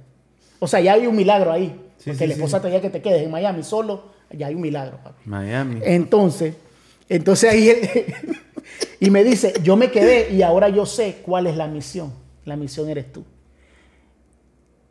O 0.59 0.67
sea, 0.67 0.81
ya 0.81 0.93
hay 0.93 1.07
un 1.07 1.15
milagro 1.15 1.53
ahí. 1.53 1.67
Sí, 1.97 2.09
porque 2.09 2.25
sí, 2.25 2.27
la 2.27 2.35
sí. 2.35 2.39
esposa 2.41 2.61
te 2.61 2.67
diría 2.67 2.81
que 2.81 2.89
te 2.89 3.01
quedes 3.01 3.23
en 3.23 3.31
Miami 3.31 3.63
solo, 3.63 4.11
ya 4.31 4.47
hay 4.47 4.55
un 4.55 4.61
milagro, 4.61 4.99
papi. 5.03 5.29
Miami. 5.29 5.81
Entonces, 5.83 6.55
entonces 7.07 7.51
ahí 7.51 7.69
él, 7.69 8.05
y 8.99 9.09
me 9.09 9.23
dice, 9.23 9.53
yo 9.63 9.75
me 9.75 9.91
quedé 9.91 10.33
y 10.33 10.41
ahora 10.41 10.69
yo 10.69 10.85
sé 10.85 11.19
cuál 11.23 11.47
es 11.47 11.57
la 11.57 11.67
misión. 11.67 12.13
La 12.45 12.55
misión 12.55 12.89
eres 12.89 13.11
tú. 13.11 13.23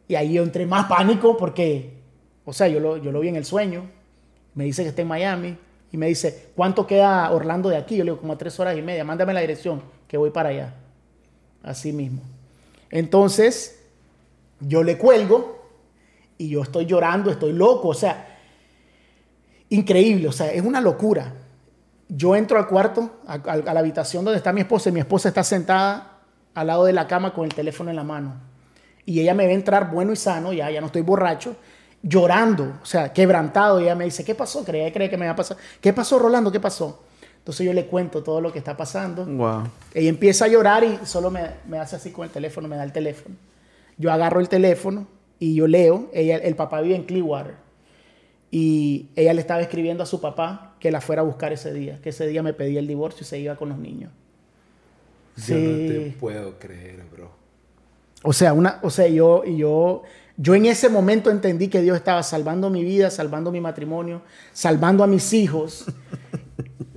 Y 0.08 0.14
ahí 0.14 0.34
yo 0.34 0.42
entré 0.42 0.66
más 0.66 0.86
pánico 0.86 1.36
porque, 1.36 1.94
o 2.44 2.52
sea, 2.52 2.68
yo 2.68 2.80
lo, 2.80 2.96
yo 2.96 3.12
lo 3.12 3.20
vi 3.20 3.28
en 3.28 3.36
el 3.36 3.44
sueño. 3.44 3.84
Me 4.54 4.64
dice 4.64 4.82
que 4.82 4.88
está 4.88 5.02
en 5.02 5.08
Miami 5.08 5.56
y 5.92 5.96
me 5.96 6.06
dice, 6.06 6.50
¿cuánto 6.56 6.86
queda 6.86 7.30
Orlando 7.30 7.68
de 7.68 7.76
aquí? 7.76 7.96
Yo 7.96 8.04
le 8.04 8.10
digo, 8.10 8.20
como 8.20 8.32
a 8.32 8.38
tres 8.38 8.58
horas 8.58 8.76
y 8.76 8.82
media. 8.82 9.04
Mándame 9.04 9.32
la 9.32 9.40
dirección 9.40 9.82
que 10.06 10.16
voy 10.16 10.30
para 10.30 10.48
allá. 10.48 10.74
Así 11.62 11.92
mismo. 11.92 12.22
Entonces, 12.90 13.80
yo 14.60 14.82
le 14.82 14.96
cuelgo 14.96 15.58
y 16.38 16.48
yo 16.48 16.62
estoy 16.62 16.86
llorando, 16.86 17.30
estoy 17.30 17.52
loco. 17.52 17.88
O 17.88 17.94
sea, 17.94 18.27
increíble, 19.70 20.28
o 20.28 20.32
sea, 20.32 20.50
es 20.52 20.62
una 20.62 20.80
locura. 20.80 21.34
Yo 22.08 22.34
entro 22.36 22.58
al 22.58 22.66
cuarto, 22.66 23.20
a, 23.26 23.34
a- 23.34 23.52
a 23.52 23.74
la 23.74 23.80
habitación 23.80 24.24
donde 24.24 24.38
está 24.38 24.52
mi 24.52 24.60
esposa, 24.62 24.88
y 24.88 24.92
mi 24.92 25.00
esposa 25.00 25.28
está 25.28 25.42
sentada 25.44 26.18
al 26.54 26.66
lado 26.66 26.84
de 26.84 26.92
la 26.92 27.06
cama 27.06 27.34
con 27.34 27.44
el 27.44 27.54
teléfono 27.54 27.90
en 27.90 27.96
la 27.96 28.04
mano. 28.04 28.34
Y 29.04 29.20
ella 29.20 29.34
me 29.34 29.46
ve 29.46 29.52
entrar 29.54 29.90
bueno 29.90 30.12
y 30.12 30.16
sano, 30.16 30.52
ya, 30.52 30.70
ya 30.70 30.80
no 30.80 30.86
estoy 30.86 31.02
borracho, 31.02 31.56
llorando, 32.02 32.78
o 32.82 32.86
sea, 32.86 33.12
quebrantado. 33.12 33.80
Y 33.80 33.84
ella 33.84 33.94
me 33.94 34.04
dice, 34.04 34.24
¿qué 34.24 34.34
pasó? 34.34 34.64
Creía 34.64 34.92
cree 34.92 35.08
que 35.10 35.16
me 35.16 35.26
va 35.26 35.32
a 35.32 35.36
pasar. 35.36 35.56
¿Qué 35.80 35.92
pasó, 35.92 36.18
Rolando? 36.18 36.50
¿Qué 36.52 36.60
pasó? 36.60 37.02
Entonces 37.38 37.64
yo 37.64 37.72
le 37.72 37.86
cuento 37.86 38.22
todo 38.22 38.40
lo 38.42 38.52
que 38.52 38.58
está 38.58 38.76
pasando. 38.76 39.24
Wow. 39.24 39.64
Ella 39.94 40.10
empieza 40.10 40.44
a 40.44 40.48
llorar 40.48 40.84
y 40.84 40.98
solo 41.04 41.30
me, 41.30 41.42
me 41.66 41.78
hace 41.78 41.96
así 41.96 42.10
con 42.10 42.24
el 42.24 42.30
teléfono, 42.30 42.68
me 42.68 42.76
da 42.76 42.84
el 42.84 42.92
teléfono. 42.92 43.34
Yo 43.96 44.12
agarro 44.12 44.40
el 44.40 44.48
teléfono 44.50 45.06
y 45.38 45.54
yo 45.54 45.66
leo. 45.66 46.10
Ella, 46.12 46.36
el 46.36 46.56
papá 46.56 46.80
vive 46.82 46.96
en 46.96 47.04
Clearwater. 47.04 47.54
Y 48.50 49.08
ella 49.14 49.34
le 49.34 49.40
estaba 49.40 49.60
escribiendo 49.60 50.02
a 50.02 50.06
su 50.06 50.20
papá 50.20 50.74
que 50.80 50.90
la 50.90 51.00
fuera 51.00 51.22
a 51.22 51.24
buscar 51.24 51.52
ese 51.52 51.72
día, 51.72 52.00
que 52.02 52.10
ese 52.10 52.26
día 52.26 52.42
me 52.42 52.52
pedía 52.54 52.80
el 52.80 52.86
divorcio 52.86 53.22
y 53.22 53.24
se 53.26 53.38
iba 53.38 53.56
con 53.56 53.68
los 53.68 53.78
niños. 53.78 54.10
Yo 55.36 55.54
no 55.54 55.60
te 55.76 56.04
Sí. 56.10 56.16
puedo 56.18 56.58
creer, 56.58 57.02
bro. 57.12 57.30
O 58.22 58.32
sea, 58.32 58.52
una, 58.52 58.80
o 58.82 58.90
sea, 58.90 59.06
yo, 59.06 59.44
yo, 59.44 60.02
yo 60.36 60.54
en 60.54 60.66
ese 60.66 60.88
momento 60.88 61.30
entendí 61.30 61.68
que 61.68 61.80
Dios 61.82 61.96
estaba 61.96 62.22
salvando 62.22 62.70
mi 62.70 62.82
vida, 62.82 63.10
salvando 63.10 63.52
mi 63.52 63.60
matrimonio, 63.60 64.22
salvando 64.52 65.04
a 65.04 65.06
mis 65.06 65.32
hijos. 65.34 65.84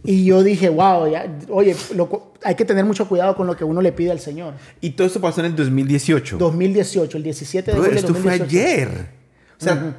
y 0.04 0.26
yo 0.26 0.42
dije, 0.44 0.70
wow, 0.70 1.08
ya, 1.12 1.38
oye, 1.50 1.76
loco, 1.96 2.34
hay 2.44 2.56
que 2.56 2.66
tener 2.66 2.86
mucho 2.86 3.08
cuidado 3.08 3.36
con 3.36 3.46
lo 3.46 3.56
que 3.56 3.64
uno 3.64 3.82
le 3.82 3.92
pide 3.92 4.10
al 4.12 4.20
Señor. 4.20 4.54
Y 4.80 4.92
todo 4.92 5.06
esto 5.06 5.22
pasó 5.22 5.42
en 5.42 5.48
el 5.48 5.56
2018. 5.56 6.38
2018, 6.40 7.18
el 7.18 7.24
17 7.24 7.72
de 7.72 7.78
Brother, 7.78 7.90
julio 7.92 8.00
esto 8.00 8.14
fue 8.20 8.38
2018. 8.40 8.44
ayer. 8.90 9.08
O 9.60 9.64
sea, 9.64 9.96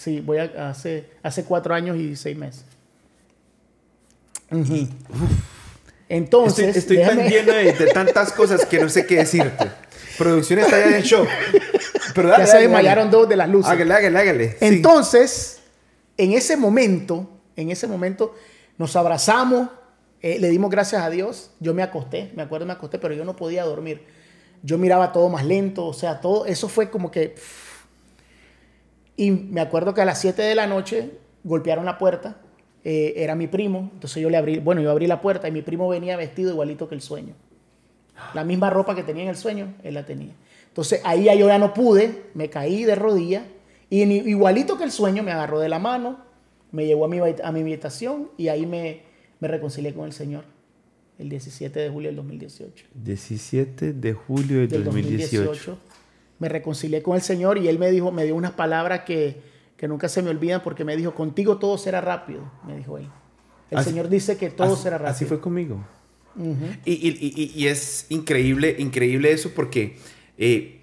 Sí, 0.00 0.20
voy 0.20 0.38
a, 0.38 0.70
hace, 0.70 1.10
hace 1.22 1.44
cuatro 1.44 1.74
años 1.74 1.94
y 1.98 2.16
seis 2.16 2.34
meses. 2.34 2.64
Entonces, 6.08 6.74
estoy, 6.76 6.96
estoy 6.96 7.06
tan 7.06 7.18
déjame- 7.18 7.28
lleno 7.30 7.52
de, 7.52 7.72
de 7.72 7.86
tantas 7.92 8.32
cosas 8.32 8.64
que 8.64 8.80
no 8.80 8.88
sé 8.88 9.04
qué 9.06 9.16
decirte. 9.16 9.70
Producción 10.16 10.58
está 10.60 10.78
ya 10.78 10.96
en 10.96 11.02
shock. 11.02 11.28
Pero 12.14 12.28
ya 12.28 12.32
dale, 12.32 12.46
se 12.46 12.52
dale, 12.54 12.62
desmayaron 12.66 13.04
dale. 13.10 13.16
dos 13.18 13.28
de 13.28 13.36
las 13.36 13.48
luces. 13.50 13.70
Hágale, 13.70 13.92
hágale, 13.94 14.18
hágale. 14.18 14.50
Sí. 14.52 14.56
Entonces, 14.62 15.58
en 16.16 16.32
ese 16.32 16.56
momento, 16.56 17.28
en 17.54 17.70
ese 17.70 17.86
momento, 17.86 18.34
nos 18.78 18.96
abrazamos, 18.96 19.68
eh, 20.22 20.38
le 20.40 20.48
dimos 20.48 20.70
gracias 20.70 21.02
a 21.02 21.10
Dios. 21.10 21.50
Yo 21.60 21.74
me 21.74 21.82
acosté, 21.82 22.32
me 22.34 22.42
acuerdo 22.42 22.64
me 22.66 22.72
acosté, 22.72 22.98
pero 22.98 23.12
yo 23.12 23.26
no 23.26 23.36
podía 23.36 23.64
dormir. 23.64 24.04
Yo 24.62 24.78
miraba 24.78 25.12
todo 25.12 25.28
más 25.28 25.44
lento, 25.44 25.86
o 25.86 25.92
sea, 25.92 26.20
todo, 26.22 26.46
eso 26.46 26.68
fue 26.68 26.88
como 26.90 27.10
que... 27.10 27.34
Y 29.20 29.32
me 29.32 29.60
acuerdo 29.60 29.92
que 29.92 30.00
a 30.00 30.06
las 30.06 30.18
7 30.18 30.40
de 30.40 30.54
la 30.54 30.66
noche 30.66 31.10
golpearon 31.44 31.84
la 31.84 31.98
puerta, 31.98 32.40
eh, 32.84 33.12
era 33.16 33.34
mi 33.34 33.48
primo, 33.48 33.90
entonces 33.92 34.22
yo 34.22 34.30
le 34.30 34.38
abrí, 34.38 34.60
bueno, 34.60 34.80
yo 34.80 34.90
abrí 34.90 35.06
la 35.06 35.20
puerta 35.20 35.46
y 35.46 35.52
mi 35.52 35.60
primo 35.60 35.90
venía 35.90 36.16
vestido 36.16 36.50
igualito 36.50 36.88
que 36.88 36.94
el 36.94 37.02
sueño. 37.02 37.34
La 38.32 38.44
misma 38.44 38.70
ropa 38.70 38.94
que 38.94 39.02
tenía 39.02 39.24
en 39.24 39.28
el 39.28 39.36
sueño, 39.36 39.74
él 39.84 39.92
la 39.92 40.06
tenía. 40.06 40.32
Entonces 40.68 41.02
ahí 41.04 41.24
ya 41.24 41.34
yo 41.34 41.48
ya 41.48 41.58
no 41.58 41.74
pude, 41.74 42.22
me 42.32 42.48
caí 42.48 42.84
de 42.84 42.94
rodillas 42.94 43.42
y 43.90 44.04
igualito 44.04 44.78
que 44.78 44.84
el 44.84 44.90
sueño 44.90 45.22
me 45.22 45.32
agarró 45.32 45.60
de 45.60 45.68
la 45.68 45.78
mano, 45.78 46.20
me 46.72 46.86
llevó 46.86 47.04
a 47.04 47.08
mi, 47.08 47.18
a 47.18 47.52
mi 47.52 47.60
habitación 47.60 48.30
y 48.38 48.48
ahí 48.48 48.64
me, 48.64 49.02
me 49.38 49.48
reconcilié 49.48 49.92
con 49.92 50.06
el 50.06 50.14
Señor 50.14 50.44
el 51.18 51.28
17 51.28 51.78
de 51.78 51.90
julio 51.90 52.08
del 52.08 52.16
2018. 52.16 52.86
17 52.94 53.92
de 53.92 54.12
julio 54.14 54.60
del, 54.60 54.70
Del 54.70 54.84
2018. 54.84 55.44
2018 55.44 55.89
me 56.40 56.48
reconcilié 56.48 57.02
con 57.02 57.14
el 57.14 57.22
Señor 57.22 57.56
y 57.58 57.68
él 57.68 57.78
me 57.78 57.90
dijo, 57.90 58.10
me 58.10 58.24
dio 58.24 58.34
unas 58.34 58.52
palabras 58.52 59.02
que, 59.06 59.40
que 59.76 59.86
nunca 59.86 60.08
se 60.08 60.22
me 60.22 60.30
olvidan 60.30 60.62
porque 60.64 60.84
me 60.84 60.96
dijo, 60.96 61.14
contigo 61.14 61.58
todo 61.58 61.78
será 61.78 62.00
rápido, 62.00 62.50
me 62.66 62.76
dijo 62.76 62.98
él. 62.98 63.08
El 63.70 63.78
Así- 63.78 63.90
Señor 63.90 64.08
dice 64.08 64.36
que 64.36 64.50
todo 64.50 64.72
así, 64.74 64.82
será 64.82 64.98
rápido. 64.98 65.12
Así 65.14 65.24
fue 65.26 65.40
conmigo. 65.40 65.84
Y, 66.84 66.92
y- 66.92 67.18
y- 67.20 67.52
y 67.54 67.66
es 67.68 68.06
increíble, 68.08 68.74
increíble 68.78 69.30
eso 69.32 69.50
porque 69.54 69.96
eh, 70.38 70.80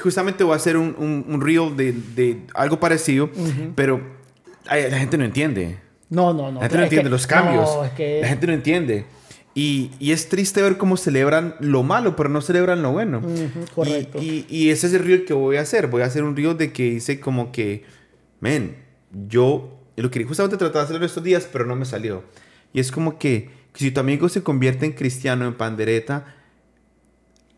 justamente 0.00 0.44
voy 0.44 0.54
a 0.54 0.56
hacer 0.56 0.76
un, 0.76 0.94
un, 0.98 1.24
un 1.28 1.40
reel 1.40 1.76
de, 1.76 1.92
de 1.92 2.42
algo 2.54 2.80
parecido, 2.80 3.28
pero 3.74 4.00
ay, 4.66 4.90
la 4.90 4.98
gente 4.98 5.18
no 5.18 5.24
entiende. 5.24 5.78
No, 6.08 6.32
no, 6.32 6.50
no. 6.50 6.60
La 6.60 6.60
gente 6.62 6.76
no 6.78 6.82
entiende 6.84 7.04
que- 7.04 7.10
los 7.10 7.26
cambios. 7.26 7.68
No, 7.76 7.84
es 7.84 7.92
que... 7.92 8.20
La 8.22 8.28
gente 8.28 8.46
no 8.46 8.52
entiende. 8.52 9.04
Y, 9.54 9.90
y 9.98 10.12
es 10.12 10.28
triste 10.28 10.62
ver 10.62 10.78
cómo 10.78 10.96
celebran 10.96 11.56
lo 11.60 11.82
malo, 11.82 12.14
pero 12.14 12.28
no 12.28 12.40
celebran 12.40 12.82
lo 12.82 12.92
bueno. 12.92 13.20
Correcto. 13.74 14.18
Y, 14.22 14.46
y- 14.48 14.56
y 14.66 14.70
ese 14.70 14.86
es 14.86 14.92
el 14.94 15.04
reel 15.04 15.24
que 15.24 15.32
voy 15.34 15.56
a 15.56 15.62
hacer. 15.62 15.88
Voy 15.88 16.02
a 16.02 16.06
hacer 16.06 16.22
un 16.22 16.36
reel 16.36 16.56
de 16.56 16.72
que 16.72 16.90
dice 16.90 17.18
como 17.20 17.50
que, 17.50 17.82
men, 18.40 18.76
yo 19.28 19.76
lo 19.96 20.10
que 20.10 20.22
justamente 20.24 20.56
trataba 20.56 20.84
de 20.84 20.88
hacerlo 20.90 21.04
estos 21.06 21.24
días, 21.24 21.48
pero 21.52 21.66
no 21.66 21.74
me 21.76 21.84
salió. 21.84 22.22
Y 22.72 22.78
es 22.80 22.92
como 22.92 23.18
que, 23.18 23.50
si 23.74 23.90
tu 23.90 23.98
amigo 24.00 24.28
se 24.28 24.42
convierte 24.42 24.86
en 24.86 24.92
cristiano, 24.92 25.46
en 25.46 25.54
pandereta, 25.54 26.36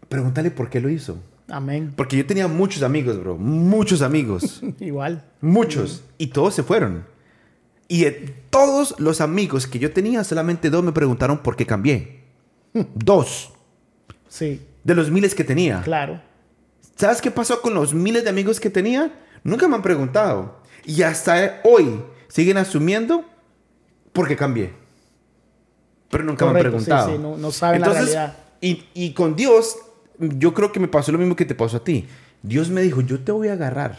pregúntale 0.09 0.51
por 0.51 0.71
qué 0.71 0.81
lo 0.81 0.89
hizo. 0.89 1.19
Amén. 1.49 1.93
Porque 1.97 2.17
yo 2.17 2.25
tenía 2.25 2.49
muchos 2.49 2.83
amigos, 2.83 3.19
bro. 3.21 3.37
Muchos 3.37 4.01
amigos. 4.03 4.63
Igual. 4.81 5.25
Muchos. 5.41 6.03
Y 6.19 6.29
todos 6.29 6.55
se 6.55 6.63
fueron. 6.63 7.05
Y 7.93 8.05
de 8.05 8.11
todos 8.49 8.95
los 8.99 9.21
amigos 9.21 9.67
que 9.67 9.79
yo 9.79 9.93
tenía, 9.93 10.25
solamente 10.25 10.71
dos 10.71 10.83
me 10.83 10.93
preguntaron 10.93 11.39
por 11.43 11.57
qué 11.57 11.67
cambié. 11.67 12.23
Dos. 12.95 13.53
Sí, 14.29 14.63
De 14.83 14.95
los 14.95 15.11
miles 15.11 15.35
que 15.35 15.45
tenía. 15.45 15.83
claro. 15.83 16.19
¿Sabes 16.97 17.21
qué 17.21 17.31
pasó 17.31 17.61
con 17.61 17.75
los 17.75 17.93
miles 17.93 18.25
de 18.25 18.31
amigos 18.31 18.61
que 18.61 18.71
tenía? 18.71 19.13
Nunca 19.45 19.69
me 19.69 19.75
han 19.77 19.83
preguntado. 19.83 20.63
Y 20.87 21.03
hasta 21.03 21.61
hoy 21.65 22.03
siguen 22.29 22.57
asumiendo 22.57 23.25
por 24.15 24.27
qué 24.27 24.37
cambié. 24.37 24.73
Pero 26.11 26.25
nunca 26.25 26.45
me 26.47 26.51
han 26.53 26.57
sí, 26.57 26.63
preguntado. 26.63 27.13
sí, 27.13 27.19
no- 27.19 27.37
no 27.37 27.51
saben 27.51 27.81
la 27.83 27.89
realidad. 27.89 28.37
Y, 28.63 28.85
y 28.95 29.13
con 29.13 29.37
Dios, 29.37 29.77
yo 30.19 30.55
creo 30.55 30.71
que 30.73 30.81
me 30.81 30.89
pasó 30.89 31.13
lo 31.13 31.19
mismo 31.19 31.35
que 31.37 31.45
te 31.45 31.55
pasó 31.55 31.79
a 31.79 31.85
ti. 31.85 32.07
Dios 32.43 32.71
me 32.71 32.81
dijo, 32.83 33.01
yo 33.03 33.21
te 33.21 33.33
voy 33.33 33.49
a 33.49 33.53
agarrar. 33.55 33.99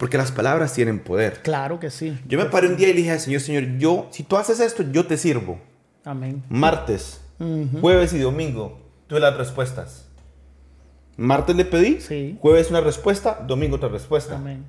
Porque 0.00 0.16
las 0.16 0.32
palabras 0.32 0.72
tienen 0.72 0.98
poder. 0.98 1.42
Claro 1.42 1.78
que 1.78 1.90
sí. 1.90 2.18
Yo 2.26 2.38
me 2.38 2.46
paré 2.46 2.68
un 2.68 2.76
día 2.78 2.88
y 2.88 2.94
le 2.94 3.00
dije 3.00 3.10
al 3.10 3.20
Señor, 3.20 3.42
Señor, 3.42 3.76
yo, 3.76 4.08
si 4.10 4.22
tú 4.22 4.38
haces 4.38 4.58
esto, 4.58 4.82
yo 4.90 5.06
te 5.06 5.18
sirvo. 5.18 5.60
Amén. 6.06 6.42
Martes, 6.48 7.20
jueves 7.82 8.14
y 8.14 8.18
domingo, 8.18 8.80
tuve 9.08 9.20
las 9.20 9.36
respuestas. 9.36 10.06
Martes 11.18 11.54
le 11.54 11.66
pedí, 11.66 12.00
Sí. 12.00 12.38
jueves 12.40 12.70
una 12.70 12.80
respuesta, 12.80 13.44
domingo 13.46 13.76
otra 13.76 13.90
respuesta. 13.90 14.36
Amén. 14.36 14.64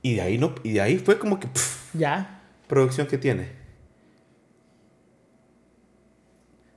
Y 0.00 0.14
de 0.14 0.22
ahí 0.22 0.38
no, 0.38 0.54
y 0.62 0.72
de 0.72 0.80
ahí 0.80 0.96
fue 0.98 1.18
como 1.18 1.38
que 1.38 1.48
pff, 1.48 1.94
Ya. 1.94 2.40
producción 2.66 3.06
que 3.06 3.18
tiene. 3.18 3.50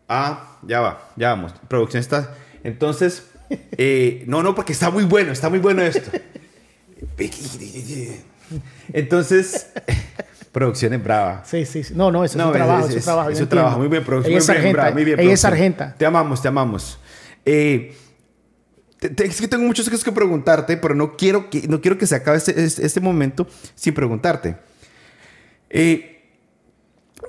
Ah, 0.09 0.59
ya 0.67 0.81
va, 0.81 1.09
ya 1.15 1.29
vamos. 1.29 1.53
Producción 1.69 2.01
está. 2.01 2.35
Entonces, 2.63 3.31
eh, 3.49 4.25
no, 4.27 4.43
no, 4.43 4.53
porque 4.53 4.73
está 4.73 4.89
muy 4.91 5.05
bueno, 5.05 5.31
está 5.31 5.49
muy 5.49 5.59
bueno 5.59 5.81
esto. 5.81 6.11
Entonces, 8.93 9.67
producción 10.51 10.93
es 10.93 11.03
brava. 11.03 11.43
Sí, 11.45 11.65
sí, 11.65 11.83
sí. 11.83 11.93
No, 11.95 12.11
no, 12.11 12.23
eso 12.23 12.37
es 12.39 12.45
un 12.45 12.51
trabajo, 12.53 12.87
es, 12.87 13.03
trabajo. 13.03 13.29
Es 13.29 13.41
un 13.41 13.49
trabajo, 13.49 13.79
muy 13.79 13.87
bien, 13.87 14.03
producción. 14.03 14.31
Ella 14.31 14.39
es 14.39 14.45
sargenta. 14.45 14.71
brava, 14.81 14.91
muy 14.93 15.03
bien, 15.05 15.19
Ella 15.19 15.33
es 15.33 15.39
sargenta. 15.41 15.95
Te 15.97 16.05
amamos, 16.05 16.41
te 16.41 16.47
amamos. 16.47 16.99
Eh, 17.45 17.95
te- 18.99 19.09
te- 19.09 19.25
es 19.25 19.39
que 19.41 19.47
tengo 19.47 19.63
muchas 19.65 19.89
cosas 19.89 20.03
que 20.03 20.11
preguntarte, 20.11 20.77
pero 20.77 20.95
no 20.95 21.15
quiero 21.17 21.49
que, 21.49 21.67
no 21.67 21.81
quiero 21.81 21.97
que 21.97 22.07
se 22.07 22.15
acabe 22.15 22.37
este, 22.37 22.63
este- 22.63 22.85
este 22.85 22.99
momento 23.01 23.47
sin 23.75 23.93
preguntarte. 23.93 24.57
Eh, 25.69 26.11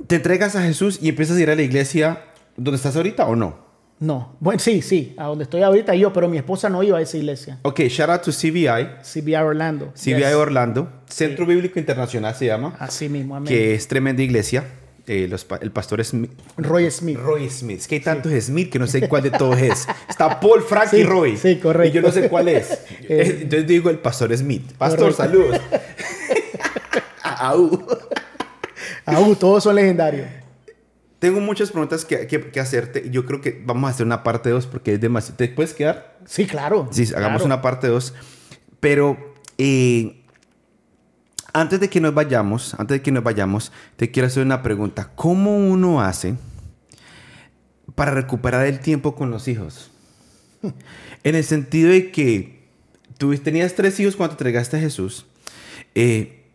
¿Te 0.06 0.16
entregas 0.16 0.54
a 0.56 0.62
Jesús 0.62 0.98
y 1.00 1.08
empiezas 1.08 1.36
a 1.36 1.40
ir 1.40 1.50
a 1.50 1.54
la 1.56 1.62
iglesia 1.62 2.22
donde 2.56 2.76
estás 2.76 2.96
ahorita 2.96 3.26
o 3.26 3.34
no? 3.34 3.65
No. 3.98 4.36
Bueno, 4.40 4.58
sí, 4.60 4.82
sí. 4.82 5.14
A 5.16 5.24
donde 5.24 5.44
estoy 5.44 5.62
ahorita 5.62 5.94
yo, 5.94 6.12
pero 6.12 6.28
mi 6.28 6.36
esposa 6.36 6.68
no 6.68 6.82
iba 6.82 6.98
a 6.98 7.00
esa 7.00 7.16
iglesia. 7.16 7.58
Ok, 7.62 7.80
shout 7.88 8.10
out 8.10 8.22
to 8.22 8.30
CBI, 8.30 9.00
CBI 9.02 9.36
Orlando. 9.36 9.92
CBI 9.94 10.16
Yes. 10.18 10.34
Orlando, 10.34 10.92
Centro 11.08 11.46
Bíblico 11.46 11.78
Internacional 11.78 12.34
se 12.34 12.46
llama, 12.46 12.76
Así 12.78 13.08
mismo, 13.08 13.34
amén. 13.36 13.48
que 13.48 13.74
es 13.74 13.88
tremenda 13.88 14.22
iglesia. 14.22 14.64
Eh, 15.08 15.28
los 15.30 15.46
el 15.60 15.70
pastor 15.70 16.00
es 16.00 16.12
Mi- 16.12 16.28
Roy 16.56 16.90
Smith. 16.90 17.16
Roy 17.16 17.48
Smith. 17.48 17.78
Es 17.78 17.86
que 17.88 17.94
hay 17.94 18.00
tantos 18.02 18.32
Smith 18.32 18.70
que 18.72 18.78
no 18.80 18.88
sé 18.88 19.08
cuál 19.08 19.22
de 19.22 19.30
todos 19.30 19.56
es. 19.58 19.86
Está 20.10 20.40
Paul, 20.40 20.62
Frank 20.62 20.92
y 20.94 21.04
Roy. 21.04 21.36
sí, 21.36 21.56
correcto. 21.56 21.88
Y 21.98 22.02
yo 22.02 22.02
no 22.06 22.12
sé 22.12 22.28
cuál 22.28 22.48
es. 22.48 22.78
Eh, 23.08 23.38
Entonces 23.42 23.66
digo 23.68 23.88
el 23.88 24.00
pastor 24.00 24.36
Smith. 24.36 24.72
Pastor, 24.76 25.14
Correcto. 25.14 25.22
saludos. 25.22 25.60
Au. 27.22 27.86
Aún, 29.04 29.36
todos 29.36 29.62
son 29.62 29.76
legendarios. 29.76 30.26
Tengo 31.26 31.40
muchas 31.40 31.70
preguntas 31.72 32.04
que, 32.04 32.28
que- 32.28 32.50
que 32.52 32.60
hacerte. 32.60 33.10
Yo 33.10 33.26
creo 33.26 33.40
que 33.40 33.60
vamos 33.66 33.88
a 33.88 33.94
hacer 33.94 34.06
una 34.06 34.22
parte 34.22 34.48
2 34.50 34.66
porque 34.68 34.94
es 34.94 35.00
demasiado. 35.00 35.36
¿Te 35.36 35.48
puedes 35.48 35.74
quedar? 35.74 36.18
Sí, 36.24 36.46
claro. 36.46 36.88
Sí, 36.92 37.02
hagamos 37.16 37.42
claro. 37.42 37.46
una 37.46 37.62
parte 37.62 37.88
2. 37.88 38.14
Pero 38.78 39.34
eh, 39.58 40.22
antes 41.52 41.80
de 41.80 41.88
que 41.90 42.00
nos 42.00 42.14
vayamos, 42.14 42.74
antes 42.74 42.98
de 42.98 43.02
que 43.02 43.10
nos 43.10 43.24
vayamos, 43.24 43.72
te 43.96 44.10
quiero 44.12 44.28
hacer 44.28 44.44
una 44.44 44.62
pregunta. 44.62 45.10
¿Cómo 45.16 45.56
uno 45.56 46.00
hace 46.00 46.36
para 47.96 48.12
recuperar 48.12 48.66
el 48.66 48.78
tiempo 48.78 49.14
con 49.16 49.30
los 49.30 49.48
hijos? 49.48 49.90
En 51.24 51.34
el 51.34 51.42
sentido 51.44 51.90
de 51.90 52.12
que 52.12 52.68
tú 53.18 53.34
tenías 53.38 53.74
tres 53.74 53.98
hijos 53.98 54.14
cuando 54.14 54.36
te 54.36 54.44
entregaste 54.44 54.76
a 54.76 54.80
Jesús. 54.80 55.26
Eh, 55.96 56.45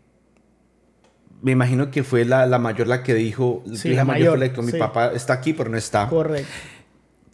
me 1.42 1.52
imagino 1.52 1.90
que 1.92 2.04
fue 2.04 2.24
la, 2.26 2.46
la 2.46 2.60
mayor 2.60 2.88
la 2.88 3.04
que 3.04 3.14
dijo, 3.14 3.64
Sí, 3.74 3.90
la 3.90 3.96
la 3.98 4.06
mayor, 4.06 4.38
mayor, 4.38 4.40
la 4.40 4.54
que 4.54 4.62
mi 4.62 4.72
sí. 4.72 4.78
papá 4.78 5.12
está 5.14 5.34
aquí, 5.34 5.54
pero 5.54 5.70
no 5.70 5.78
está. 5.78 6.08
Correcto. 6.08 6.48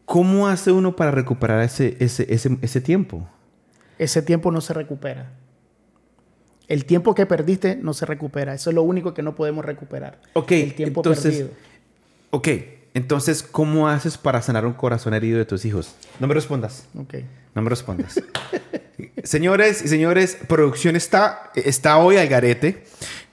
¿Cómo 0.05 0.47
hace 0.47 0.71
uno 0.71 0.95
para 0.95 1.11
recuperar 1.11 1.61
ese, 1.63 1.97
ese, 1.99 2.25
ese, 2.33 2.57
ese 2.61 2.79
tiempo? 2.81 3.27
Ese 3.99 4.21
tiempo 4.21 4.51
no 4.51 4.61
se 4.61 4.73
recupera. 4.73 5.31
El 6.67 6.85
tiempo 6.85 7.15
que 7.15 7.25
perdiste 7.25 7.75
no 7.75 7.93
se 7.93 8.05
recupera. 8.05 8.53
Eso 8.53 8.69
es 8.69 8.75
lo 8.75 8.83
único 8.83 9.13
que 9.13 9.21
no 9.23 9.35
podemos 9.35 9.65
recuperar. 9.65 10.19
Ok, 10.33 10.51
El 10.51 10.73
tiempo 10.75 10.99
entonces, 11.01 11.25
perdido. 11.35 11.49
Ok, 12.29 12.47
entonces, 12.93 13.43
¿cómo 13.43 13.87
haces 13.89 14.17
para 14.17 14.41
sanar 14.41 14.65
un 14.65 14.73
corazón 14.73 15.13
herido 15.13 15.37
de 15.37 15.45
tus 15.45 15.65
hijos? 15.65 15.95
No 16.19 16.27
me 16.27 16.33
respondas, 16.33 16.87
Ok. 16.97 17.15
no 17.55 17.61
me 17.61 17.69
respondas. 17.69 18.21
Señores 19.23 19.83
y 19.83 19.87
señores, 19.87 20.37
producción 20.47 20.95
está, 20.95 21.51
está 21.55 21.97
hoy 21.97 22.17
al 22.17 22.27
garete. 22.27 22.83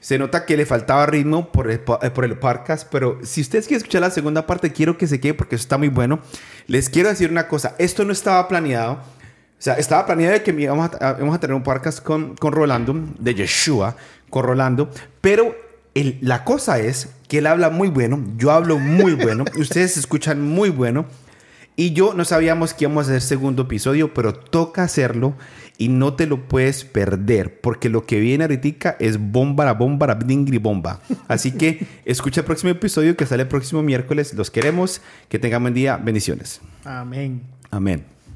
Se 0.04 0.18
nota 0.18 0.44
que 0.44 0.58
le 0.58 0.66
faltaba 0.66 1.06
ritmo 1.06 1.50
por 1.50 1.70
el, 1.70 1.80
eh, 2.02 2.10
por 2.10 2.26
el 2.26 2.36
podcast, 2.38 2.86
pero 2.92 3.20
si 3.22 3.40
ustedes 3.40 3.64
quieren 3.66 3.78
escuchar 3.78 4.02
la 4.02 4.10
segunda 4.10 4.46
parte, 4.46 4.70
quiero 4.70 4.98
que 4.98 5.06
se 5.06 5.18
quede 5.18 5.32
porque 5.32 5.56
está 5.56 5.78
muy 5.78 5.88
bueno. 5.88 6.18
Les 6.66 6.90
quiero 6.90 7.08
decir 7.08 7.30
una 7.30 7.48
cosa, 7.48 7.74
esto 7.78 8.04
no 8.04 8.12
estaba 8.12 8.46
planeado. 8.46 8.92
O 8.96 9.00
sea, 9.64 9.76
estaba 9.78 10.04
planeado 10.04 10.34
de 10.34 10.42
que 10.42 10.50
íbamos 10.50 10.90
a, 11.00 11.14
íbamos 11.16 11.34
a 11.34 11.40
tener 11.40 11.56
un 11.56 11.62
podcast 11.62 12.02
con, 12.02 12.36
con 12.36 12.52
Rolando, 12.52 12.94
de 13.18 13.34
Yeshua, 13.34 13.96
con 14.28 14.44
Rolando, 14.44 14.90
pero 15.22 15.56
el- 15.94 16.18
la 16.20 16.44
cosa 16.44 16.78
es 16.80 17.08
que 17.26 17.38
él 17.38 17.46
habla 17.46 17.70
muy 17.70 17.88
bueno, 17.88 18.22
yo 18.36 18.50
hablo 18.50 18.78
muy 18.78 19.14
bueno, 19.14 19.46
ustedes 19.58 19.96
escuchan 19.96 20.42
muy 20.42 20.68
bueno, 20.68 21.06
y 21.76 21.94
yo 21.94 22.12
no 22.12 22.26
sabíamos 22.26 22.74
que 22.74 22.84
íbamos 22.84 23.06
a 23.06 23.08
hacer 23.12 23.22
segundo 23.22 23.62
episodio, 23.62 24.12
pero 24.12 24.34
toca 24.34 24.82
hacerlo 24.82 25.32
y 25.76 25.88
no 25.88 26.14
te 26.14 26.26
lo 26.26 26.46
puedes 26.48 26.84
perder, 26.84 27.60
porque 27.60 27.88
lo 27.88 28.06
que 28.06 28.20
viene 28.20 28.44
ahorita 28.44 28.96
es 29.00 29.18
bomba, 29.18 29.64
la 29.64 29.74
bomba, 29.74 30.06
la 30.06 30.14
dingri 30.14 30.58
bomba. 30.58 31.00
Así 31.28 31.52
que 31.52 31.86
escucha 32.04 32.40
el 32.40 32.46
próximo 32.46 32.70
episodio 32.70 33.16
que 33.16 33.26
sale 33.26 33.42
el 33.42 33.48
próximo 33.48 33.82
miércoles. 33.82 34.34
Los 34.34 34.50
queremos, 34.50 35.00
que 35.28 35.38
tengan 35.38 35.62
buen 35.62 35.74
día, 35.74 35.96
bendiciones. 35.96 36.60
Amén. 36.84 37.42
Amén. 37.70 38.04